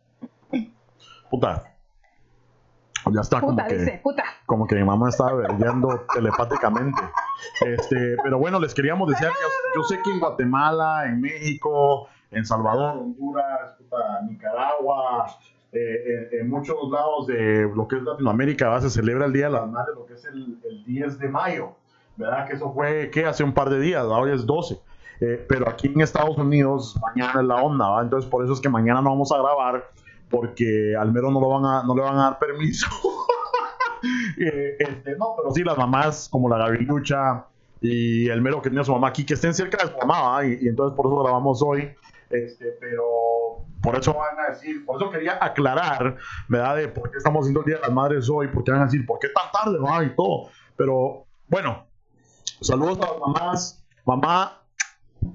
Puta. 1.31 1.76
Ya 3.13 3.21
está 3.21 3.41
como 3.41 3.53
Puta, 3.53 3.67
que, 3.69 3.79
dice, 3.79 4.01
puta. 4.03 4.25
como 4.47 4.67
que 4.67 4.75
mi 4.75 4.85
mamá 4.85 5.09
estaba 5.09 5.35
vergueando 5.35 6.05
telepáticamente. 6.15 7.01
Este, 7.65 8.17
pero 8.23 8.39
bueno, 8.39 8.59
les 8.61 8.75
queríamos 8.75 9.09
decir, 9.09 9.29
yo, 9.29 9.81
yo 9.81 9.83
sé 9.85 10.01
que 10.03 10.11
en 10.13 10.21
Guatemala, 10.21 11.07
en 11.07 11.21
México, 11.21 12.09
en 12.31 12.45
Salvador, 12.45 12.97
Honduras, 12.99 13.75
puta, 13.79 14.23
Nicaragua, 14.29 15.27
eh, 15.73 16.29
en, 16.33 16.41
en 16.41 16.51
muchos 16.51 16.77
lados 16.91 17.27
de 17.27 17.71
lo 17.75 17.87
que 17.87 17.97
es 17.97 18.03
Latinoamérica, 18.03 18.69
¿verdad? 18.69 18.83
se 18.83 18.91
celebra 18.91 19.27
el 19.27 19.33
Día 19.33 19.47
de 19.47 19.53
las 19.53 19.69
Madres, 19.69 19.95
lo 19.95 20.07
que 20.07 20.15
es 20.15 20.25
el, 20.25 20.59
el 20.69 20.85
10 20.85 21.19
de 21.19 21.29
mayo. 21.29 21.71
¿Verdad? 22.19 22.47
Que 22.49 22.55
eso 22.55 22.73
fue, 22.73 23.11
¿qué? 23.11 23.27
Hace 23.27 23.45
un 23.45 23.53
par 23.53 23.69
de 23.69 23.79
días, 23.79 24.03
hoy 24.05 24.33
es 24.33 24.47
12. 24.47 24.81
Eh, 25.21 25.45
pero 25.47 25.69
aquí 25.69 25.89
en 25.89 26.01
Estados 26.01 26.37
Unidos, 26.39 26.99
mañana 27.03 27.41
es 27.43 27.47
la 27.47 27.57
onda, 27.57 27.87
¿verdad? 27.89 28.05
Entonces, 28.05 28.31
por 28.31 28.43
eso 28.43 28.55
es 28.55 28.61
que 28.61 28.71
mañana 28.71 29.03
no 29.03 29.11
vamos 29.11 29.31
a 29.33 29.39
grabar, 29.39 29.85
porque 30.31 30.95
al 30.99 31.13
mero 31.13 31.31
no, 31.31 31.41
lo 31.41 31.49
van 31.49 31.65
a, 31.65 31.83
no 31.83 31.95
le 31.95 32.03
van 32.03 32.19
a 32.19 32.23
dar 32.23 32.39
permiso. 32.39 32.87
Eh, 34.39 34.77
este, 34.79 35.17
no, 35.17 35.35
pero 35.37 35.51
sí, 35.53 35.65
las 35.65 35.77
mamás 35.77 36.29
como 36.31 36.51
la 36.51 36.59
Gavilucha 36.59 37.47
y 37.81 38.29
el 38.29 38.43
mero 38.43 38.61
que 38.61 38.69
tiene 38.69 38.83
a 38.83 38.85
su 38.85 38.93
mamá 38.93 39.09
aquí, 39.09 39.25
que 39.25 39.35
estén 39.35 39.55
cerca 39.55 39.83
de 39.83 39.91
su 39.91 40.07
mamá, 40.07 40.45
y, 40.45 40.59
y 40.65 40.69
entonces 40.69 40.95
por 40.95 41.07
eso 41.07 41.23
grabamos 41.23 41.63
hoy. 41.63 41.91
Este, 42.29 42.77
pero 42.79 43.65
por 43.83 43.97
eso 43.97 44.15
van 44.15 44.39
a 44.39 44.53
decir, 44.53 44.85
por 44.85 45.01
eso 45.01 45.11
quería 45.11 45.39
aclarar, 45.41 46.17
¿verdad? 46.49 46.77
De 46.77 46.89
por 46.89 47.11
qué 47.11 47.19
estamos 47.19 47.41
haciendo 47.41 47.61
el 47.61 47.67
Día 47.67 47.77
de 47.77 47.83
las 47.83 47.93
Madres 47.93 48.29
hoy, 48.29 48.49
porque 48.49 48.73
van 48.73 48.83
a 48.83 48.85
decir, 48.87 49.07
¿por 49.07 49.19
qué 49.19 49.29
tan 49.29 49.51
tarde, 49.53 49.79
va? 49.79 50.05
Y 50.05 50.15
todo. 50.15 50.51
Pero 50.77 51.27
bueno, 51.49 51.87
saludos 52.61 52.99
a 53.01 53.13
las 53.13 53.21
mamás. 53.21 53.87
Mamá, 54.05 54.63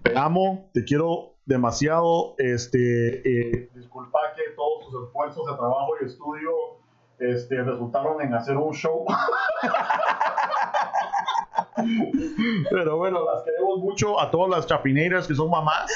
te 0.04 0.18
amo, 0.18 0.70
te 0.74 0.84
quiero 0.84 1.31
demasiado. 1.46 2.36
Este, 2.38 3.22
eh, 3.28 3.70
disculpa 3.76 4.20
que 4.36 4.44
todos 4.56 4.86
tus 4.86 5.08
esfuerzos 5.08 5.46
de 5.46 5.54
trabajo 5.58 5.92
y 6.02 6.06
estudio 6.06 6.52
este, 7.20 7.62
resultaron 7.62 8.22
en 8.22 8.34
hacer 8.34 8.58
un 8.58 8.74
show. 8.74 9.06
Pero 12.70 12.98
bueno, 12.98 13.26
las 13.26 13.44
queremos 13.44 13.80
mucho 13.80 14.20
a 14.20 14.30
todas 14.30 14.50
las 14.50 14.66
chapineras 14.68 15.28
que 15.28 15.36
son 15.36 15.50
mamás. 15.50 15.92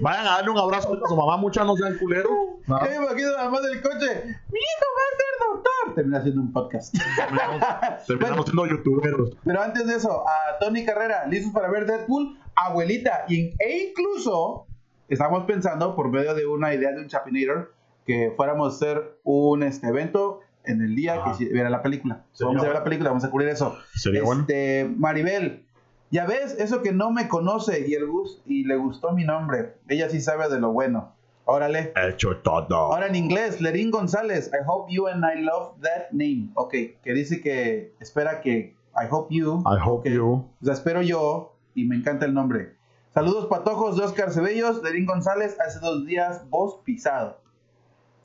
Vayan 0.00 0.26
a 0.26 0.30
darle 0.36 0.50
un 0.50 0.58
abrazo 0.58 0.92
a 0.92 1.08
su 1.08 1.16
mamá, 1.16 1.36
muchas 1.36 1.66
no 1.66 1.76
sean 1.76 1.98
culeros. 1.98 2.32
¿no? 2.66 2.78
Yo 2.80 2.90
me 2.90 2.96
imagino 3.06 3.30
la 3.32 3.44
mamá 3.44 3.60
del 3.60 3.82
coche. 3.82 4.24
Mi 4.50 4.58
hijo 4.58 4.86
va 4.96 5.02
a 5.02 5.16
ser 5.16 5.38
doctor. 5.48 5.94
Termina 5.94 6.18
haciendo 6.18 6.40
un 6.40 6.52
podcast. 6.52 6.94
Terminamos, 7.16 8.06
terminamos 8.06 8.44
siendo 8.46 8.66
youtuberos. 8.66 9.30
Pero 9.44 9.62
antes 9.62 9.86
de 9.86 9.94
eso, 9.94 10.24
a 10.26 10.58
Tony 10.58 10.84
Carrera, 10.84 11.26
listos 11.26 11.52
para 11.52 11.70
ver 11.70 11.86
Deadpool, 11.86 12.38
abuelita. 12.66 13.24
Y, 13.28 13.54
e 13.58 13.88
incluso 13.90 14.66
estamos 15.08 15.44
pensando, 15.44 15.94
por 15.94 16.08
medio 16.10 16.34
de 16.34 16.46
una 16.46 16.74
idea 16.74 16.92
de 16.92 17.00
un 17.00 17.08
Chapinator, 17.08 17.72
que 18.06 18.32
fuéramos 18.36 18.72
a 18.72 18.76
hacer 18.76 19.18
un 19.24 19.62
este, 19.62 19.86
evento 19.88 20.40
en 20.64 20.82
el 20.82 20.94
día 20.94 21.14
Ajá. 21.14 21.32
que 21.36 21.44
se 21.46 21.52
viera 21.52 21.70
la 21.70 21.82
película. 21.82 22.24
Sería 22.32 22.48
vamos 22.48 22.62
a 22.62 22.66
ver 22.66 22.74
la 22.76 22.84
película, 22.84 23.10
vamos 23.10 23.24
a 23.24 23.30
cubrir 23.30 23.48
eso. 23.48 23.76
Sería 23.94 24.22
bueno. 24.22 24.42
este, 24.42 24.90
Maribel, 24.96 25.64
ya 26.10 26.26
ves, 26.26 26.56
eso 26.58 26.82
que 26.82 26.92
no 26.92 27.10
me 27.10 27.28
conoce 27.28 27.86
y, 27.86 27.94
el 27.94 28.06
gus- 28.06 28.40
y 28.46 28.64
le 28.64 28.76
gustó 28.76 29.12
mi 29.12 29.24
nombre. 29.24 29.74
Ella 29.88 30.08
sí 30.08 30.20
sabe 30.20 30.48
de 30.48 30.58
lo 30.58 30.72
bueno. 30.72 31.14
Órale. 31.44 31.92
Hecho 31.96 32.36
todo. 32.38 32.76
Ahora 32.92 33.06
en 33.06 33.14
inglés, 33.14 33.62
Lerín 33.62 33.90
González. 33.90 34.50
I 34.52 34.58
hope 34.66 34.92
you 34.92 35.06
and 35.06 35.24
I 35.24 35.40
love 35.40 35.80
that 35.80 36.10
name. 36.12 36.50
Ok, 36.54 36.72
que 37.02 37.14
dice 37.14 37.40
que 37.40 37.94
espera 38.00 38.42
que 38.42 38.74
I 38.94 39.06
hope 39.10 39.34
you. 39.34 39.60
I 39.60 39.78
hope 39.82 40.10
you. 40.10 40.26
O 40.60 40.64
sea, 40.64 40.74
espero 40.74 41.00
yo 41.00 41.54
y 41.78 41.84
me 41.86 41.96
encanta 41.96 42.26
el 42.26 42.34
nombre. 42.34 42.76
Saludos 43.14 43.46
patojos 43.46 43.96
de 43.96 44.04
Oscar 44.04 44.32
Cebellos, 44.32 44.82
Lerín 44.82 45.06
González. 45.06 45.56
Hace 45.60 45.78
dos 45.78 46.04
días, 46.04 46.48
voz 46.50 46.80
pisado. 46.84 47.40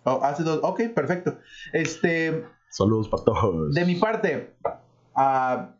Oh, 0.03 0.19
hace 0.23 0.43
dos. 0.43 0.59
Ok, 0.63 0.81
perfecto. 0.95 1.37
Este, 1.71 2.45
Saludos 2.69 3.07
para 3.09 3.23
todos. 3.23 3.73
de 3.73 3.85
mi 3.85 3.95
parte, 3.95 4.55
ah, 5.15 5.75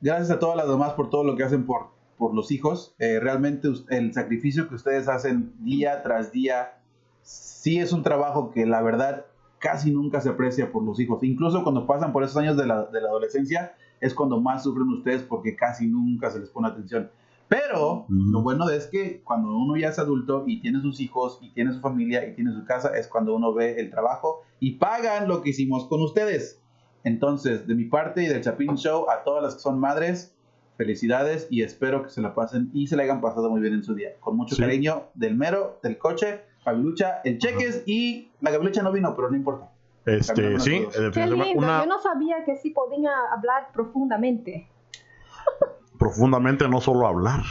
gracias 0.00 0.30
a 0.30 0.38
todas 0.38 0.56
las 0.56 0.68
demás 0.68 0.92
por 0.92 1.10
todo 1.10 1.24
lo 1.24 1.36
que 1.36 1.42
hacen 1.42 1.66
por, 1.66 1.88
por 2.16 2.32
los 2.34 2.50
hijos. 2.52 2.94
Eh, 2.98 3.18
realmente 3.20 3.68
el 3.90 4.14
sacrificio 4.14 4.68
que 4.68 4.76
ustedes 4.76 5.08
hacen 5.08 5.52
día 5.64 6.02
tras 6.04 6.30
día, 6.30 6.78
sí 7.22 7.80
es 7.80 7.92
un 7.92 8.04
trabajo 8.04 8.52
que 8.52 8.66
la 8.66 8.82
verdad 8.82 9.26
casi 9.58 9.90
nunca 9.90 10.20
se 10.20 10.28
aprecia 10.28 10.70
por 10.70 10.84
los 10.84 11.00
hijos. 11.00 11.22
Incluso 11.24 11.64
cuando 11.64 11.86
pasan 11.86 12.12
por 12.12 12.22
esos 12.22 12.36
años 12.36 12.56
de 12.56 12.66
la, 12.66 12.84
de 12.84 13.00
la 13.00 13.08
adolescencia, 13.08 13.74
es 14.00 14.14
cuando 14.14 14.40
más 14.40 14.62
sufren 14.64 14.88
ustedes 14.88 15.22
porque 15.22 15.56
casi 15.56 15.86
nunca 15.86 16.30
se 16.30 16.38
les 16.40 16.50
pone 16.50 16.68
atención. 16.68 17.10
Pero 17.48 18.06
lo 18.08 18.42
bueno 18.42 18.68
es 18.70 18.88
que 18.88 19.22
cuando 19.22 19.56
uno 19.56 19.76
ya 19.76 19.90
es 19.90 19.98
adulto 20.00 20.42
y 20.48 20.60
tiene 20.60 20.80
sus 20.80 20.98
hijos 21.00 21.38
y 21.40 21.50
tiene 21.50 21.72
su 21.72 21.80
familia 21.80 22.26
y 22.26 22.34
tiene 22.34 22.52
su 22.52 22.64
casa, 22.64 22.96
es 22.98 23.06
cuando 23.06 23.36
uno 23.36 23.54
ve 23.54 23.78
el 23.78 23.88
trabajo 23.90 24.42
y 24.58 24.72
pagan 24.72 25.28
lo 25.28 25.42
que 25.42 25.50
hicimos 25.50 25.86
con 25.86 26.02
ustedes. 26.02 26.60
Entonces, 27.04 27.68
de 27.68 27.76
mi 27.76 27.84
parte 27.84 28.24
y 28.24 28.26
del 28.26 28.40
Chapin 28.42 28.74
Show, 28.76 29.08
a 29.08 29.22
todas 29.22 29.44
las 29.44 29.54
que 29.54 29.60
son 29.60 29.78
madres, 29.78 30.34
felicidades 30.76 31.46
y 31.48 31.62
espero 31.62 32.02
que 32.02 32.10
se 32.10 32.20
la 32.20 32.34
pasen 32.34 32.70
y 32.74 32.88
se 32.88 32.96
la 32.96 33.04
hayan 33.04 33.20
pasado 33.20 33.48
muy 33.48 33.60
bien 33.60 33.74
en 33.74 33.84
su 33.84 33.94
día. 33.94 34.10
Con 34.18 34.36
mucho 34.36 34.56
Sí. 34.56 34.62
cariño 34.62 35.04
del 35.14 35.36
mero, 35.36 35.78
del 35.84 35.98
coche, 35.98 36.40
Gabilucha, 36.64 37.20
el 37.24 37.38
Cheques 37.38 37.84
y 37.86 38.32
la 38.40 38.50
Gabilucha 38.50 38.82
no 38.82 38.90
vino, 38.90 39.14
pero 39.14 39.30
no 39.30 39.36
importa. 39.36 39.70
Este, 40.06 40.58
sí, 40.60 40.86
Qué 41.12 41.26
lindo. 41.26 41.44
una 41.56 41.80
Yo 41.80 41.86
no 41.86 41.98
sabía 42.00 42.44
que 42.44 42.56
sí 42.56 42.70
podía 42.70 43.10
hablar 43.32 43.68
profundamente. 43.72 44.68
profundamente 45.98 46.68
no 46.68 46.80
solo 46.80 47.06
hablar. 47.06 47.40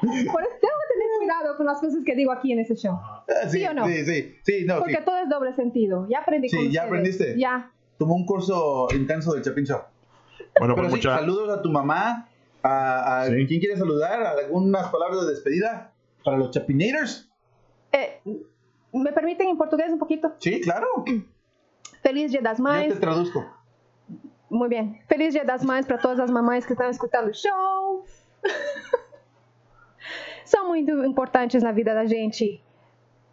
Por 0.00 0.42
eso 0.42 0.52
tengo 0.60 0.74
que 0.80 0.94
tener 0.94 1.08
cuidado 1.18 1.56
con 1.56 1.66
las 1.66 1.80
cosas 1.80 2.00
que 2.04 2.14
digo 2.14 2.32
aquí 2.32 2.52
en 2.52 2.60
ese 2.60 2.74
show. 2.76 2.94
Ah, 3.02 3.24
¿Sí 3.48 3.64
o 3.64 3.74
no? 3.74 3.86
Sí, 3.86 4.04
sí, 4.04 4.36
sí, 4.42 4.64
no, 4.66 4.78
Porque 4.78 4.96
sí. 4.96 5.02
todo 5.04 5.16
es 5.18 5.28
doble 5.28 5.52
sentido. 5.54 6.06
Ya 6.08 6.18
aprendí 6.20 6.48
Sí, 6.48 6.56
con 6.56 6.64
ya 6.66 6.70
ustedes. 6.70 6.86
aprendiste. 6.88 7.34
Ya. 7.38 7.70
Tomó 7.98 8.14
un 8.14 8.24
curso 8.26 8.88
intenso 8.94 9.32
del 9.34 9.42
Chapin 9.42 9.64
Show. 9.64 9.80
Bueno, 10.58 10.74
Pero 10.74 10.88
pues 10.88 11.00
sí, 11.02 11.08
mucha. 11.08 11.18
saludos 11.18 11.50
a 11.58 11.62
tu 11.62 11.70
mamá. 11.70 12.28
A, 12.62 13.20
a- 13.22 13.26
Sí. 13.26 13.46
¿Quién 13.46 13.60
quiere 13.60 13.76
saludar? 13.76 14.22
¿Algunas 14.22 14.88
palabras 14.88 15.20
de 15.22 15.30
despedida 15.30 15.92
para 16.24 16.36
los 16.36 16.50
Chapinators? 16.52 17.30
Eh, 17.92 18.20
¿Me 18.92 19.12
permiten 19.12 19.48
en 19.48 19.56
portugués 19.56 19.92
un 19.92 19.98
poquito? 19.98 20.32
Sí, 20.38 20.60
claro. 20.60 21.04
Feliz 22.02 22.30
Dia 22.30 22.40
das 22.40 22.58
Yo 22.58 22.64
Mães. 22.64 22.94
te 22.94 23.00
traduzco. 23.00 23.44
Muy 24.50 24.68
bien. 24.68 25.00
Feliz 25.08 25.34
Dia 25.34 25.44
das 25.44 25.64
Mães 25.64 25.86
para 25.86 25.98
todas 25.98 26.18
as 26.20 26.30
mamães 26.30 26.64
que 26.64 26.72
estão 26.72 26.88
escutando 26.88 27.28
o 27.28 27.34
show. 27.34 28.04
São 30.44 30.68
muito 30.68 30.90
importantes 31.04 31.62
na 31.62 31.72
vida 31.72 31.94
da 31.94 32.06
gente. 32.06 32.62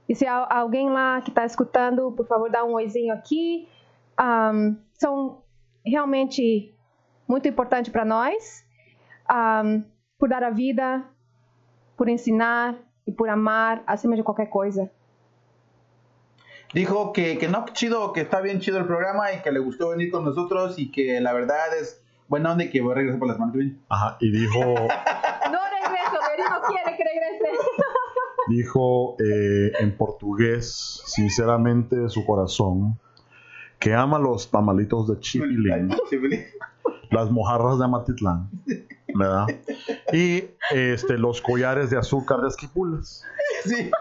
E 0.08 0.14
se 0.14 0.28
há 0.28 0.46
alguém 0.50 0.90
lá 0.90 1.22
que 1.22 1.30
está 1.30 1.46
escutando, 1.46 2.12
por 2.12 2.28
favor, 2.28 2.52
dá 2.52 2.64
um 2.64 2.74
oizinho 2.74 3.14
aqui. 3.14 3.68
Ahm, 4.18 4.76
são 4.94 5.42
realmente 5.86 6.74
muito 7.28 7.48
importantes 7.48 7.92
para 7.92 8.04
nós. 8.04 8.66
Ahm, 9.28 9.84
por 10.20 10.30
dar 10.30 10.44
a 10.44 10.50
vida, 10.50 11.04
por 11.98 12.10
ensinar 12.10 12.76
e 13.08 13.12
por 13.12 13.30
amar 13.30 13.82
acima 13.88 14.16
de 14.16 14.24
qualquer 14.24 14.48
coisa. 14.48 14.92
Dijo 16.74 17.14
que, 17.14 17.38
que 17.38 17.48
no, 17.48 17.66
que 17.66 17.74
chido, 17.74 18.12
que 18.14 18.22
está 18.22 18.42
bien 18.42 18.60
chido 18.60 18.78
el 18.78 18.86
programa 18.86 19.32
y 19.34 19.42
que 19.42 19.52
le 19.52 19.60
gustó 19.60 19.90
venir 19.90 20.12
con 20.12 20.26
nosotros 20.26 20.78
y 20.78 20.92
que 20.92 21.22
la 21.22 21.34
verdad 21.34 21.78
es 21.80 22.02
buena 22.28 22.52
onda 22.52 22.66
y 22.66 22.70
que 22.70 22.82
voy 22.82 22.92
a 22.92 22.96
regresar 22.96 23.20
por 23.20 23.28
la 23.28 23.36
semana 23.36 23.52
que 23.52 23.58
viene. 23.60 23.78
Ajá, 23.90 24.18
y 24.20 24.32
dijo, 24.32 24.60
No 24.60 25.60
regreso, 25.72 26.20
Mary 26.22 26.44
no 26.50 26.68
quiere 26.68 26.98
que 26.98 27.04
regrese. 27.04 27.58
dijo 28.48 29.16
eh, 29.20 29.72
en 29.80 29.96
portugués, 29.98 31.02
sinceramente 31.06 31.96
de 31.96 32.10
su 32.10 32.26
corazón, 32.26 33.00
que 33.80 33.94
ama 33.94 34.20
los 34.20 34.50
tamalitos 34.50 35.08
de 35.08 35.20
Chipilín, 35.20 35.90
las 37.12 37.32
mojarras 37.32 37.80
de 37.80 37.86
Amatitlán, 37.86 38.50
¿verdad? 39.14 39.48
Y 40.14 40.46
este, 40.72 41.18
los 41.18 41.42
collares 41.42 41.90
de 41.90 41.98
azúcar 41.98 42.42
de 42.42 42.48
Esquipulas. 42.48 43.24
Sí. 43.64 43.92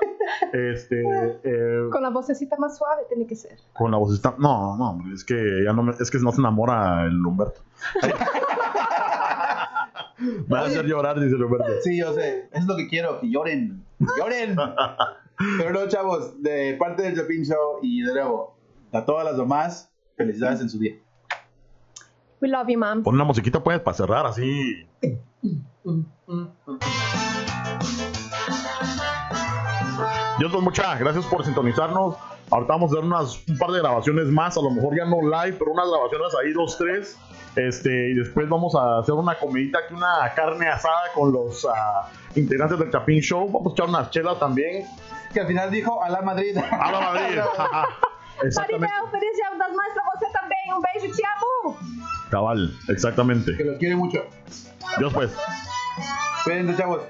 Este, 0.52 1.02
eh, 1.44 1.88
Con 1.90 2.02
la 2.02 2.10
vocecita 2.10 2.56
más 2.58 2.76
suave 2.78 3.02
tiene 3.08 3.26
que 3.26 3.36
ser. 3.36 3.58
con 3.74 3.90
la 3.90 3.96
vocecita. 3.98 4.34
No, 4.38 4.76
no, 4.76 4.90
hombre, 4.90 5.14
es 5.14 5.24
que 5.24 5.62
ya 5.64 5.72
no 5.72 5.82
me- 5.82 5.92
es 5.98 6.10
que 6.10 6.18
no 6.18 6.32
se 6.32 6.40
enamora 6.40 7.04
el 7.04 7.24
Humberto. 7.24 7.60
Me 10.18 10.56
va 10.56 10.60
a 10.60 10.66
hacer 10.66 10.86
llorar, 10.86 11.18
dice 11.20 11.34
el 11.36 11.44
Humberto. 11.44 11.66
Sí, 11.82 11.98
yo 11.98 12.12
sé. 12.14 12.48
Es 12.52 12.64
lo 12.66 12.76
que 12.76 12.88
quiero, 12.88 13.20
que 13.20 13.30
lloren. 13.30 13.84
Lloren. 14.18 14.56
Pero 15.58 15.70
no, 15.72 15.88
chavos, 15.88 16.40
de 16.42 16.76
parte 16.78 17.02
del 17.02 17.16
Chapin 17.16 17.44
Show 17.44 17.78
y 17.82 18.02
de 18.02 18.12
nuevo, 18.14 18.56
a 18.92 19.04
todas 19.04 19.24
las 19.24 19.36
mamás, 19.36 19.90
felicidades 20.16 20.60
en 20.60 20.70
su 20.70 20.78
día. 20.78 20.94
We 22.40 22.48
love 22.48 22.68
you, 22.68 22.78
mom. 22.78 23.02
Pon 23.02 23.14
una 23.14 23.24
musiquita, 23.24 23.62
pues, 23.62 23.80
para 23.80 23.96
cerrar 23.96 24.26
así. 24.26 24.86
Dios 30.38 30.50
pues 30.50 30.64
muchas 30.64 30.98
gracias 30.98 31.24
por 31.26 31.44
sintonizarnos. 31.44 32.16
Ahorita 32.50 32.72
vamos 32.72 32.90
a 32.90 32.94
hacer 32.94 33.04
unas, 33.04 33.48
un 33.48 33.58
par 33.58 33.70
de 33.70 33.78
grabaciones 33.80 34.26
más, 34.26 34.56
a 34.56 34.60
lo 34.60 34.70
mejor 34.70 34.96
ya 34.96 35.04
no 35.04 35.22
live, 35.22 35.56
pero 35.58 35.72
unas 35.72 35.88
grabaciones 35.88 36.34
ahí, 36.42 36.52
dos, 36.52 36.76
tres. 36.76 37.16
Este, 37.56 38.10
y 38.10 38.14
después 38.14 38.48
vamos 38.48 38.74
a 38.74 38.98
hacer 38.98 39.14
una 39.14 39.36
comidita 39.36 39.78
aquí, 39.78 39.94
una 39.94 40.32
carne 40.34 40.68
asada 40.68 41.12
con 41.14 41.32
los 41.32 41.64
ah, 41.64 42.10
integrantes 42.34 42.78
del 42.78 42.90
Chapín 42.90 43.20
Show. 43.20 43.50
Vamos 43.50 43.72
a 43.72 43.74
echar 43.74 43.88
unas 43.88 44.10
chelas 44.10 44.38
también. 44.40 44.86
Que 45.32 45.40
al 45.40 45.46
final 45.46 45.70
dijo 45.70 46.02
a 46.02 46.10
la 46.10 46.22
Madrid. 46.22 46.56
A 46.58 46.90
la 46.90 47.00
Madrid. 47.00 47.38
exactamente. 48.42 48.92
Feliz 49.10 49.36
Dia 49.36 49.50
das 49.56 49.74
Mães 49.74 49.94
pra 49.94 50.02
você 50.04 50.26
também. 50.32 50.74
Um 50.76 50.80
beijo, 50.80 51.16
te 51.16 51.22
amo. 51.24 51.78
Cabal, 52.30 52.70
exactamente. 52.88 53.56
Que 53.56 53.64
los 53.64 53.78
quiere 53.78 53.94
mucho. 53.94 54.24
Dios 54.98 55.12
pues. 55.12 55.32
Cuídense, 56.44 56.76
chavos. 56.76 57.02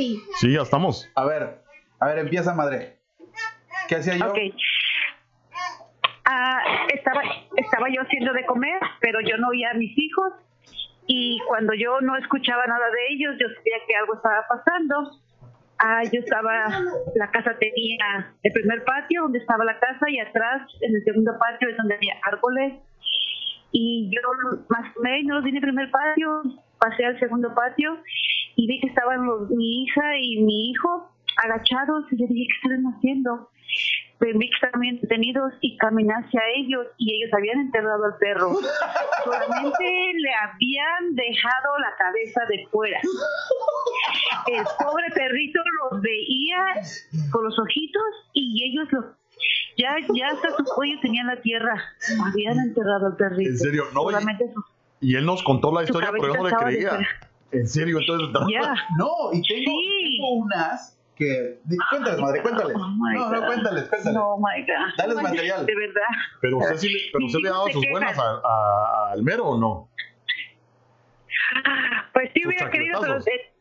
Sí. 0.00 0.24
Sí, 0.32 0.52
ya 0.54 0.62
estamos. 0.62 1.12
A 1.14 1.26
ver, 1.26 1.60
a 1.98 2.06
ver, 2.06 2.18
empieza, 2.20 2.54
madre. 2.54 2.96
¿Qué 3.86 3.96
hacía 3.96 4.16
yo? 4.16 4.30
Ok. 4.30 4.38
Ah, 6.24 6.86
estaba, 6.94 7.20
estaba 7.54 7.86
yo 7.90 8.00
haciendo 8.00 8.32
de 8.32 8.46
comer, 8.46 8.80
pero 9.00 9.20
yo 9.20 9.36
no 9.36 9.48
oía 9.48 9.72
a 9.72 9.74
mis 9.74 9.92
hijos 9.98 10.32
y 11.06 11.38
cuando 11.46 11.74
yo 11.74 12.00
no 12.00 12.16
escuchaba 12.16 12.66
nada 12.66 12.86
de 12.86 13.14
ellos, 13.14 13.34
yo 13.38 13.46
sabía 13.48 13.76
que 13.86 13.94
algo 13.94 14.14
estaba 14.14 14.46
pasando. 14.48 15.20
Ah, 15.78 16.02
yo 16.04 16.20
estaba, 16.20 16.68
la 17.14 17.30
casa 17.30 17.58
tenía 17.58 18.32
el 18.42 18.52
primer 18.52 18.82
patio 18.84 19.22
donde 19.24 19.40
estaba 19.40 19.66
la 19.66 19.78
casa 19.80 20.08
y 20.08 20.18
atrás 20.18 20.62
en 20.80 20.96
el 20.96 21.04
segundo 21.04 21.32
patio 21.38 21.68
es 21.68 21.76
donde 21.76 21.96
había 21.96 22.14
árboles 22.22 22.80
y 23.72 24.10
yo 24.10 24.20
más 24.68 24.96
o 24.96 25.00
menos 25.02 25.44
vine 25.44 25.58
al 25.58 25.62
primer 25.62 25.90
patio, 25.90 26.42
pasé 26.78 27.04
al 27.04 27.18
segundo 27.18 27.54
patio 27.54 27.98
y 28.60 28.66
vi 28.66 28.80
que 28.80 28.88
estaban 28.88 29.24
los- 29.24 29.48
mi 29.50 29.82
hija 29.84 30.02
y 30.20 30.42
mi 30.42 30.70
hijo 30.70 31.08
agachados 31.44 32.04
y 32.12 32.16
yo 32.20 32.26
dije, 32.28 32.46
¿qué 32.62 32.68
están 32.68 32.84
haciendo? 32.94 33.48
Pues 34.18 34.36
vi 34.36 34.50
que 34.50 34.54
estaban 34.66 35.00
detenidos 35.00 35.52
y 35.62 35.78
caminé 35.78 36.12
hacia 36.12 36.42
ellos 36.56 36.86
y 36.98 37.14
ellos 37.14 37.32
habían 37.32 37.60
enterrado 37.60 38.04
al 38.04 38.16
perro. 38.18 38.52
Solamente 39.24 39.84
le 40.18 40.34
habían 40.34 41.14
dejado 41.14 41.78
la 41.78 41.96
cabeza 41.96 42.40
de 42.50 42.66
fuera. 42.70 43.00
El 44.48 44.64
pobre 44.84 45.04
perrito 45.14 45.60
los 45.90 46.02
veía 46.02 46.58
con 47.32 47.44
los 47.44 47.58
ojitos 47.58 48.02
y 48.34 48.62
ellos 48.64 48.88
los 48.92 49.04
ya, 49.78 49.96
ya 50.14 50.28
hasta 50.28 50.50
su 50.56 50.64
cuello 50.64 50.98
tenían 51.00 51.26
la 51.28 51.40
tierra. 51.40 51.74
Habían 52.26 52.58
enterrado 52.58 53.06
al 53.06 53.16
perrito. 53.16 53.50
En 53.50 53.56
serio, 53.58 53.84
no, 53.94 54.02
y- 54.02 54.12
Solamente 54.12 54.52
sus- 54.52 54.64
Y 55.00 55.16
él 55.16 55.24
nos 55.24 55.42
contó 55.42 55.72
la 55.72 55.82
historia, 55.84 56.10
pero 56.12 56.34
yo 56.34 56.42
no 56.42 56.48
le 56.48 56.54
creía. 56.56 56.90
En 57.52 57.66
serio, 57.66 57.98
entonces. 57.98 58.28
Ya. 58.52 58.74
No, 58.98 59.32
y 59.32 59.42
tengo, 59.42 59.70
Sí. 59.80 60.16
tengo 60.16 60.32
unas 60.34 60.96
que. 61.16 61.58
Cuéntales, 61.90 62.20
madre, 62.20 62.42
cuéntales. 62.42 62.76
Oh 62.76 62.88
no, 62.88 63.30
no, 63.32 63.46
cuéntales, 63.46 63.84
cuéntales. 63.88 64.14
No, 64.14 64.36
my 64.38 64.60
God. 64.62 64.94
Dales 64.96 65.16
material. 65.22 65.66
De 65.66 65.74
verdad. 65.76 66.08
Pero 66.40 66.58
usted 66.58 66.76
sí 66.76 66.88
le, 66.88 67.00
pero 67.12 67.26
usted 67.26 67.38
le 67.40 67.48
daba 67.50 67.64
Se 67.66 67.72
sus 67.72 67.82
quejan. 67.82 67.92
buenas 67.92 68.18
a- 68.18 68.40
a- 68.44 69.12
al 69.12 69.22
mero 69.22 69.44
o 69.46 69.58
no? 69.58 69.88
Pues 72.12 72.30
sí 72.34 72.46
hubiera 72.46 72.70
querido, 72.70 73.00
pero... 73.00 73.18
eh, 73.18 73.52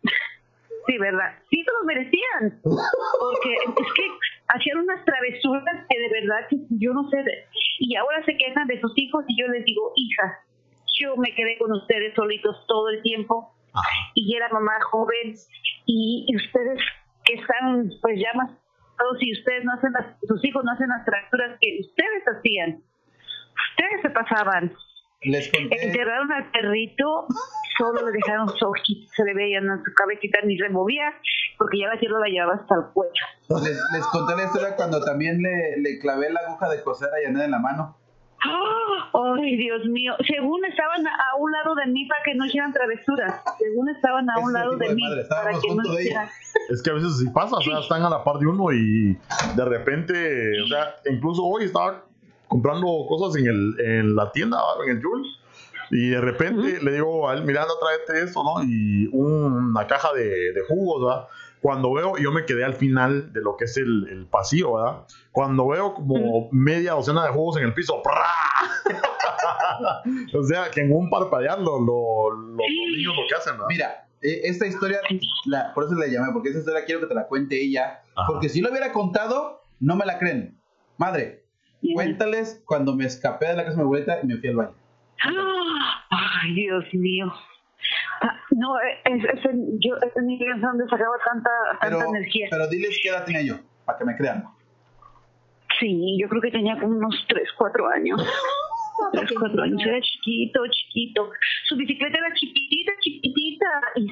Sí, 0.88 0.98
¿verdad? 0.98 1.38
Sí 1.52 1.64
se 1.64 1.72
lo 1.72 1.86
merecían. 1.86 2.60
Porque 2.64 3.54
es 3.54 3.94
que 3.94 4.04
hacían 4.48 4.80
unas 4.80 5.06
travesuras 5.06 5.86
que 5.88 6.00
de 6.00 6.10
verdad 6.10 6.48
que 6.50 6.58
yo 6.72 6.94
no 6.94 7.08
sé. 7.12 7.18
Y 7.80 7.96
ahora 7.96 8.24
se 8.26 8.36
quejan 8.36 8.66
de 8.68 8.82
sus 8.82 8.92
hijos 8.98 9.24
y 9.28 9.40
yo 9.40 9.48
les 9.50 9.66
digo, 9.66 9.94
hija, 9.96 10.40
yo 11.00 11.16
me 11.18 11.36
quedé 11.36 11.60
con 11.60 11.72
ustedes 11.74 12.16
solitos 12.16 12.66
todo 12.68 12.90
el 12.90 13.04
tiempo 13.04 13.54
Ajá. 13.74 13.90
y 14.16 14.36
era 14.36 14.50
mamá 14.50 14.74
joven 14.92 15.36
y, 15.86 16.26
y 16.28 16.36
ustedes 16.36 16.80
que 17.26 17.34
están 17.34 17.90
pues 18.02 18.20
ya 18.20 18.34
más 18.36 18.52
todos 19.00 19.18
y 19.22 19.32
ustedes 19.34 19.64
no 19.64 19.74
hacen 19.74 19.92
las, 19.94 20.20
sus 20.28 20.44
hijos 20.44 20.64
no 20.64 20.72
hacen 20.74 20.90
las 20.90 21.06
travesuras 21.06 21.58
que 21.62 21.80
ustedes 21.82 22.24
hacían. 22.28 22.84
Ustedes 23.72 24.02
se 24.02 24.10
pasaban. 24.10 24.74
Les 25.22 25.52
conté. 25.52 25.86
Enterraron 25.86 26.32
al 26.32 26.52
perrito, 26.52 27.28
solo 27.78 28.06
le 28.06 28.12
dejaron 28.12 28.48
ojitos, 28.50 29.12
se 29.16 29.24
le 29.24 29.34
veían 29.34 29.66
en 29.66 29.84
su 29.84 29.94
cabecita, 29.94 30.40
ni 30.44 30.58
removía, 30.58 31.14
porque 31.58 31.80
ya 31.80 31.88
la 31.88 32.00
tierra 32.00 32.20
la 32.20 32.28
llevaba 32.28 32.56
hasta 32.56 32.76
el 32.76 32.94
cuello. 32.94 33.26
Les, 33.64 33.82
les 33.94 34.06
conté 34.08 34.36
la 34.36 34.44
historia 34.44 34.76
cuando 34.76 35.04
también 35.04 35.42
le, 35.42 35.78
le 35.78 36.00
clavé 36.00 36.30
la 36.30 36.40
aguja 36.48 36.70
de 36.70 36.82
coser 36.84 37.10
a 37.10 37.26
Janet 37.26 37.44
en 37.44 37.52
la 37.52 37.60
mano. 37.60 37.98
¡Ay, 38.42 39.58
Dios 39.58 39.86
mío! 39.86 40.14
Según 40.26 40.64
estaban 40.66 41.06
a, 41.06 41.36
un 41.40 41.52
lado 41.52 41.76
de 41.76 41.88
mí 41.88 42.06
para 42.06 42.22
que 42.24 42.36
no 42.36 42.46
hicieran 42.46 42.72
travesuras. 42.72 43.42
Según 43.58 43.90
estaban 43.90 44.30
a 44.30 44.34
Ese 44.36 44.44
un 44.44 44.54
lado 44.54 44.78
de 44.78 44.88
de 44.88 44.96
mí 44.96 45.02
madre, 45.02 45.26
para 45.26 45.52
que 45.60 45.76
no 45.76 45.84
hicieran. 46.00 46.30
Es 46.70 46.82
que 46.82 46.90
a 46.90 46.94
veces 46.94 47.18
sí 47.18 47.26
pasa, 47.34 47.58
o 47.58 47.62
sea, 47.62 47.80
están 47.80 48.04
a 48.04 48.10
la 48.10 48.24
par 48.24 48.38
de 48.38 48.48
uno 48.48 48.72
y 48.72 49.18
de 49.56 49.66
repente, 49.66 50.62
o 50.62 50.68
sea, 50.68 50.96
incluso 51.12 51.44
hoy 51.44 51.66
estaba 51.66 52.06
comprando 52.48 52.88
cosas 53.08 53.42
en, 53.42 53.48
el, 53.48 53.80
en 53.80 54.16
la 54.16 54.32
tienda, 54.32 54.60
en 54.86 54.98
el 54.98 55.04
Jules, 55.04 55.28
y 55.92 56.10
de 56.10 56.22
repente 56.22 56.80
le 56.82 56.92
digo 56.94 57.30
a 57.30 57.34
él, 57.34 57.44
mira, 57.44 57.64
anda, 57.64 57.74
tráete 57.80 58.26
esto, 58.26 58.44
¿no? 58.44 58.64
Y 58.64 59.10
una 59.12 59.86
caja 59.88 60.14
de, 60.14 60.54
de 60.54 60.62
jugos, 60.68 61.04
¿verdad? 61.04 61.28
Cuando 61.62 61.92
veo, 61.94 62.16
yo 62.18 62.32
me 62.32 62.46
quedé 62.46 62.64
al 62.64 62.74
final 62.76 63.34
de 63.34 63.42
lo 63.42 63.58
que 63.58 63.66
es 63.66 63.76
el, 63.78 64.08
el 64.10 64.26
pasillo, 64.28 64.76
¿verdad? 64.76 65.04
Cuando 65.32 65.68
veo 65.68 65.94
como 65.94 66.48
media 66.52 66.94
docena 66.94 67.26
de 67.26 67.32
jugos 67.32 67.58
en 67.58 67.64
el 67.66 67.74
piso, 67.74 68.02
¡prá! 68.02 68.14
o 70.38 70.44
sea, 70.44 70.70
que 70.72 70.82
en 70.82 70.94
un 70.94 71.10
parpadear 71.10 71.60
lo- 71.60 71.80
lo- 71.80 72.32
lo- 72.32 72.56
los 72.56 72.68
niños 72.96 73.14
lo 73.16 73.24
que 73.28 73.36
hacen, 73.36 73.54
¿verdad? 73.54 73.66
Mira, 73.70 74.08
eh, 74.22 74.42
esta 74.46 74.68
historia, 74.68 75.00
la- 75.46 75.74
por 75.74 75.84
eso 75.86 75.96
le 75.96 76.12
llamé, 76.12 76.28
porque 76.34 76.50
esta 76.50 76.60
historia 76.60 76.86
quiero 76.86 77.02
que 77.02 77.08
te 77.08 77.14
la 77.16 77.28
cuente 77.28 77.62
ella. 77.62 78.02
Ajá. 78.16 78.28
Porque 78.28 78.50
si 78.50 78.62
lo 78.62 78.70
hubiera 78.70 78.92
contado, 78.94 79.62
no 79.80 79.96
me 79.96 80.06
la 80.06 80.18
creen. 80.20 80.60
Madre, 80.98 81.46
cuéntales 81.94 82.62
cuando 82.66 82.96
me 82.96 83.06
escapé 83.06 83.48
de 83.48 83.56
la 83.56 83.64
casa 83.64 83.72
de 83.78 83.78
mi 83.78 83.84
abuelita 83.84 84.20
y 84.24 84.28
me 84.28 84.38
fui 84.38 84.50
al 84.50 84.56
baile. 84.56 84.74
¡Ah! 85.24 86.06
¡Ay, 86.44 86.54
Dios 86.56 86.84
mío! 86.94 87.32
No, 88.52 88.76
es, 88.80 89.24
es, 89.24 89.42
yo, 89.80 89.96
es 89.96 90.24
mi 90.24 90.40
casa 90.40 90.68
donde 90.68 90.86
sacaba 90.90 91.16
tanta, 91.26 91.50
tanta 91.80 92.06
energía. 92.06 92.48
pero 92.50 92.68
diles 92.68 93.00
qué 93.02 93.10
edad 93.10 93.26
tenía 93.26 93.42
yo, 93.42 93.56
para 93.86 93.98
que 93.98 94.06
me 94.06 94.16
crean. 94.16 94.46
Sí, 95.80 96.18
yo 96.20 96.28
creo 96.28 96.42
que 96.42 96.52
tenía 96.52 96.78
como 96.80 96.98
unos 96.98 97.16
3, 97.30 97.50
4 97.58 97.88
años. 97.90 98.22
3, 99.14 99.32
4 99.40 99.64
años. 99.64 99.82
Era 99.86 100.02
chiquito, 100.02 100.60
chiquito. 100.70 101.32
Su 101.68 101.78
bicicleta 101.78 102.18
era 102.18 102.34
chiquitita, 102.34 102.92
chiquitita. 103.00 103.66
Y 103.96 104.08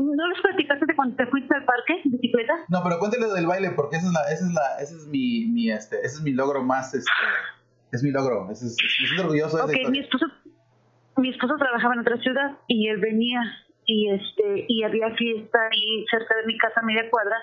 ¿No 0.00 0.28
les 0.28 0.40
platicaste 0.40 0.86
de 0.86 0.96
cuando 0.96 1.16
te 1.16 1.26
fuiste 1.26 1.54
al 1.54 1.64
parque 1.64 2.00
en 2.04 2.10
bicicleta? 2.12 2.52
No, 2.68 2.82
pero 2.82 2.98
cuéntales 2.98 3.32
del 3.34 3.46
baile, 3.46 3.70
porque 3.70 3.96
ese 3.96 4.06
es, 4.06 4.12
la, 4.12 4.22
ese 4.32 4.44
es, 4.44 4.52
la, 4.52 4.80
ese 4.80 4.94
es 4.96 5.06
mi, 5.06 5.46
mi, 5.46 5.70
este, 5.70 5.98
ese 5.98 6.16
es 6.16 6.22
mi 6.22 6.32
logro 6.32 6.64
más, 6.64 6.94
este, 6.94 7.10
es 7.92 8.02
mi 8.02 8.10
logro. 8.10 8.50
Ese 8.50 8.66
es, 8.66 8.76
me 8.82 9.06
siento 9.06 9.22
orgulloso 9.24 9.66
de 9.66 9.80
esa 9.80 9.90
mi 9.90 9.98
esposo, 10.00 10.26
mi 11.18 11.30
esposo 11.30 11.56
trabajaba 11.56 11.94
en 11.94 12.00
otra 12.00 12.16
ciudad 12.18 12.56
y 12.66 12.88
él 12.88 12.98
venía 12.98 13.40
y 13.84 14.10
este 14.10 14.64
y 14.68 14.82
había 14.82 15.10
fiesta 15.14 15.58
ahí 15.70 16.04
cerca 16.10 16.34
de 16.36 16.46
mi 16.46 16.56
casa 16.58 16.80
a 16.80 16.84
media 16.84 17.08
cuadra, 17.10 17.36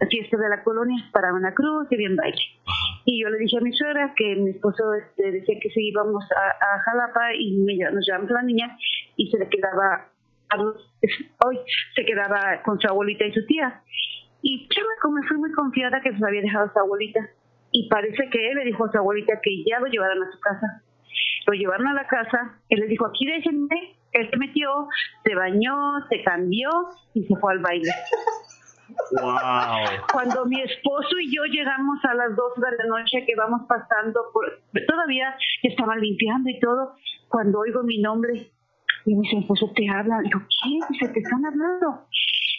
la 0.00 0.06
fiesta 0.06 0.36
de 0.36 0.48
la 0.48 0.62
colonia 0.62 1.02
para 1.12 1.32
una 1.32 1.52
cruz 1.54 1.86
y 1.90 1.96
bien 1.96 2.16
baile. 2.16 2.42
Y 3.06 3.22
yo 3.22 3.30
le 3.30 3.38
dije 3.38 3.58
a 3.58 3.60
mi 3.60 3.72
suegra 3.72 4.12
que 4.16 4.36
mi 4.36 4.50
esposo 4.50 4.94
este, 4.94 5.32
decía 5.32 5.58
que 5.60 5.70
si 5.70 5.88
íbamos 5.88 6.24
a, 6.32 6.74
a 6.74 6.78
Jalapa 6.80 7.34
y 7.34 7.56
me 7.58 7.76
nos 7.90 8.06
llevamos 8.06 8.30
la 8.30 8.42
niña 8.42 8.76
y 9.16 9.30
se 9.30 9.38
le 9.38 9.48
quedaba 9.48 10.06
a 10.50 10.56
los- 10.56 10.92
hoy 11.44 11.58
se 11.94 12.04
quedaba 12.04 12.62
con 12.64 12.78
su 12.80 12.88
abuelita 12.88 13.24
y 13.24 13.32
su 13.32 13.44
tía. 13.46 13.82
Y 14.42 14.68
yo 14.74 14.82
me, 15.10 15.20
me 15.20 15.26
fui 15.28 15.36
muy 15.38 15.52
confiada 15.52 16.00
que 16.02 16.12
se 16.12 16.18
lo 16.18 16.26
había 16.26 16.42
dejado 16.42 16.70
su 16.72 16.78
abuelita. 16.78 17.20
Y 17.72 17.88
parece 17.88 18.28
que 18.30 18.50
él 18.50 18.56
le 18.56 18.64
dijo 18.64 18.84
a 18.84 18.90
su 18.92 18.98
abuelita 18.98 19.40
que 19.42 19.64
ya 19.64 19.78
lo 19.80 19.86
llevaran 19.86 20.22
a 20.22 20.30
su 20.32 20.40
casa. 20.40 20.82
Lo 21.46 21.52
llevaron 21.54 21.86
a 21.88 21.94
la 21.94 22.06
casa, 22.06 22.60
él 22.68 22.80
le 22.80 22.86
dijo, 22.86 23.06
aquí 23.06 23.26
déjenme, 23.26 23.96
él 24.12 24.28
se 24.30 24.36
metió, 24.36 24.88
se 25.24 25.34
bañó, 25.34 25.74
se 26.08 26.22
cambió 26.22 26.70
y 27.14 27.24
se 27.24 27.36
fue 27.36 27.52
al 27.52 27.60
baile. 27.60 27.90
¡Wow! 29.20 30.06
Cuando 30.12 30.44
mi 30.46 30.60
esposo 30.60 31.18
y 31.20 31.34
yo 31.34 31.44
llegamos 31.44 31.98
a 32.04 32.14
las 32.14 32.36
12 32.36 32.60
de 32.60 32.76
la 32.76 32.84
noche 32.86 33.24
que 33.26 33.34
vamos 33.36 33.62
pasando, 33.68 34.20
por, 34.32 34.44
todavía 34.86 35.34
estaban 35.62 36.00
limpiando 36.00 36.50
y 36.50 36.58
todo, 36.60 36.94
cuando 37.28 37.60
oigo 37.60 37.82
mi 37.82 38.00
nombre, 38.00 38.50
y 39.06 39.14
mi 39.14 39.28
esposo 39.38 39.72
te 39.74 39.88
habla, 39.88 40.20
digo, 40.22 40.40
¿qué? 40.40 40.78
Dice, 40.90 41.08
te 41.12 41.20
están 41.20 41.44
hablando. 41.46 42.06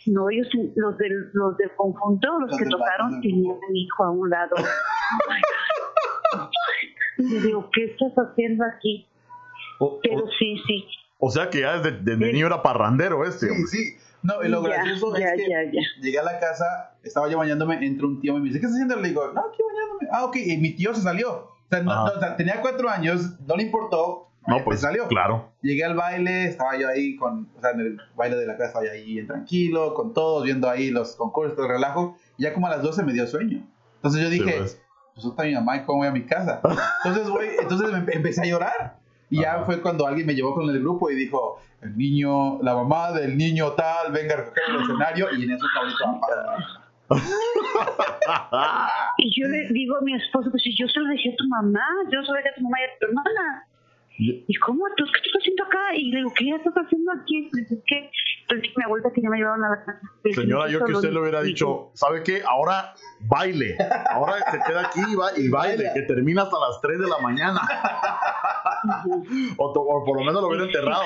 No, 0.08 0.30
ellos, 0.32 0.48
los 0.76 0.98
del, 0.98 1.30
los 1.34 1.56
del 1.58 1.72
conjunto, 1.76 2.40
los 2.40 2.58
que 2.58 2.66
tocaron, 2.66 3.22
tenían 3.22 3.56
a 3.56 3.72
mi 3.72 3.84
hijo 3.84 4.04
a 4.04 4.12
un 4.12 4.30
lado. 4.30 4.56
Y 7.30 7.40
digo, 7.40 7.70
¿qué 7.74 7.86
estás 7.86 8.12
haciendo 8.18 8.66
aquí? 8.66 9.08
O- 9.80 10.00
Pero 10.02 10.24
o- 10.26 10.30
sí, 10.40 10.56
sí. 10.68 10.86
O 11.20 11.30
sea 11.30 11.50
que 11.50 11.60
ya 11.62 11.78
desde, 11.80 12.00
desde 12.00 12.26
Sí. 12.28 12.34
niño 12.34 12.48
era 12.48 12.62
parrandero 12.64 13.24
este. 13.26 13.46
Sí, 13.48 13.52
hombre. 13.52 13.68
sí. 13.68 13.96
No, 14.24 14.44
y 14.44 14.50
lo 14.50 14.62
Ya, 14.64 14.70
gracioso 14.70 15.18
ya, 15.18 15.30
es 15.30 15.42
que 15.42 15.50
ya, 15.50 15.64
ya. 15.72 15.82
llegué 16.02 16.20
a 16.20 16.24
la 16.24 16.40
casa, 16.40 16.96
estaba 17.04 17.28
yo 17.28 17.40
bañándome, 17.40 17.84
entra 17.86 18.06
un 18.06 18.20
tío 18.22 18.38
y 18.38 18.40
me 18.42 18.48
dice, 18.50 18.60
¿qué 18.60 18.68
estás 18.68 18.74
haciendo? 18.80 18.96
Le 19.02 19.10
digo, 19.10 19.32
no, 19.34 19.42
aquí 19.42 19.58
bañándome. 19.68 20.08
Ah, 20.12 20.26
ok, 20.26 20.36
y 20.38 20.58
mi 20.58 20.72
tío 20.76 20.94
se 20.94 21.02
salió. 21.02 21.32
O 21.32 21.50
sea, 21.70 21.82
no- 21.82 21.94
no, 21.96 22.04
o 22.06 22.20
sea, 22.20 22.36
tenía 22.38 22.62
cuatro 22.62 22.88
años, 22.90 23.40
no 23.48 23.56
le 23.56 23.64
importó, 23.64 24.28
No, 24.48 24.64
pues 24.64 24.80
se 24.80 24.86
salió. 24.88 25.08
claro. 25.08 25.52
Llegué 25.64 25.84
al 25.86 25.96
baile, 25.96 26.46
estaba 26.46 26.78
yo 26.78 26.88
ahí 26.88 27.16
con, 27.16 27.50
o 27.58 27.62
sea, 27.62 27.72
en 27.72 27.80
el 27.80 27.98
baile 28.16 28.36
de 28.36 28.46
la 28.46 28.54
casa 28.58 28.68
estaba 28.68 28.86
yo 28.86 28.92
ahí 28.92 29.06
bien 29.14 29.26
tranquilo, 29.28 29.94
con 29.96 30.14
todos, 30.14 30.44
viendo 30.44 30.70
ahí 30.70 30.92
los 30.92 31.16
concursos, 31.16 31.56
todo 31.56 31.66
el 31.66 31.72
relajo. 31.72 32.16
Y 32.38 32.44
ya 32.44 32.54
como 32.54 32.68
a 32.68 32.72
las 32.72 32.84
12 32.84 33.04
me 33.04 33.14
dio 33.14 33.26
sueño. 33.26 33.66
Entonces 33.96 34.22
yo 34.22 34.30
Sí, 34.30 34.40
dije, 34.40 34.58
pues. 34.58 34.74
pues 34.74 34.81
está 35.16 35.44
mi 35.44 35.54
mamá 35.54 35.78
y 35.78 35.82
cómo 35.84 36.00
voy 36.00 36.08
a 36.08 36.12
mi 36.12 36.26
casa. 36.26 36.62
Entonces 37.06 37.30
voy, 37.30 37.48
entonces 37.60 37.92
me 37.92 38.00
empe- 38.00 38.16
empecé 38.16 38.42
a 38.42 38.46
llorar. 38.46 38.96
Y 39.30 39.42
ya 39.42 39.64
fue 39.66 39.82
cuando 39.82 40.06
alguien 40.06 40.28
me 40.28 40.34
llevó 40.36 40.54
con 40.54 40.70
el 40.70 40.80
grupo 40.80 41.10
y 41.10 41.16
dijo, 41.16 41.60
el 41.82 41.98
niño, 41.98 42.62
la 42.62 42.76
mamá 42.76 43.12
del 43.12 43.38
niño 43.38 43.72
tal, 43.72 44.12
venga 44.12 44.34
a 44.34 44.38
recoger 44.38 44.64
el 44.70 44.82
escenario. 44.82 45.28
Y 45.38 45.44
en 45.46 45.52
eso 45.52 45.66
cabrito 45.74 46.20
Y 49.18 49.40
yo 49.42 49.48
le 49.48 49.68
digo 49.70 49.98
a 49.98 50.02
mi 50.02 50.14
esposo, 50.16 50.50
pues 50.52 50.64
si 50.64 50.76
yo 50.76 50.88
se 50.88 51.00
lo 51.00 51.08
dejé 51.10 51.32
a 51.34 51.36
tu 51.38 51.48
mamá, 51.48 51.84
yo 52.12 52.22
se 52.22 52.28
lo 52.28 52.34
dejé 52.34 52.50
a 52.50 52.56
tu 52.56 52.62
mamá 52.62 52.78
y 52.80 52.84
a 52.84 53.00
tu 53.00 53.06
hermana. 53.08 53.68
Y- 54.18 54.46
¿Y 54.48 54.56
cómo? 54.56 54.84
¿Tú 54.98 55.04
qué 55.06 55.20
estás 55.26 55.42
haciendo 55.42 55.64
acá? 55.64 55.80
Y 55.96 56.12
le 56.12 56.18
digo, 56.18 56.34
¿qué 56.38 56.50
estás 56.50 56.74
haciendo 56.76 57.12
aquí? 57.12 57.50
Dice, 57.54 57.82
¿qué? 57.88 58.10
Entonces 58.42 58.62
dije, 58.64 58.74
mi 58.78 58.84
abuelita 58.84 59.12
que 59.14 59.22
ya 59.22 59.30
me 59.30 59.38
llevaron 59.38 59.64
a 59.64 59.70
la 59.70 59.84
casa. 59.86 60.02
Dije, 60.24 60.42
Señora, 60.42 60.70
yo 60.70 60.84
que 60.86 60.92
usted 60.94 61.12
le 61.12 61.20
hubiera 61.20 61.42
dicho, 61.42 61.90
¿sabe 61.94 62.22
qué? 62.24 62.42
Ahora 62.48 62.94
baile. 63.22 63.78
Ahora 64.10 64.34
se 64.52 64.60
queda 64.68 64.82
aquí 64.88 65.00
y, 65.10 65.16
va- 65.16 65.32
y 65.38 65.48
baile, 65.50 65.90
que 65.94 66.02
termina 66.04 66.44
hasta 66.44 66.58
las 66.60 66.80
3 66.82 67.00
de 67.00 67.08
la 67.08 67.18
mañana. 67.20 67.62
O, 69.58 69.66
o 69.68 70.04
por 70.06 70.18
lo 70.20 70.24
menos 70.26 70.42
lo 70.42 70.48
hubiera 70.50 70.66
enterrado. 70.66 71.04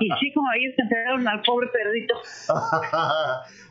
Y 0.00 0.08
sí, 0.20 0.32
como 0.34 0.46
ellos 0.52 0.74
se 0.76 0.82
enteraron 0.82 1.26
al 1.26 1.42
pobre 1.42 1.68
perrito. 1.68 2.14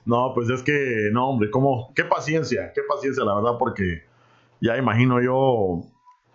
no, 0.05 0.31
pues 0.33 0.49
es 0.49 0.63
que, 0.63 1.09
no, 1.11 1.29
hombre, 1.29 1.49
¿cómo? 1.51 1.91
Qué 1.95 2.03
paciencia, 2.05 2.71
qué 2.73 2.81
paciencia, 2.87 3.23
la 3.23 3.35
verdad, 3.35 3.57
porque 3.59 4.03
ya 4.61 4.77
imagino 4.77 5.21
yo 5.21 5.81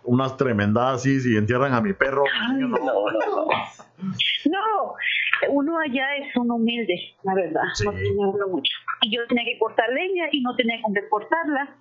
unas 0.03 0.37
tremendadas 0.37 1.01
así, 1.01 1.19
si 1.19 1.35
entierran 1.35 1.73
a 1.73 1.81
mi 1.81 1.93
perro. 1.93 2.23
Ay, 2.49 2.57
no, 2.61 2.67
no, 2.67 2.77
no. 2.77 3.47
No, 4.49 4.95
uno 5.49 5.79
allá 5.79 6.15
es 6.17 6.35
un 6.35 6.51
humilde, 6.51 6.95
la 7.23 7.35
verdad. 7.35 7.61
Sí. 7.73 7.85
No 7.85 7.91
tiene 7.91 8.17
uno 8.17 8.47
mucho. 8.47 8.71
Y 9.01 9.15
yo 9.15 9.25
tenía 9.27 9.45
que 9.45 9.59
cortar 9.59 9.89
leña 9.89 10.25
y 10.31 10.41
no 10.41 10.55
tenía 10.55 10.81
con 10.81 10.93
qué 10.93 11.07
cortarla. 11.09 11.75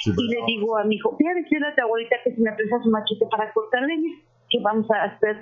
Sí, 0.00 0.12
Y 0.16 0.28
le 0.28 0.44
digo 0.46 0.76
a 0.76 0.84
mi 0.84 0.96
hijo, 0.96 1.16
voy 1.18 1.30
a 1.30 1.34
decirle 1.34 1.68
a 1.68 1.74
tu 1.74 1.82
abuelita 1.82 2.16
que 2.22 2.34
si 2.34 2.40
me 2.42 2.52
presta 2.52 2.82
su 2.82 2.90
machete 2.90 3.26
para 3.30 3.52
cortar 3.52 3.82
leña, 3.82 4.14
que 4.50 4.60
vamos 4.60 4.90
a 4.90 5.04
hacer 5.04 5.40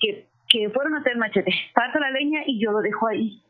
que, 0.00 0.26
que 0.48 0.70
fueron 0.70 0.94
a 0.94 0.98
hacer 0.98 1.16
machete. 1.16 1.52
Parto 1.74 1.98
la 2.00 2.10
leña 2.10 2.42
y 2.46 2.60
yo 2.60 2.72
lo 2.72 2.80
dejo 2.80 3.06
ahí. 3.06 3.42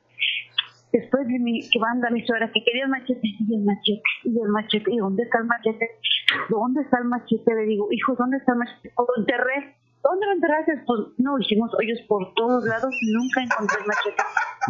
Después 0.92 1.26
de 1.26 1.38
mi, 1.38 1.60
que 1.68 1.78
manda 1.78 2.08
mi 2.10 2.24
suegra 2.26 2.50
que 2.52 2.62
quería 2.64 2.84
el 2.84 2.90
machete 2.90 3.20
y 3.22 3.54
el 3.54 3.62
machete 3.64 4.02
y 4.24 4.38
el 4.40 4.48
machete. 4.48 4.90
¿Y 4.92 4.96
dónde 4.98 5.22
está 5.24 5.38
el 5.38 5.44
machete? 5.46 5.90
¿Dónde 6.48 6.82
está 6.82 6.98
el 6.98 7.04
machete? 7.06 7.54
Le 7.54 7.62
digo, 7.66 7.88
hijo, 7.90 8.14
¿dónde 8.18 8.36
está 8.38 8.52
el 8.52 8.58
machete? 8.58 8.92
Lo 8.96 9.06
enterré. 9.20 9.76
¿Dónde 10.02 10.26
lo 10.26 10.32
enterraste? 10.32 10.72
Pues 10.86 11.00
no, 11.18 11.36
hicimos 11.40 11.70
hoyos 11.74 11.98
por 12.06 12.32
todos 12.34 12.64
lados 12.64 12.94
y 13.02 13.12
nunca 13.12 13.42
encontré 13.42 13.78
el 13.80 13.86
machete. 13.86 14.22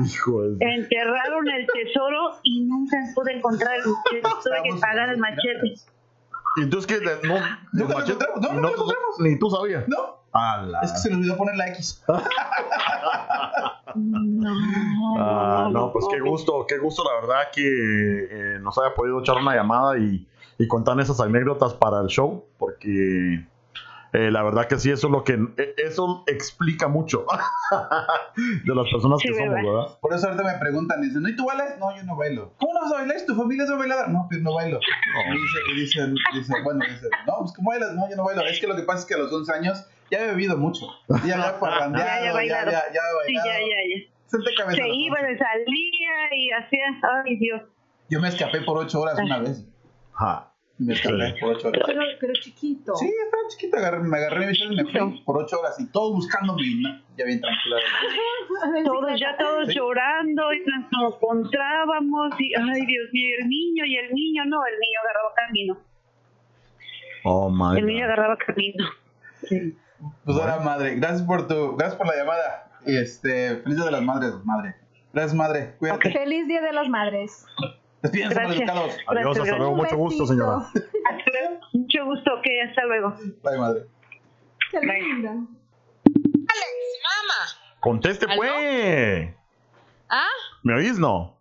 hijo 0.05 0.43
de... 0.43 0.57
Enterraron 0.75 1.49
el 1.51 1.67
tesoro 1.67 2.31
y 2.43 2.64
nunca 2.64 2.97
pude 3.14 3.33
encontrar 3.37 3.75
el 3.77 3.83
machete. 3.85 4.23
Tuve 4.43 4.62
que 4.75 4.81
pagar 4.81 5.11
el 5.11 5.19
machete. 5.19 5.75
¿Y 6.59 6.62
entonces 6.62 6.87
qué? 6.87 7.05
No, 7.29 7.35
Nunca 7.75 7.93
lo 7.93 8.01
machete- 8.01 8.25
encontramos, 8.25 8.41
no, 8.55 8.61
no 8.62 8.69
encontramos. 8.71 9.21
Ni 9.21 9.39
tú 9.39 9.51
sabías. 9.51 9.87
No, 9.89 10.25
Ala. 10.37 10.80
es 10.82 10.93
que 10.93 10.99
se 10.99 11.11
le 11.11 11.16
olvidó 11.16 11.37
poner 11.37 11.57
la 11.57 11.68
X. 11.68 12.05
No, 13.95 14.51
Ah, 15.18 15.68
no, 15.72 15.91
pues 15.93 16.05
qué 16.12 16.20
gusto, 16.20 16.66
qué 16.68 16.76
gusto 16.78 17.03
la 17.05 17.14
verdad 17.20 17.49
que 17.55 17.62
eh, 17.64 18.59
nos 18.61 18.76
haya 18.78 18.95
podido 18.95 19.20
echar 19.20 19.37
una 19.39 19.55
llamada 19.55 19.97
y, 19.99 20.26
y 20.59 20.68
contar 20.68 21.01
esas 21.01 21.18
anécdotas 21.20 21.72
para 21.74 22.01
el 22.03 22.09
show, 22.09 22.45
porque 22.59 23.47
eh, 24.12 24.30
la 24.30 24.43
verdad 24.43 24.66
que 24.66 24.78
sí, 24.78 24.91
eso 24.91 25.07
es 25.07 25.12
lo 25.12 25.24
que, 25.24 25.34
eh, 25.57 25.74
eso 25.78 26.24
explica 26.26 26.89
mucho 26.89 27.24
de 28.64 28.74
las 28.74 28.91
personas 28.91 29.18
Sí, 29.22 29.28
que 29.28 29.34
somos, 29.34 29.55
¿verdad? 29.55 29.99
Por 30.01 30.12
eso 30.12 30.26
ahorita 30.26 30.45
me 30.45 30.59
preguntan, 30.59 31.01
dicen, 31.01 31.22
¿no 31.22 31.28
y 31.30 31.37
tú 31.37 31.47
bailas? 31.47 31.78
No, 31.78 31.97
yo 31.97 32.03
no 32.05 32.16
bailo. 32.16 32.53
¿Cómo 32.59 32.74
no 32.74 32.80
vas 32.82 32.93
a 32.93 32.97
bailar? 32.97 33.16
¿Tu 33.26 33.34
familia 33.34 33.64
es 33.64 33.70
bailadora? 33.70 34.09
No, 34.09 34.26
pero 34.28 34.43
no 34.43 34.55
bailo. 34.55 34.78
Y, 34.78 35.32
dice, 35.32 35.59
y 35.72 35.80
dicen, 35.80 36.14
dicen, 36.34 36.64
bueno, 36.64 36.80
dicen, 36.87 37.09
no, 37.26 37.39
pues 37.41 37.53
¿cómo 37.57 37.70
bailas? 37.70 37.95
No, 37.95 38.09
yo 38.11 38.16
no 38.16 38.24
bailo. 38.24 38.43
Es 38.43 38.61
que 38.61 38.66
lo 38.66 38.76
que 38.76 38.82
pasa 38.82 39.01
es 39.01 39.07
que 39.07 39.14
a 39.14 39.18
los 39.18 39.32
11 39.32 39.53
años 39.55 39.87
ya 40.11 40.21
he 40.21 40.27
bebido 40.29 40.57
mucho. 40.57 40.87
Ya 41.25 41.35
había 41.35 41.61
parrandeado, 41.61 42.41
Ya, 42.41 42.45
ya 42.45 42.65
ya, 42.65 42.65
ya, 42.65 42.71
ya, 42.93 43.01
Sí, 43.27 43.35
bailado. 43.35 43.47
ya, 43.47 43.59
ya, 43.61 43.97
ya. 43.97 44.75
Se 44.75 44.89
iba, 44.89 45.17
11. 45.21 45.33
se 45.33 45.39
salía 45.39 46.35
y 46.35 46.51
hacía. 46.51 46.85
Ay, 47.25 47.37
Dios. 47.37 47.63
Yo 48.11 48.21
me 48.21 48.29
escapé 48.29 48.61
por 48.63 48.79
8 48.79 49.01
horas 49.01 49.19
una 49.19 49.39
vez. 49.39 49.65
Ajá. 50.15 50.53
Me 50.79 50.93
escapé 50.95 51.27
Sí. 51.29 51.35
por 51.41 51.57
8 51.57 51.69
horas. 51.69 51.83
Pero, 51.87 52.01
pero 52.21 52.33
chiquito. 52.35 52.95
Sí, 52.97 53.07
estaba 53.07 53.43
chiquita, 53.49 53.79
agarré- 53.79 54.03
me 54.03 54.17
agarré 54.19 54.47
mis 54.47 54.61
y 54.61 54.69
me 54.69 54.85
fui 54.85 55.21
por 55.25 55.39
8 55.43 55.59
horas 55.61 55.81
y 55.81 55.91
todos 55.91 56.13
buscándome 56.13 56.63
y 56.63 56.83
no, 56.83 56.91
ya 57.17 57.25
bien 57.25 57.41
tranquila. 57.41 57.77
Todos, 58.85 59.19
ya 59.21 59.37
todos 59.39 59.69
Sí. 59.69 59.75
llorando 59.75 60.53
y 60.53 60.59
nos 60.67 61.15
encontrábamos 61.15 62.35
y, 62.41 62.53
ay, 62.55 62.85
Dios 62.87 63.09
mío, 63.13 63.29
y 63.29 63.43
el 63.43 63.49
niño, 63.49 63.85
y 63.87 63.97
el 63.97 64.13
niño, 64.13 64.45
no, 64.47 64.59
el 64.67 64.79
niño 64.79 64.99
agarraba 65.03 65.35
camino. 65.35 65.79
Oh 67.25 67.49
my 67.51 67.79
El 67.79 67.87
niño 67.87 68.01
God. 68.01 68.13
agarraba 68.13 68.37
camino. 68.37 68.85
Sí. 69.49 69.77
Pues 70.24 70.38
ahora, 70.38 70.59
madre, 70.61 70.94
gracias 70.97 71.22
por 71.22 71.47
tu, 71.49 71.76
gracias 71.76 71.97
por 71.97 72.07
la 72.07 72.16
llamada. 72.16 72.70
Y 72.86 72.97
este, 72.97 73.57
feliz 73.59 73.76
día 73.76 73.86
de 73.86 73.90
las 73.92 74.03
madres, 74.03 74.32
madre. 74.44 74.74
Gracias, 75.12 75.34
madre. 75.34 75.74
Cuídate. 75.78 76.12
Feliz 76.12 76.47
Día 76.47 76.61
de 76.61 76.72
las 76.74 76.88
Madres. 76.90 77.47
Despídense, 78.03 78.34
Gracias. 78.34 78.59
educados. 78.61 78.97
Adiós, 79.07 79.24
Gracias, 79.24 79.44
hasta 79.44 79.57
luego, 79.57 79.72
Un 79.72 79.78
mucho 79.78 79.97
gusto, 79.97 80.26
señora. 80.26 80.59
Mucho 81.72 82.05
gusto, 82.05 82.30
que 82.42 82.62
hasta 82.62 82.84
luego. 82.84 83.14
Bye, 83.42 83.59
madre. 83.59 83.86
Qué 84.70 84.80
linda. 84.80 85.34
Conteste, 87.80 88.26
¿Aló? 88.26 88.36
pues. 88.36 89.34
Ah, 90.11 90.26
¿Me 90.62 90.74
oís, 90.74 90.99
no? 90.99 91.38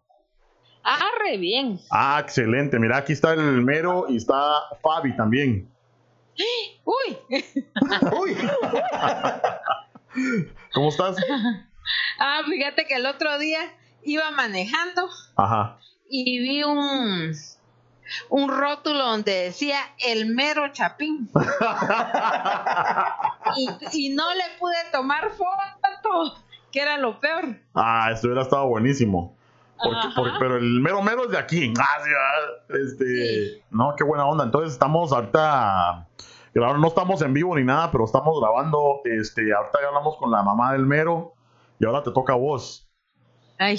ah, 0.84 1.00
re 1.24 1.38
bien. 1.38 1.80
Ah, 1.92 2.20
excelente. 2.22 2.80
Mira, 2.80 2.98
aquí 2.98 3.14
está 3.14 3.34
el 3.34 3.62
mero 3.62 4.06
y 4.08 4.18
está 4.18 4.62
Fabi 4.82 5.16
también. 5.18 5.68
Uy, 6.84 7.18
Uy, 8.20 8.38
¿Cómo 10.74 10.90
estás? 10.90 11.16
ah, 12.20 12.42
fíjate 12.48 12.86
que 12.86 12.96
el 12.96 13.06
otro 13.06 13.38
día 13.38 13.60
iba 14.04 14.32
manejando 14.32 15.10
Ajá. 15.36 15.78
y 16.10 16.40
vi 16.40 16.64
un 16.64 17.34
un 18.30 18.50
rótulo 18.50 19.04
donde 19.04 19.46
decía 19.46 19.80
el 20.00 20.28
mero 20.28 20.72
chapín 20.72 21.28
y, 23.58 23.70
y 23.94 24.10
no 24.10 24.32
le 24.34 24.44
pude 24.60 24.76
tomar 24.92 25.32
foto, 25.32 26.36
que 26.72 26.82
era 26.82 26.98
lo 26.98 27.20
peor. 27.20 27.58
Ah, 27.74 28.10
esto 28.14 28.28
hubiera 28.28 28.44
estado 28.44 28.68
buenísimo. 28.68 29.36
Porque, 29.82 30.32
pero 30.40 30.58
el 30.58 30.80
mero 30.80 31.02
mero 31.02 31.26
es 31.26 31.32
de 31.32 31.38
aquí. 31.38 31.74
Ah, 31.80 31.98
ah, 32.00 32.76
este, 32.84 33.06
Sí. 33.06 33.64
No, 33.72 33.94
qué 33.96 34.04
buena 34.04 34.26
onda. 34.26 34.46
Entonces 34.46 34.74
estamos 34.74 35.12
ahorita. 35.12 36.08
No 36.54 36.88
estamos 36.88 37.22
en 37.22 37.34
vivo 37.34 37.56
ni 37.56 37.64
nada, 37.64 37.92
pero 37.92 38.06
estamos 38.06 38.40
grabando. 38.40 39.02
Este, 39.04 39.54
ahorita 39.54 39.80
ya 39.82 39.88
hablamos 39.90 40.18
con 40.18 40.32
la 40.32 40.42
mamá 40.42 40.72
del 40.74 40.86
mero. 40.86 41.34
Y 41.80 41.86
ahora 41.86 42.02
te 42.04 42.12
toca 42.12 42.34
a 42.34 42.38
vos. 42.38 42.90
Ay, 43.58 43.78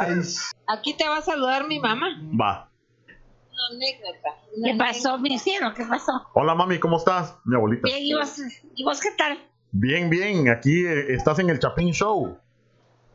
ay, 0.00 0.22
aquí 0.66 0.94
te 0.94 1.08
va 1.08 1.18
a 1.18 1.22
saludar 1.22 1.66
mi 1.66 1.80
mamá. 1.80 2.08
Va. 2.38 2.70
Una 3.06 3.76
anécdota. 3.76 4.36
una 4.56 4.72
¿Qué 4.72 4.78
pasó, 4.78 5.18
mi 5.18 5.38
cielo? 5.38 5.72
¿Qué 5.74 5.84
pasó? 5.84 6.12
Hola 6.34 6.54
mami, 6.54 6.78
¿cómo 6.78 6.96
estás? 6.96 7.36
Mi 7.44 7.56
abuelita. 7.56 7.82
Bien, 7.84 8.02
¿y 8.02 8.14
vos, 8.14 8.38
¿y 8.74 8.84
vos 8.84 9.00
qué 9.00 9.10
tal? 9.16 9.38
Bien, 9.72 10.10
bien. 10.10 10.48
Aquí 10.48 10.84
eh, 10.84 11.14
estás 11.14 11.38
en 11.38 11.50
el 11.50 11.58
Chapín 11.58 11.92
Show. 11.92 12.38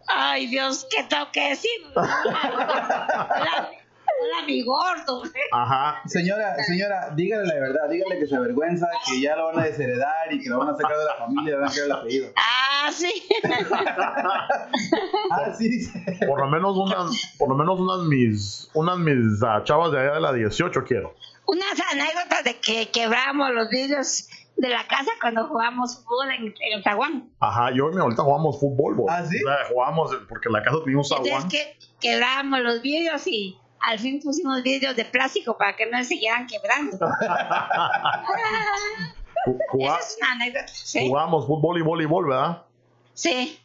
Ay, 0.07 0.47
Dios, 0.47 0.87
¿qué 0.89 1.03
tengo 1.03 1.31
que 1.31 1.49
decir? 1.49 1.71
Hola, 1.95 3.69
hola, 4.21 4.45
mi 4.45 4.63
gordo. 4.63 5.23
Ajá. 5.51 6.01
señora, 6.05 6.63
señora, 6.63 7.09
dígale 7.15 7.45
la 7.47 7.55
verdad, 7.55 7.89
dígale 7.89 8.19
que 8.19 8.27
se 8.27 8.35
avergüenza, 8.35 8.87
que 9.07 9.19
ya 9.19 9.35
lo 9.35 9.47
van 9.47 9.59
a 9.59 9.63
desheredar 9.63 10.31
y 10.31 10.41
que 10.41 10.49
lo 10.49 10.59
van 10.59 10.69
a 10.69 10.77
sacar 10.77 10.97
de 10.97 11.05
la 11.05 11.15
familia 11.15 11.51
le 11.51 11.57
van 11.61 11.69
a 11.69 11.73
quedar 11.73 11.85
el 11.85 11.91
apellido. 11.91 12.27
Ah, 12.35 12.91
sí. 12.91 13.27
Ah, 15.31 15.51
sí, 15.57 15.67
dice. 15.67 16.19
Por 16.27 16.39
lo 16.39 16.47
menos 16.47 16.77
unas, 16.77 17.35
por 17.37 17.49
lo 17.49 17.55
menos 17.55 17.79
unas 17.79 18.07
mis, 18.07 18.69
unas 18.73 18.97
mis 18.97 19.41
ah, 19.43 19.61
chavas 19.63 19.91
de 19.91 19.99
allá 19.99 20.13
de 20.13 20.21
la 20.21 20.33
18 20.33 20.83
quiero. 20.85 21.15
Unas 21.47 21.79
anécdotas 21.91 22.43
de 22.43 22.57
que 22.57 22.89
quebramos 22.91 23.51
los 23.51 23.69
vidrios 23.69 24.27
de 24.57 24.69
la 24.69 24.87
casa 24.87 25.11
cuando 25.21 25.47
jugamos 25.47 25.97
fútbol 26.03 26.31
en, 26.31 26.45
en 26.59 26.73
el 26.77 26.83
zaguán. 26.83 27.29
Ajá, 27.39 27.71
yo 27.71 27.89
y 27.89 27.93
mi 27.93 27.99
abuelita 27.99 28.23
jugamos 28.23 28.59
fútbol. 28.59 28.95
¿Ah, 29.09 29.23
sí? 29.25 29.37
O 29.43 29.47
sea, 29.47 29.57
jugamos 29.69 30.15
porque 30.29 30.47
en 30.49 30.53
la 30.53 30.63
casa 30.63 30.77
teníamos 30.83 31.11
un 31.11 31.17
Entonces 31.17 31.33
zaguán. 31.33 31.49
que 31.49 31.77
quebramos 31.99 32.59
los 32.61 32.81
vidrios 32.81 33.27
y 33.27 33.57
al 33.81 33.99
fin 33.99 34.21
pusimos 34.23 34.63
vidrios 34.63 34.95
de 34.95 35.05
plástico 35.05 35.57
para 35.57 35.75
que 35.75 35.85
no 35.85 35.97
se 35.99 36.05
siguieran 36.05 36.47
quebrando. 36.47 36.97
Esa 39.79 39.99
es 39.99 40.17
una 40.19 40.31
anécdota. 40.31 40.67
Sí. 40.67 41.07
Jugamos 41.07 41.45
fútbol 41.45 41.77
y 41.77 41.81
voleibol, 41.81 42.27
¿verdad? 42.27 42.63
Sí. 43.13 43.59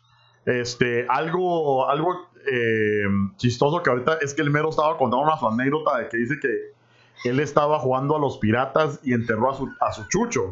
Este, 0.44 1.06
algo, 1.08 1.88
algo 1.88 2.28
eh, 2.50 3.04
chistoso 3.36 3.82
que 3.82 3.90
ahorita 3.90 4.18
es 4.20 4.34
que 4.34 4.42
el 4.42 4.50
mero 4.50 4.70
estaba 4.70 4.96
contando 4.98 5.24
una 5.24 5.36
su 5.38 5.46
anécdota 5.46 5.98
de 5.98 6.08
que 6.08 6.16
dice 6.16 6.34
que 6.40 7.28
él 7.28 7.40
estaba 7.40 7.78
jugando 7.78 8.16
a 8.16 8.18
los 8.18 8.38
piratas 8.38 9.00
y 9.02 9.12
enterró 9.12 9.50
a 9.50 9.54
su, 9.54 9.68
a 9.80 9.92
su 9.92 10.04
chucho. 10.08 10.50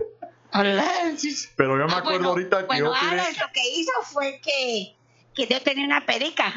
Pero 0.53 1.79
yo 1.79 1.87
me 1.87 1.93
Ah, 1.93 1.99
acuerdo 1.99 2.19
bueno, 2.19 2.29
ahorita 2.31 2.61
que 2.61 2.67
bueno, 2.67 2.87
yo 2.87 2.93
tiré- 2.95 3.21
Alex 3.21 3.41
lo 3.41 3.47
que 3.53 3.69
hizo 3.69 3.93
fue 4.03 4.41
que, 4.43 4.95
que 5.35 5.47
yo 5.47 5.61
tenía 5.63 5.85
una 5.87 6.05
perica. 6.07 6.53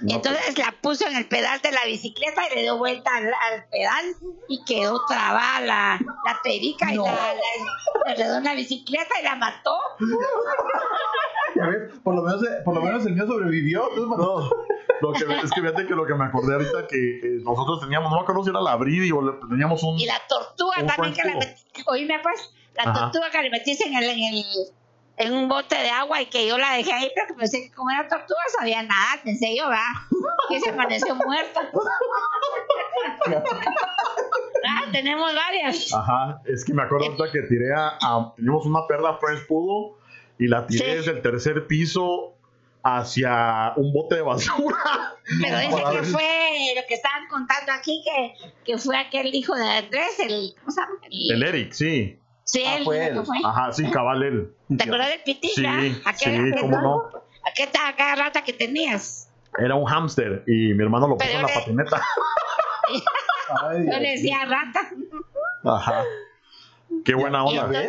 No, 0.00 0.16
Entonces 0.16 0.58
la 0.58 0.72
puso 0.82 1.06
en 1.06 1.16
el 1.16 1.26
pedal 1.26 1.58
de 1.62 1.72
la 1.72 1.84
bicicleta 1.86 2.42
y 2.50 2.54
le 2.54 2.62
dio 2.62 2.76
vuelta 2.76 3.10
al, 3.16 3.24
al 3.28 3.64
pedal 3.70 4.04
y 4.46 4.62
quedó 4.66 5.02
trabada 5.06 5.60
la, 5.60 5.98
la 6.26 6.40
perica 6.44 6.92
y 6.92 6.96
la, 6.96 7.02
la, 7.04 7.34
le 8.06 8.14
redó 8.14 8.40
la 8.40 8.52
bicicleta 8.54 9.18
y 9.20 9.24
la 9.24 9.36
mató. 9.36 9.74
Ya 11.54 11.66
ves, 11.66 11.98
por 12.04 12.14
lo 12.14 12.22
menos, 12.22 12.42
por 12.64 12.74
lo 12.74 12.82
menos 12.82 13.06
el 13.06 13.14
mío 13.14 13.26
sobrevivió. 13.26 13.88
No, 13.96 14.50
lo 15.00 15.12
que, 15.12 15.24
es 15.42 15.50
que 15.50 15.60
fíjate 15.62 15.86
que 15.86 15.94
lo 15.94 16.04
que 16.04 16.14
me 16.14 16.26
acordé 16.26 16.54
ahorita 16.54 16.86
que 16.88 16.96
eh, 17.22 17.40
nosotros 17.42 17.80
teníamos, 17.80 18.10
no 18.10 18.16
me 18.18 18.22
acuerdo 18.22 18.44
si 18.44 18.50
era 18.50 18.60
la 18.60 18.76
Bridi 18.76 19.10
o 19.12 19.22
le- 19.22 19.38
teníamos 19.48 19.82
un... 19.82 19.98
Y 19.98 20.04
la 20.04 20.20
tortuga 20.28 20.76
Un 20.80 20.86
también 20.86 21.14
que 21.14 21.22
la 21.26 21.34
metí. 21.36 21.62
Oíme 21.86 22.18
pues, 22.22 22.52
la 22.76 22.82
Ajá. 22.90 23.00
tortuga 23.00 23.30
que 23.30 23.42
le 23.42 23.50
metiste 23.50 23.86
en 23.86 23.94
el, 23.96 24.04
en 24.04 24.34
el 24.34 24.44
en 25.18 25.32
un 25.32 25.48
bote 25.48 25.74
de 25.74 25.88
agua 25.88 26.20
y 26.20 26.26
que 26.26 26.46
yo 26.46 26.58
la 26.58 26.72
dejé 26.74 26.92
ahí, 26.92 27.10
pero 27.14 27.26
que 27.28 27.32
pensé 27.34 27.62
que 27.62 27.70
como 27.72 27.90
era 27.90 28.06
tortuga 28.06 28.38
sabía 28.58 28.82
nada, 28.82 29.18
pensé 29.24 29.56
yo, 29.56 29.66
va, 29.66 29.82
que 30.50 30.60
se 30.60 30.68
amaneció 30.68 31.14
muerta. 31.14 31.70
ah, 34.68 34.84
tenemos 34.92 35.34
varias. 35.34 35.92
Ajá, 35.94 36.40
es 36.44 36.64
que 36.64 36.74
me 36.74 36.82
acuerdo 36.82 37.06
ahorita 37.06 37.32
que 37.32 37.42
tiré 37.48 37.72
a, 37.74 37.96
a- 38.00 38.32
teníamos 38.36 38.66
una 38.66 38.86
perla 38.86 39.16
French 39.18 39.46
Poodle 39.46 39.96
y 40.38 40.48
la 40.48 40.66
tiré 40.66 40.84
Sí. 40.84 40.96
desde 40.96 41.10
el 41.12 41.22
tercer 41.22 41.66
piso 41.66 42.34
hacia 42.84 43.72
un 43.76 43.92
bote 43.92 44.16
de 44.16 44.22
basura. 44.22 44.76
Pero 45.42 45.58
ese 45.58 45.70
para 45.82 45.90
que 46.00 46.06
fue 46.06 46.72
lo 46.76 46.82
que 46.86 46.94
estaban 46.94 47.26
contando 47.28 47.72
aquí, 47.72 48.04
que, 48.04 48.34
que 48.64 48.78
fue 48.78 48.96
aquel 48.96 49.34
hijo 49.34 49.54
de 49.54 49.66
Andrés, 49.66 50.18
el, 50.20 50.54
¿cómo 50.60 50.70
se 50.70 50.80
llama? 50.80 50.92
El 51.10 51.42
Eric, 51.42 51.72
sí. 51.72 52.20
Sí, 52.46 52.64
Ah, 52.66 52.76
él, 52.78 52.84
fue 52.84 52.98
¿qué 52.98 53.06
él. 53.08 53.24
fue? 53.26 53.36
Ajá, 53.44 53.72
sí, 53.72 53.84
cabal 53.90 54.22
él. 54.22 54.54
¿Te 54.76 54.84
acuerdas 54.84 55.08
del 55.10 55.20
pitillo? 55.22 55.54
Sí, 55.54 56.02
aquel, 56.06 56.54
sí, 56.54 56.60
cómo 56.60 56.80
no. 56.80 57.02
aquel 57.44 57.66
estaba 57.66 57.94
cada 57.94 58.14
rata 58.16 58.42
que 58.42 58.52
tenías. 58.54 59.30
Era 59.58 59.74
un 59.74 59.84
hámster 59.86 60.42
y 60.46 60.72
mi 60.74 60.82
hermano 60.82 61.08
lo 61.08 61.16
puso 61.16 61.26
Pero 61.28 61.40
en 61.40 61.46
la 61.46 61.48
le- 61.48 61.54
patineta. 61.60 62.02
Ay, 63.62 63.86
Yo 63.92 63.98
le 63.98 64.10
decía 64.12 64.44
rata. 64.44 64.80
Ajá. 65.64 66.04
Qué 67.04 67.14
buena 67.14 67.44
Y 67.50 67.58
onda. 67.58 67.82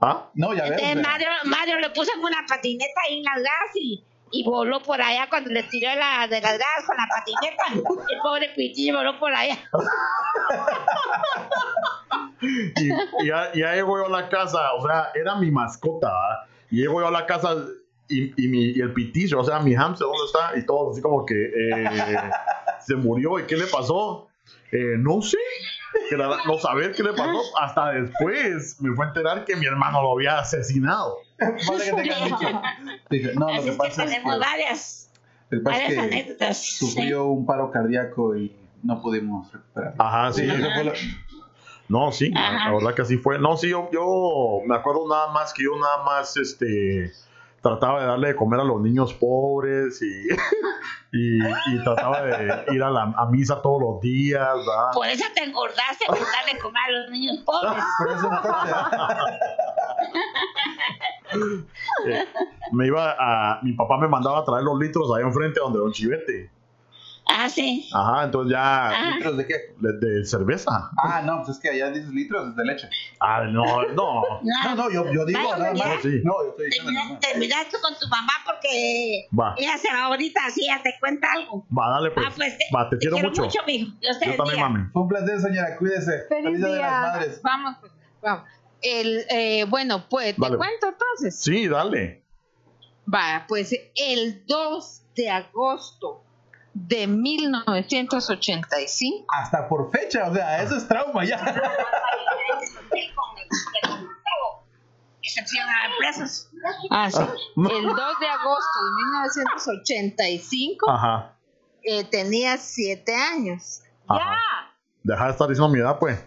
¿Ah? 0.00 0.28
No, 0.34 0.52
ya 0.54 0.64
ves. 0.64 0.72
o 0.76 0.78
sea, 0.78 0.94
Mario, 0.96 1.28
Mario 1.44 1.78
le 1.80 1.90
puso 1.90 2.10
en 2.14 2.20
una 2.20 2.44
patineta 2.46 3.00
ahí 3.08 3.18
en 3.18 3.24
las 3.24 3.36
gradas 3.40 3.70
y, 3.74 4.04
y 4.30 4.44
voló 4.44 4.80
por 4.82 5.00
allá 5.00 5.28
cuando 5.28 5.50
le 5.50 5.62
tiró 5.64 5.88
la, 5.94 6.26
de 6.28 6.40
las 6.40 6.58
gradas 6.58 6.84
con 6.86 6.96
la 6.96 7.06
patineta. 7.08 7.64
El 8.12 8.20
pobre 8.22 8.50
pitillo 8.54 8.96
voló 8.98 9.18
por 9.18 9.32
allá. 9.32 9.56
Y, 12.40 12.88
y 13.22 13.26
ya, 13.26 13.52
ya 13.54 13.74
llego 13.74 13.98
yo 13.98 14.06
a 14.06 14.20
la 14.20 14.28
casa, 14.28 14.74
o 14.74 14.86
sea, 14.86 15.10
era 15.14 15.36
mi 15.36 15.50
mascota, 15.50 16.08
¿verdad? 16.08 16.46
Y 16.70 16.76
llego 16.80 17.00
yo 17.00 17.08
a 17.08 17.10
la 17.10 17.26
casa 17.26 17.54
y, 18.08 18.44
y, 18.44 18.48
mi, 18.48 18.70
y 18.70 18.80
el 18.80 18.92
pitillo, 18.92 19.40
o 19.40 19.44
sea, 19.44 19.60
mi 19.60 19.74
hamster, 19.74 20.06
¿dónde 20.06 20.24
está? 20.26 20.58
Y 20.58 20.66
todo 20.66 20.92
así 20.92 21.00
como 21.00 21.24
que 21.24 21.34
eh, 21.34 22.30
se 22.80 22.94
murió. 22.94 23.38
¿Y 23.38 23.44
qué 23.44 23.56
le 23.56 23.66
pasó? 23.66 24.28
Eh, 24.72 24.96
no 24.98 25.22
sé. 25.22 25.38
Que 26.10 26.16
la- 26.16 26.38
no 26.46 26.58
saber 26.58 26.92
qué 26.94 27.02
le 27.02 27.12
pasó. 27.12 27.40
Hasta 27.60 27.90
después 27.92 28.80
me 28.80 28.94
fue 28.94 29.04
a 29.06 29.08
enterar 29.08 29.44
que 29.44 29.56
mi 29.56 29.66
hermano 29.66 30.02
lo 30.02 30.12
había 30.12 30.38
asesinado. 30.38 31.18
vale 31.38 31.84
que 31.84 31.92
tengan 31.92 32.24
dicho. 32.24 32.62
Dije, 33.10 33.32
no, 33.34 33.46
lo 33.48 33.52
Así 33.54 33.62
que 33.64 33.68
es 33.70 33.72
que 33.72 33.76
pasa 33.78 34.04
es 34.04 34.10
tenemos 34.10 34.34
que, 34.34 34.40
varias, 34.40 35.10
lo 35.50 35.58
es 35.58 35.64
varias 35.64 35.92
que 35.92 35.98
anécdotas. 36.00 36.56
sí. 36.58 36.86
sufrió 36.86 37.24
un 37.26 37.44
paro 37.46 37.70
cardíaco 37.70 38.36
y 38.36 38.54
no 38.82 39.00
pudimos 39.00 39.52
recuperar. 39.52 39.94
Ajá, 39.98 40.32
sí. 40.32 40.46
lo- 40.46 40.92
No, 41.88 42.10
sí, 42.12 42.32
Ajá. 42.34 42.68
la 42.70 42.74
verdad 42.76 42.94
que 42.94 43.02
así 43.02 43.16
fue. 43.16 43.38
No, 43.38 43.56
sí, 43.56 43.68
yo, 43.70 43.88
yo 43.92 44.60
me 44.66 44.74
acuerdo 44.74 45.08
nada 45.08 45.32
más 45.32 45.52
que 45.52 45.62
yo 45.64 45.78
nada 45.78 46.02
más, 46.04 46.36
este, 46.36 47.12
trataba 47.66 48.00
de 48.00 48.06
darle 48.06 48.28
de 48.28 48.36
comer 48.36 48.60
a 48.60 48.64
los 48.64 48.80
niños 48.80 49.12
pobres 49.14 50.00
y, 50.00 50.28
y, 51.12 51.38
y 51.38 51.84
trataba 51.84 52.22
de 52.22 52.64
ir 52.72 52.82
a 52.82 52.90
la 52.90 53.12
a 53.16 53.26
misa 53.26 53.60
todos 53.60 53.80
los 53.80 54.00
días, 54.00 54.40
¿verdad? 54.40 54.92
Por 54.94 55.06
eso 55.08 55.24
te 55.34 55.44
engordaste 55.44 56.06
por 56.06 56.18
darle 56.18 56.58
comer 56.60 56.82
a 56.86 56.90
los 56.90 57.10
niños 57.10 57.38
pobres. 57.44 57.84
Por 57.98 58.10
eso. 58.12 58.30
Eh, 62.06 62.24
me 62.72 62.86
iba 62.86 63.14
a, 63.18 63.60
mi 63.62 63.72
papá 63.72 63.98
me 63.98 64.08
mandaba 64.08 64.38
a 64.38 64.44
traer 64.44 64.62
los 64.62 64.78
litros 64.78 65.10
ahí 65.14 65.22
enfrente 65.22 65.60
donde 65.60 65.78
Don 65.80 65.92
Chivete. 65.92 66.50
Ah, 67.28 67.48
sí. 67.48 67.88
Ajá, 67.92 68.24
entonces 68.24 68.52
ya 68.52 68.88
Ah. 68.90 69.10
¿Litros 69.16 69.36
de 69.36 69.46
qué? 69.46 69.54
de, 69.78 69.92
de 69.98 70.24
cerveza. 70.24 70.90
Ah, 70.96 71.22
no, 71.24 71.38
pues 71.42 71.56
es 71.56 71.62
que 71.62 71.70
allá 71.70 71.90
dices 71.90 72.08
litros 72.10 72.54
de 72.54 72.64
leche. 72.64 72.88
Ah, 73.20 73.42
no, 73.44 73.82
no. 73.94 74.22
No, 74.42 74.74
no, 74.76 74.90
yo, 74.90 75.12
yo 75.12 75.24
digo 75.26 75.40
Vaya, 75.42 75.56
nada 75.72 75.74
más. 75.74 76.02
Sí. 76.02 76.20
No, 76.22 76.32
yo 76.44 76.50
estoy 76.50 76.66
diciendo 76.66 76.92
Termina-. 76.92 77.18
Terminaste 77.20 77.76
con 77.82 77.94
tu 77.98 78.06
mamá 78.08 78.32
porque 78.44 79.26
Va, 79.38 79.54
ella 79.58 79.76
se 79.76 79.92
va 79.92 80.04
ahorita, 80.04 80.40
así 80.46 80.66
ya 80.66 80.80
te 80.82 80.94
cuenta 81.00 81.26
algo. 81.32 81.66
va, 81.76 81.90
dale 81.90 82.10
pues. 82.12 82.26
ah, 82.28 82.32
pues 82.36 82.58
te, 82.58 82.64
va, 82.74 82.88
te 82.88 82.96
quiero 82.98 83.18
mucho. 83.18 83.42
mijo. 83.66 83.92
Dios 84.00 84.18
te 84.20 84.26
Yo 84.26 84.36
también, 84.36 84.60
mami. 84.60 84.84
Fue 84.92 85.02
un 85.02 85.08
placer, 85.08 85.40
señora. 85.40 85.76
Cuídese. 85.78 86.26
Feliz 86.28 86.58
Día 86.58 86.68
de 86.68 86.78
las 86.78 87.02
madres. 87.02 87.40
Vamos, 87.42 87.76
pues, 87.80 87.92
vamos. 88.22 88.44
El, 88.82 89.24
eh, 89.30 89.64
bueno, 89.68 90.04
pues, 90.08 90.36
¿te 90.36 90.40
Dale. 90.42 90.56
cuento 90.58 90.88
entonces? 90.88 91.40
Sí, 91.40 91.66
dale. 91.66 92.22
Va, 93.12 93.44
pues 93.48 93.74
el 93.96 94.44
2 94.46 95.02
de 95.16 95.30
agosto 95.30 96.22
de 96.78 97.06
1985. 97.06 99.26
Hasta 99.32 99.66
por 99.66 99.90
fecha, 99.90 100.28
o 100.28 100.34
sea, 100.34 100.62
eso 100.62 100.76
es 100.76 100.86
trauma 100.86 101.24
ya. 101.24 101.38
Excepción 105.22 105.66
a 105.66 105.86
empresas. 105.86 106.50
Ah, 106.90 107.10
sí. 107.10 107.18
no. 107.56 107.70
El 107.70 107.82
2 107.82 107.96
de 108.20 108.28
agosto 108.28 108.84
de 108.84 108.90
1985 109.04 110.90
Ajá. 110.90 111.38
eh, 111.82 112.04
tenía 112.04 112.58
7 112.58 113.14
años. 113.14 113.80
Ajá. 114.06 114.36
Deja 115.02 115.24
de 115.24 115.30
estar 115.30 115.48
diciendo 115.48 115.70
mi 115.72 115.80
edad, 115.80 115.98
pues. 115.98 116.22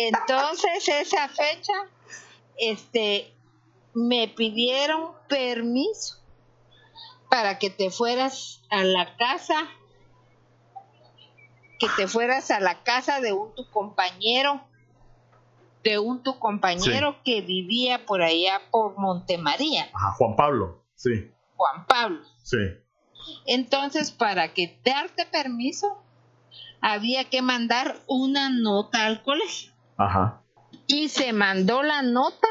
Entonces, 0.00 0.88
esa 0.88 1.28
fecha, 1.28 1.74
este, 2.56 3.30
me 3.94 4.28
pidieron 4.28 5.12
permiso 5.28 6.16
para 7.30 7.58
que 7.58 7.70
te 7.70 7.90
fueras 7.90 8.62
a 8.70 8.84
la 8.84 9.16
casa, 9.16 9.54
que 11.78 11.86
te 11.96 12.08
fueras 12.08 12.50
a 12.50 12.60
la 12.60 12.82
casa 12.82 13.20
de 13.20 13.32
un 13.32 13.54
tu 13.54 13.68
compañero, 13.70 14.62
de 15.84 15.98
un 15.98 16.22
tu 16.22 16.38
compañero 16.38 17.16
que 17.24 17.40
vivía 17.40 18.04
por 18.04 18.22
allá 18.22 18.60
por 18.70 18.98
Montemaría, 18.98 19.88
Ajá, 19.94 20.12
Juan 20.18 20.36
Pablo. 20.36 20.84
Sí, 20.94 21.30
Juan 21.56 21.86
Pablo. 21.86 22.20
sí. 22.42 22.58
Entonces, 23.46 24.10
para 24.10 24.54
que 24.54 24.80
darte 24.84 25.26
permiso, 25.26 26.02
había 26.80 27.24
que 27.24 27.42
mandar 27.42 27.98
una 28.06 28.48
nota 28.48 29.04
al 29.06 29.22
colegio. 29.22 29.72
Ajá. 29.96 30.42
y 30.86 31.08
se 31.08 31.32
mandó 31.32 31.82
la 31.82 32.02
nota 32.02 32.46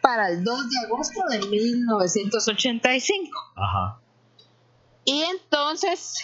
para 0.00 0.28
el 0.30 0.44
2 0.44 0.70
de 0.70 0.78
agosto 0.86 1.20
de 1.30 1.38
1985. 1.48 3.30
Ajá. 3.56 4.00
Y 5.04 5.22
entonces, 5.22 6.16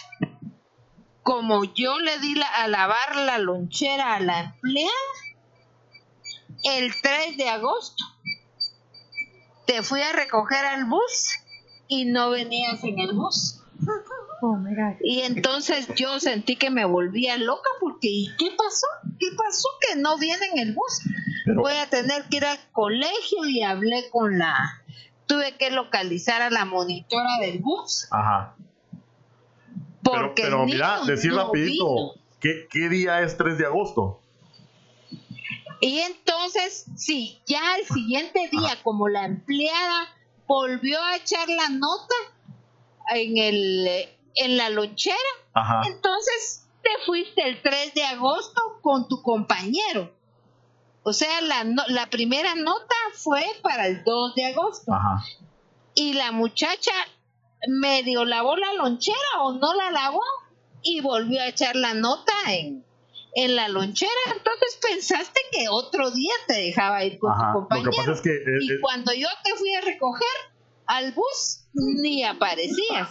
como 1.23 1.63
yo 1.63 1.99
le 1.99 2.19
di 2.19 2.35
la- 2.35 2.47
a 2.47 2.67
lavar 2.67 3.15
la 3.15 3.37
lonchera 3.37 4.15
a 4.15 4.19
la 4.19 4.39
empleada, 4.41 4.91
el 6.63 6.91
3 7.01 7.37
de 7.37 7.49
agosto 7.49 8.03
te 9.65 9.83
fui 9.83 10.01
a 10.01 10.13
recoger 10.13 10.65
al 10.65 10.85
bus 10.85 11.29
y 11.87 12.05
no 12.05 12.29
venías 12.29 12.83
en 12.83 12.99
el 12.99 13.13
bus. 13.13 13.61
Oh. 14.41 14.55
Y 15.01 15.21
entonces 15.21 15.87
yo 15.95 16.19
sentí 16.19 16.55
que 16.57 16.69
me 16.69 16.85
volvía 16.85 17.37
loca 17.37 17.69
porque 17.79 18.07
¿y 18.07 18.35
qué 18.37 18.51
pasó? 18.57 18.87
¿Qué 19.19 19.27
pasó 19.35 19.67
que 19.81 19.95
no 19.99 20.17
viene 20.17 20.45
en 20.53 20.59
el 20.59 20.73
bus? 20.73 21.01
Pero, 21.47 21.61
Voy 21.61 21.73
a 21.73 21.89
tener 21.89 22.23
que 22.25 22.37
ir 22.37 22.45
al 22.45 22.59
colegio 22.73 23.45
y 23.47 23.63
hablé 23.63 24.09
con 24.09 24.37
la... 24.37 24.83
Tuve 25.27 25.57
que 25.57 25.71
localizar 25.71 26.41
a 26.41 26.49
la 26.49 26.65
monitora 26.65 27.37
del 27.39 27.59
bus 27.59 28.07
ajá. 28.11 28.55
Pero, 30.03 30.27
porque 30.27 30.43
pero 30.43 30.63
el 30.63 30.65
mira, 30.65 31.01
decir 31.05 31.31
no 31.31 31.45
rapidito. 31.45 32.13
¿qué, 32.39 32.67
¿qué 32.69 32.89
día 32.89 33.21
es 33.21 33.37
3 33.37 33.57
de 33.57 33.65
agosto? 33.65 34.21
Y 35.79 35.99
entonces, 35.99 36.85
sí, 36.95 37.41
ya 37.45 37.61
el 37.79 37.85
siguiente 37.85 38.49
día, 38.51 38.77
como 38.83 39.07
la 39.07 39.25
empleada 39.25 40.07
volvió 40.47 41.01
a 41.01 41.17
echar 41.17 41.47
la 41.49 41.69
nota 41.69 42.15
en, 43.13 43.37
el, 43.37 43.87
en 44.35 44.57
la 44.57 44.69
lonchera, 44.69 45.15
Ajá. 45.53 45.81
entonces 45.85 46.67
te 46.81 46.89
fuiste 47.05 47.47
el 47.47 47.61
3 47.61 47.93
de 47.93 48.03
agosto 48.03 48.61
con 48.81 49.07
tu 49.07 49.21
compañero. 49.21 50.16
O 51.07 51.13
sea, 51.13 51.39
la, 51.41 51.63
no- 51.63 51.87
la 51.87 52.09
primera 52.09 52.53
nota 52.55 52.95
fue 53.13 53.45
para 53.61 53.87
el 53.87 54.03
2 54.03 54.35
de 54.35 54.45
agosto. 54.47 54.91
Ajá. 54.93 55.23
Y 55.95 56.13
la 56.13 56.31
muchacha 56.33 56.91
medio 57.67 58.25
lavó 58.25 58.55
la 58.57 58.73
lonchera 58.73 59.41
o 59.41 59.53
no 59.53 59.73
la 59.73 59.89
lavó 59.91 60.21
y 60.83 60.99
volvió 61.01 61.41
a 61.41 61.47
echar 61.47 61.75
la 61.75 61.93
nota 61.93 62.33
en, 62.49 62.83
en 63.35 63.55
la 63.55 63.67
lonchera. 63.69 64.11
Entonces 64.35 64.79
pensaste 64.81 65.39
que 65.51 65.69
otro 65.69 66.11
día 66.11 66.33
te 66.47 66.55
dejaba 66.55 67.03
ir 67.03 67.17
con 67.19 67.31
Ajá. 67.31 67.53
tu 67.53 67.59
Lo 67.61 67.67
que 67.67 67.75
compañero. 67.75 67.91
pasa 67.95 68.11
es 68.11 68.21
que. 68.21 68.29
eh, 68.35 68.57
Y 68.61 68.71
eh, 68.73 68.77
cuando 68.81 69.13
yo 69.13 69.27
te 69.43 69.55
fui 69.55 69.73
a 69.75 69.81
recoger 69.81 70.27
al 70.87 71.11
bus, 71.13 71.66
ni 71.77 72.23
aparecías. 72.23 73.09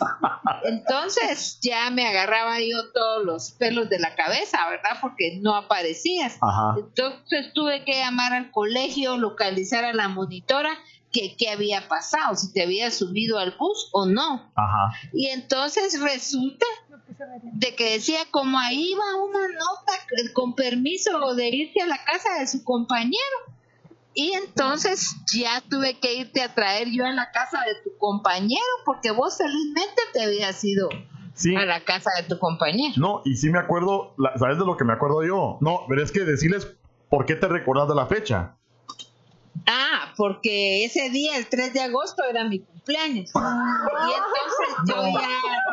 Entonces 0.64 1.58
ya 1.62 1.90
me 1.90 2.06
agarraba 2.06 2.60
yo 2.60 2.92
todos 2.92 3.24
los 3.24 3.52
pelos 3.52 3.88
de 3.88 3.98
la 3.98 4.14
cabeza, 4.14 4.68
¿verdad? 4.68 4.98
Porque 5.00 5.38
no 5.40 5.54
aparecías. 5.54 6.38
Ajá. 6.40 6.74
Entonces 6.78 7.52
tuve 7.54 7.84
que 7.84 7.94
llamar 7.94 8.32
al 8.32 8.50
colegio, 8.50 9.16
localizar 9.16 9.84
a 9.84 9.92
la 9.92 10.08
monitora 10.08 10.70
que 11.12 11.36
qué 11.36 11.50
había 11.50 11.88
pasado, 11.88 12.34
si 12.34 12.52
te 12.52 12.62
había 12.62 12.90
subido 12.90 13.38
al 13.38 13.52
bus 13.58 13.88
o 13.92 14.06
no. 14.06 14.50
Ajá. 14.54 14.92
Y 15.12 15.28
entonces 15.28 16.00
resulta 16.00 16.66
de 17.42 17.74
que 17.74 17.92
decía 17.92 18.18
como 18.30 18.58
ahí 18.58 18.92
va 18.94 19.24
una 19.24 19.48
nota 19.48 19.92
con 20.34 20.54
permiso 20.54 21.34
de 21.34 21.48
irse 21.48 21.80
a 21.80 21.86
la 21.86 22.04
casa 22.04 22.38
de 22.38 22.46
su 22.46 22.64
compañero. 22.64 23.55
Y 24.18 24.32
entonces 24.32 25.14
ya 25.32 25.60
tuve 25.68 25.98
que 26.00 26.14
irte 26.14 26.40
a 26.42 26.54
traer 26.54 26.88
yo 26.90 27.04
a 27.04 27.12
la 27.12 27.30
casa 27.32 27.60
de 27.60 27.74
tu 27.84 27.96
compañero 27.98 28.64
porque 28.86 29.10
vos 29.10 29.36
felizmente 29.36 30.00
te 30.14 30.24
habías 30.24 30.64
ido 30.64 30.88
Sí. 31.34 31.54
a 31.54 31.66
la 31.66 31.84
casa 31.84 32.10
de 32.16 32.22
tu 32.26 32.38
compañero. 32.38 32.94
No, 32.96 33.20
y 33.26 33.36
sí 33.36 33.50
me 33.50 33.58
acuerdo, 33.58 34.14
la- 34.16 34.36
¿sabes 34.38 34.58
de 34.58 34.64
lo 34.64 34.78
que 34.78 34.84
me 34.84 34.94
acuerdo 34.94 35.22
yo? 35.22 35.58
No, 35.60 35.80
pero 35.86 36.02
es 36.02 36.10
que 36.10 36.20
decirles 36.20 36.66
por 37.10 37.26
qué 37.26 37.34
te 37.34 37.46
recordás 37.46 37.88
de 37.88 37.94
la 37.94 38.06
fecha. 38.06 38.56
Ah, 39.66 40.12
porque 40.16 40.84
ese 40.86 41.10
día, 41.10 41.36
el 41.36 41.46
3 41.48 41.74
de 41.74 41.80
agosto, 41.82 42.22
era 42.24 42.44
mi 42.44 42.60
cumpleaños. 42.60 43.30
Y 43.34 44.12
entonces 44.12 44.76
yo 44.86 45.18
ya 45.20 45.28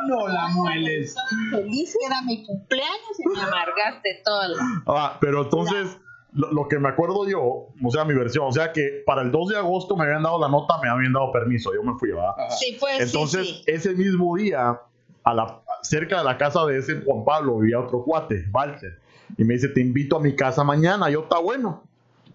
No 0.07 0.27
la 0.27 0.47
mueles. 0.49 1.15
feliz 1.49 1.95
era 2.05 2.21
mi 2.23 2.45
cumpleaños 2.45 3.19
y 3.19 3.29
me 3.29 3.41
amargaste 3.41 4.21
toda 4.25 4.47
la... 4.49 4.57
Ah, 4.87 5.17
pero 5.21 5.43
entonces, 5.43 5.97
lo, 6.33 6.51
lo 6.51 6.67
que 6.67 6.79
me 6.79 6.89
acuerdo 6.89 7.27
yo, 7.27 7.67
o 7.83 7.91
sea, 7.91 8.05
mi 8.05 8.13
versión, 8.13 8.47
o 8.47 8.51
sea, 8.51 8.71
que 8.71 9.03
para 9.05 9.21
el 9.21 9.31
2 9.31 9.49
de 9.49 9.57
agosto 9.57 9.95
me 9.95 10.05
habían 10.05 10.23
dado 10.23 10.39
la 10.39 10.49
nota, 10.49 10.79
me 10.81 10.89
habían 10.89 11.13
dado 11.13 11.31
permiso, 11.31 11.73
yo 11.73 11.83
me 11.83 11.97
fui, 11.97 12.09
¿verdad? 12.09 12.33
Sí, 12.49 12.77
pues 12.79 12.99
Entonces, 12.99 13.47
sí, 13.47 13.53
sí. 13.53 13.63
ese 13.67 13.93
mismo 13.93 14.35
día, 14.35 14.79
a 15.23 15.33
la, 15.33 15.61
cerca 15.83 16.19
de 16.19 16.23
la 16.23 16.37
casa 16.37 16.65
de 16.65 16.79
ese 16.79 17.01
Juan 17.01 17.23
Pablo, 17.23 17.59
vivía 17.59 17.79
otro 17.79 18.03
cuate, 18.03 18.45
Walter, 18.51 18.99
y 19.37 19.43
me 19.43 19.53
dice, 19.55 19.69
te 19.69 19.81
invito 19.81 20.17
a 20.17 20.19
mi 20.19 20.35
casa 20.35 20.63
mañana, 20.63 21.09
yo 21.09 21.21
está 21.21 21.39
bueno, 21.39 21.83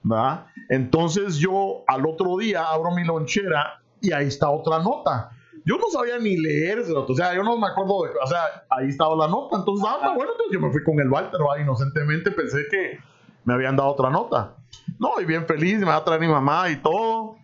¿verdad? 0.02 0.46
Entonces 0.68 1.36
yo 1.38 1.82
al 1.86 2.06
otro 2.06 2.36
día 2.36 2.64
abro 2.64 2.92
mi 2.92 3.04
lonchera 3.04 3.80
y 4.00 4.12
ahí 4.12 4.26
está 4.26 4.50
otra 4.50 4.78
nota. 4.78 5.30
Yo 5.64 5.76
no 5.76 5.90
sabía 5.90 6.18
ni 6.18 6.36
leer, 6.36 6.78
o 6.78 7.14
sea, 7.14 7.34
yo 7.34 7.42
no 7.42 7.58
me 7.58 7.66
acuerdo, 7.66 8.04
de, 8.04 8.10
o 8.22 8.26
sea, 8.26 8.64
ahí 8.70 8.88
estaba 8.88 9.14
la 9.16 9.28
nota, 9.28 9.56
entonces, 9.56 9.86
ah, 9.86 9.96
está 9.96 10.14
bueno, 10.14 10.32
entonces 10.32 10.52
yo 10.52 10.60
me 10.60 10.70
fui 10.70 10.82
con 10.82 10.98
el 11.00 11.10
Walter, 11.10 11.38
¿verdad? 11.38 11.62
inocentemente 11.62 12.30
pensé 12.30 12.64
que 12.70 12.98
me 13.44 13.54
habían 13.54 13.76
dado 13.76 13.90
otra 13.90 14.10
nota. 14.10 14.54
No, 14.98 15.20
y 15.20 15.24
bien 15.24 15.46
feliz, 15.46 15.78
me 15.78 15.86
va 15.86 15.96
a 15.96 16.04
traer 16.04 16.20
mi 16.20 16.28
mamá 16.28 16.68
y 16.70 16.76
todo. 16.76 17.36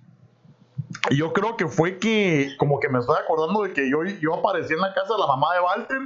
Y 1.11 1.17
yo 1.17 1.33
creo 1.33 1.57
que 1.57 1.67
fue 1.67 1.99
que, 1.99 2.55
como 2.59 2.81
que 2.81 2.89
me 2.89 2.99
estoy 2.99 3.17
acordando 3.23 3.63
de 3.63 3.73
que 3.73 3.91
yo, 3.91 4.05
yo 4.05 4.35
aparecí 4.35 4.73
en 4.75 4.81
la 4.81 4.95
casa 4.95 5.15
de 5.15 5.21
la 5.21 5.27
mamá 5.27 5.55
de 5.55 5.61
Walter. 5.61 5.99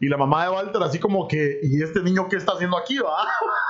Y 0.00 0.08
la 0.08 0.16
mamá 0.16 0.44
de 0.44 0.50
Walter, 0.50 0.82
así 0.82 0.98
como 0.98 1.26
que, 1.26 1.58
¿y 1.62 1.82
este 1.82 2.00
niño 2.02 2.28
qué 2.28 2.36
está 2.36 2.52
haciendo 2.52 2.76
aquí, 2.76 2.98
va? 2.98 3.26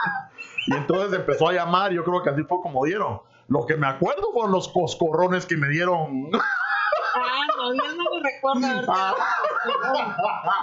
y 0.67 0.75
entonces 0.75 1.19
empezó 1.19 1.49
a 1.49 1.53
llamar. 1.53 1.93
Yo 1.93 2.05
creo 2.05 2.23
que 2.23 2.31
así 2.31 2.43
fue 2.43 2.61
como 2.61 2.85
dieron. 2.85 3.21
Lo 3.49 3.65
que 3.65 3.77
me 3.77 3.87
acuerdo 3.87 4.31
fueron 4.33 4.53
los 4.53 4.69
coscorrones 4.69 5.47
que 5.47 5.57
me 5.57 5.69
dieron. 5.69 6.31
Ah, 6.35 7.47
no, 7.57 7.75
yo 7.75 7.97
no 7.97 8.05
lo 8.05 8.23
recuerdo, 8.23 8.61
¿verdad? 8.77 9.15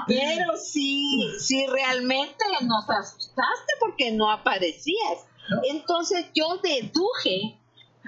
Pero 0.07 0.57
sí, 0.57 1.29
sí, 1.39 1.65
realmente 1.67 2.43
nos 2.61 2.89
asustaste 2.89 3.73
porque 3.79 4.11
no 4.11 4.31
aparecías. 4.31 5.25
Entonces 5.69 6.25
yo 6.33 6.57
deduje 6.57 7.59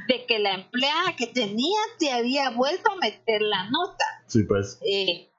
de 0.08 0.26
que 0.26 0.40
la 0.40 0.54
empleada 0.54 1.16
que 1.16 1.28
tenía 1.28 1.80
te 2.00 2.12
había 2.12 2.50
vuelto 2.52 2.92
a 2.92 2.96
meter 2.96 3.42
la 3.42 3.70
nota 3.70 4.06
sí, 4.28 4.44
pues. 4.44 4.80
eh, 4.82 5.30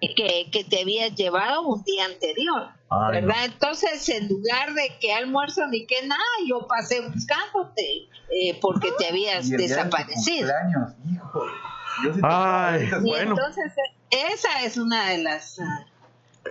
que, 0.00 0.50
que 0.52 0.64
te 0.64 0.82
habías 0.82 1.14
llevado 1.14 1.62
un 1.62 1.82
día 1.82 2.04
anterior. 2.04 2.68
Ay, 2.90 3.20
no. 3.22 3.26
¿Verdad? 3.26 3.44
Entonces, 3.46 4.08
en 4.10 4.28
lugar 4.28 4.74
de 4.74 4.96
que 5.00 5.12
almuerzo 5.12 5.66
ni 5.68 5.86
que 5.86 6.06
nada, 6.06 6.22
yo 6.48 6.66
pasé 6.68 7.00
buscándote 7.00 8.08
eh, 8.30 8.58
porque 8.60 8.92
te 8.98 9.08
habías 9.08 9.48
Y 9.48 9.54
el 9.54 9.58
día 9.58 9.68
de 9.68 9.74
tu 9.74 9.78
desaparecido. 9.86 10.48
cumpleaños, 10.52 10.92
hijo. 11.12 11.42
Yo 12.04 12.12
sí 12.14 12.20
te- 12.20 12.26
Ay, 12.28 12.88
Y 13.02 13.08
bueno. 13.08 13.30
entonces, 13.32 13.72
esa 14.10 14.62
es 14.64 14.76
una 14.76 15.10
de 15.10 15.18
las 15.18 15.58
ah, 15.60 15.86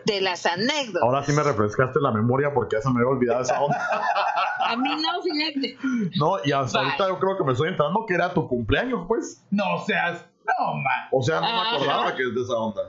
de 0.05 0.21
las 0.21 0.45
anécdotas. 0.45 1.03
Ahora 1.03 1.23
sí 1.23 1.31
me 1.33 1.43
refrescaste 1.43 1.99
la 2.01 2.11
memoria 2.11 2.53
porque 2.53 2.75
ya 2.75 2.81
se 2.81 2.89
me 2.89 2.99
había 2.99 3.09
olvidado 3.09 3.41
esa 3.41 3.61
onda. 3.61 3.77
A 4.67 4.75
mí 4.75 4.89
no, 4.89 5.21
fíjate. 5.21 5.77
No, 6.17 6.37
y 6.43 6.51
hasta 6.51 6.79
Bye. 6.79 6.87
ahorita 6.87 7.07
yo 7.09 7.19
creo 7.19 7.37
que 7.37 7.43
me 7.43 7.51
estoy 7.51 7.69
entrando 7.69 8.05
que 8.07 8.15
era 8.15 8.33
tu 8.33 8.47
cumpleaños, 8.47 9.05
pues. 9.07 9.45
No 9.51 9.83
seas. 9.85 10.25
No, 10.59 10.73
man. 10.75 11.07
O 11.11 11.21
sea, 11.21 11.35
no 11.39 11.47
me 11.47 11.53
Ajá. 11.53 11.75
acordaba 11.75 12.15
que 12.15 12.23
es 12.23 12.33
de 12.35 12.41
esa 12.41 12.53
onda. 12.55 12.81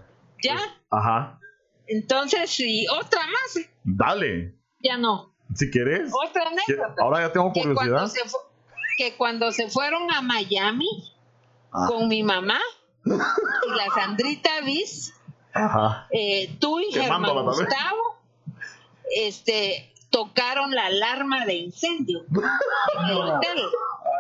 Ya. 0.43 0.57
Ajá. 0.91 1.39
Entonces, 1.87 2.51
sí, 2.51 2.87
otra 2.89 3.21
más. 3.27 3.67
Dale. 3.85 4.55
Ya 4.81 4.97
no. 4.97 5.33
Si 5.55 5.71
quieres. 5.71 6.11
Otra 6.13 6.43
Que- 6.67 6.73
anécdota. 6.73 7.03
Ahora 7.03 7.21
ya 7.21 7.33
tengo 7.33 7.53
que 7.53 7.63
cuando, 7.63 7.81
curiosidad. 7.81 8.07
se 8.25 8.29
fu- 8.29 8.39
que 8.99 9.17
cuando 9.17 9.53
se 9.53 9.69
fueron 9.71 10.11
a 10.13 10.23
Miami 10.23 10.89
Ah. 11.79 11.89
con 11.89 12.09
mi 12.09 12.23
mamá 12.23 12.59
y 13.05 13.11
la 13.11 13.87
Sandrita 13.95 14.63
Viz, 14.65 15.13
eh, 16.11 16.57
tú 16.59 16.81
y 16.81 16.91
Germán. 16.91 17.45
Gustavo, 17.45 18.19
este, 19.15 19.93
tocaron 20.09 20.75
la 20.75 20.87
alarma 20.87 21.45
de 21.45 21.55
incendio 21.55 22.25
en 22.31 23.11
el 23.11 23.17
hotel. 23.17 23.59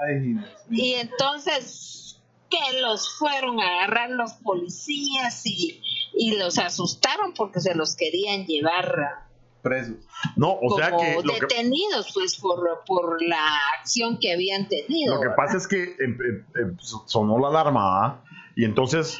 Ay. 0.07 0.37
Y 0.71 0.95
entonces 0.95 2.21
que 2.51 2.81
los 2.81 3.17
fueron 3.17 3.59
a 3.59 3.79
agarrar 3.79 4.11
los 4.11 4.35
policías 4.35 5.47
y, 5.47 5.81
y 6.13 6.37
los 6.37 6.59
asustaron 6.59 7.33
porque 7.33 7.61
se 7.61 7.75
los 7.75 7.97
querían 7.97 8.45
llevar 8.45 9.26
Presos. 9.69 9.97
No, 10.37 10.53
o 10.53 10.59
como 10.61 10.77
sea 10.77 10.97
que 10.97 11.15
lo, 11.23 11.33
que 11.35 11.41
detenidos 11.41 12.11
pues 12.15 12.37
por, 12.39 12.61
por 12.87 13.23
la 13.23 13.47
acción 13.79 14.19
que 14.19 14.33
habían 14.33 14.69
tenido. 14.69 15.15
lo 15.15 15.21
que 15.21 15.29
¿verdad? 15.29 15.37
pasa 15.37 15.57
es 15.57 15.67
que 15.67 15.83
em- 15.99 16.19
em- 16.21 16.45
em, 16.61 16.77
sonó 16.79 17.39
la 17.39 17.49
alarma 17.49 18.05
¿ah? 18.07 18.25
y 18.55 18.65
entonces 18.65 19.19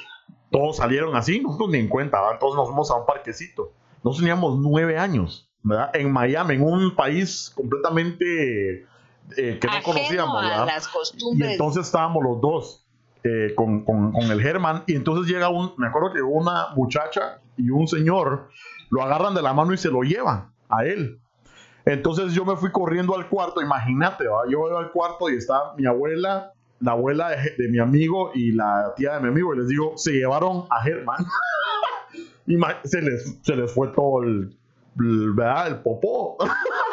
todos 0.51 0.77
salieron 0.77 1.17
así, 1.17 1.41
nosotros 1.41 1.71
ni 1.71 1.79
en 1.79 1.89
cuenta, 1.89 2.19
¿verdad? 2.21 2.35
entonces 2.35 2.57
nos 2.57 2.67
fuimos 2.69 2.91
a 2.91 2.97
un 2.97 3.07
parquecito. 3.07 3.73
Nosotros 4.05 4.19
teníamos 4.19 4.59
nueve 4.59 4.97
años, 4.99 5.51
¿verdad? 5.63 5.91
En 5.95 6.13
Miami, 6.13 6.55
en 6.55 6.63
un 6.63 6.95
país 6.95 7.53
completamente 7.55 8.87
eh, 9.37 9.59
que 9.61 9.67
no 9.67 9.83
conocíamos, 9.83 10.37
a 10.37 10.41
¿verdad? 10.49 10.67
las 10.67 10.89
Y 11.35 11.43
entonces 11.43 11.87
estábamos 11.87 12.23
los 12.23 12.41
dos 12.41 12.87
eh, 13.25 13.55
con, 13.57 13.85
con- 13.85 14.13
con 14.13 14.31
el 14.31 14.41
Germán. 14.41 14.85
Y 14.87 14.95
entonces 14.95 15.27
llega 15.33 15.49
un, 15.49 15.73
me 15.77 15.89
acuerdo 15.89 16.13
que 16.13 16.23
una 16.23 16.69
muchacha 16.77 17.41
y 17.57 17.71
un 17.71 17.87
señor 17.89 18.49
lo 18.91 19.03
agarran 19.03 19.35
de 19.35 19.43
la 19.43 19.53
mano 19.53 19.73
y 19.73 19.79
se 19.79 19.91
lo 19.91 20.03
llevan 20.03 20.51
a 20.69 20.85
él. 20.85 21.19
Entonces 21.85 22.33
yo 22.33 22.45
me 22.45 22.57
fui 22.57 22.71
corriendo 22.73 23.15
al 23.17 23.29
cuarto, 23.29 23.61
imagínate, 23.63 24.27
¿va? 24.27 24.43
yo 24.51 24.59
voy 24.61 24.73
al 24.77 24.91
cuarto 24.91 25.31
y 25.31 25.37
está 25.37 25.73
mi 25.77 25.87
abuela, 25.87 26.53
la 26.81 26.93
abuela 26.93 27.31
de, 27.31 27.55
de 27.57 27.69
mi 27.69 27.79
amigo 27.79 28.31
y 28.35 28.53
la 28.53 28.93
tía 28.97 29.15
de 29.15 29.21
mi 29.21 29.29
amigo, 29.29 29.55
y 29.55 29.59
les 29.59 29.69
digo, 29.69 29.93
se 29.97 30.13
llevaron 30.13 30.65
a 30.71 30.83
Germán. 30.83 31.25
Se, 32.85 33.03
les, 33.03 33.39
se 33.43 33.57
les 33.57 33.73
fue 33.75 33.89
todo 33.89 34.23
el, 34.23 34.57
el- 35.01 35.33
¿verdad? 35.33 35.67
el 35.67 35.77
popó. 35.83 36.37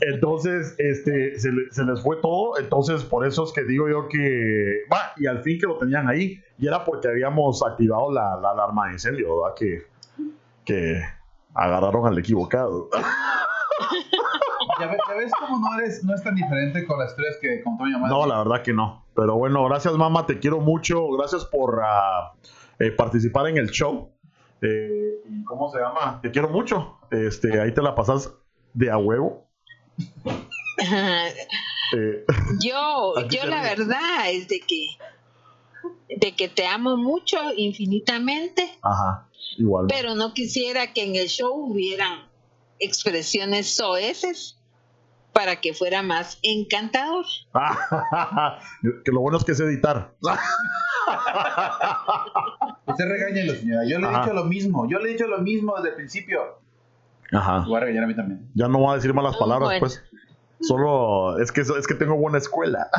Entonces, 0.00 0.74
este, 0.78 1.38
se, 1.38 1.50
le- 1.52 1.70
se 1.70 1.84
les 1.84 2.02
fue 2.02 2.16
todo. 2.16 2.58
Entonces, 2.58 3.02
por 3.04 3.26
eso 3.26 3.44
es 3.44 3.52
que 3.52 3.62
digo 3.64 3.88
yo 3.88 4.08
que. 4.08 4.80
Va, 4.92 5.12
y 5.16 5.26
al 5.26 5.42
fin 5.42 5.58
que 5.60 5.66
lo 5.66 5.78
tenían 5.78 6.08
ahí. 6.08 6.40
Y 6.58 6.66
era 6.66 6.84
porque 6.84 7.08
habíamos 7.08 7.62
activado 7.64 8.12
la, 8.12 8.36
la 8.40 8.50
alarma 8.50 8.86
de 8.88 8.92
incendio, 8.94 9.40
¿verdad? 9.42 9.54
Que, 9.56 9.82
que 10.64 11.00
agarraron 11.54 12.06
al 12.06 12.18
equivocado. 12.18 12.88
Ya, 14.80 14.86
ve- 14.86 14.98
ya 15.08 15.14
ves 15.14 15.32
cómo 15.38 15.58
no 15.58 15.78
eres, 15.78 16.02
no 16.04 16.14
es 16.14 16.22
tan 16.22 16.34
diferente 16.34 16.86
con 16.86 16.98
las 16.98 17.10
historias 17.10 17.36
que 17.40 17.62
contó 17.62 17.84
mi 17.84 17.92
mamá. 17.92 18.08
No, 18.08 18.26
la 18.26 18.38
verdad 18.38 18.62
que 18.62 18.72
no. 18.72 19.04
Pero 19.14 19.36
bueno, 19.36 19.64
gracias, 19.64 19.94
mamá. 19.94 20.26
Te 20.26 20.38
quiero 20.38 20.60
mucho. 20.60 21.08
Gracias 21.18 21.44
por 21.44 21.80
ah, 21.84 22.32
eh, 22.78 22.90
participar 22.92 23.48
en 23.48 23.58
el 23.58 23.68
show. 23.70 24.10
Eh, 24.62 25.20
¿y 25.28 25.44
¿Cómo 25.44 25.68
se 25.70 25.78
llama? 25.80 26.20
Te 26.22 26.30
quiero 26.30 26.48
mucho. 26.48 26.98
Este, 27.10 27.60
ahí 27.60 27.72
te 27.74 27.82
la 27.82 27.94
pasas 27.94 28.32
de 28.74 28.90
a 28.90 28.98
huevo. 28.98 29.46
Eh, 31.94 32.24
yo, 32.64 33.12
yo 33.30 33.44
la 33.46 33.60
ríe. 33.60 33.76
verdad 33.76 34.30
es 34.30 34.48
de 34.48 34.60
que 34.60 34.86
de 36.16 36.34
que 36.34 36.48
te 36.48 36.66
amo 36.66 36.96
mucho 36.96 37.36
infinitamente, 37.54 38.66
ajá, 38.80 39.28
igual. 39.58 39.86
pero 39.90 40.14
no 40.14 40.32
quisiera 40.32 40.94
que 40.94 41.04
en 41.04 41.16
el 41.16 41.28
show 41.28 41.52
hubieran 41.54 42.30
expresiones 42.78 43.74
soeces 43.76 44.58
para 45.34 45.60
que 45.60 45.74
fuera 45.74 46.02
más 46.02 46.38
encantador. 46.42 47.26
que 49.04 49.12
lo 49.12 49.20
bueno 49.20 49.36
es 49.36 49.44
que 49.44 49.52
es 49.52 49.60
editar. 49.60 50.14
Usted 52.86 53.04
regáñelo, 53.06 53.54
señora. 53.54 53.82
Yo 53.86 53.98
le 53.98 54.06
he 54.06 54.10
Ajá. 54.10 54.20
dicho 54.22 54.34
lo 54.34 54.44
mismo. 54.44 54.88
Yo 54.88 54.98
le 54.98 55.10
he 55.10 55.12
dicho 55.12 55.26
lo 55.26 55.38
mismo 55.38 55.74
desde 55.76 55.90
el 55.90 55.94
principio. 55.96 56.61
Ajá. 57.32 57.64
Voy 57.66 57.76
a 57.76 57.80
regañar 57.80 58.04
a 58.04 58.06
mí 58.06 58.14
también. 58.16 58.50
Ya 58.54 58.68
no 58.68 58.78
voy 58.78 58.92
a 58.92 58.96
decir 58.96 59.12
malas 59.14 59.34
Ah, 59.36 59.38
palabras, 59.40 59.68
bueno. 59.68 59.80
pues. 59.80 60.02
Solo 60.60 61.38
es 61.40 61.50
que 61.50 61.62
es 61.62 61.86
que 61.86 61.94
tengo 61.94 62.16
buena 62.16 62.38
escuela. 62.38 62.88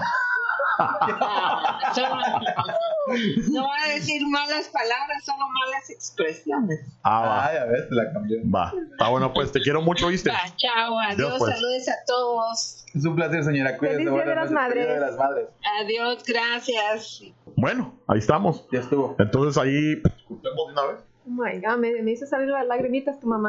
No 3.51 3.63
va 3.67 3.75
a 3.85 3.89
decir 3.93 4.25
malas 4.27 4.69
palabras, 4.69 5.23
solo 5.25 5.45
malas 5.53 5.89
expresiones. 5.89 6.79
Ah, 7.03 7.47
Ay, 7.49 7.57
a 7.57 7.65
ver, 7.65 7.87
se 7.89 7.95
la 7.95 8.11
cambió. 8.13 8.37
va. 8.45 8.71
Va. 8.71 8.73
Está 8.91 9.09
bueno, 9.09 9.33
pues 9.33 9.51
te 9.51 9.59
quiero 9.61 9.81
mucho, 9.81 10.07
¿viste? 10.07 10.29
Va, 10.31 10.37
chao, 10.55 10.99
adiós, 10.99 11.35
pues. 11.37 11.53
saludos 11.55 11.89
a 11.89 11.95
todos. 12.07 12.85
Es 12.93 13.05
un 13.05 13.15
placer, 13.15 13.43
señora. 13.43 13.77
Cuídese. 13.77 13.97
Feliz 13.99 14.13
Día 14.13 14.25
de 14.25 14.35
las 14.35 14.49
Día 14.49 14.59
de 14.59 14.69
Madres. 14.69 14.99
las 14.99 15.17
madres. 15.17 15.47
Adiós, 15.81 16.23
gracias. 16.27 17.21
Bueno, 17.57 17.93
ahí 18.07 18.19
estamos. 18.19 18.65
Ya 18.71 18.79
estuvo. 18.79 19.15
Entonces 19.19 19.61
ahí. 19.61 20.01
Una 20.29 20.81
vez. 20.83 21.03
Oh 21.25 21.29
my 21.29 21.59
God, 21.59 21.77
me, 21.77 22.01
me 22.01 22.11
hizo 22.11 22.25
salir 22.25 22.47
las 22.49 22.65
lagrimitas 22.67 23.19
tu 23.19 23.27
mamá. 23.27 23.41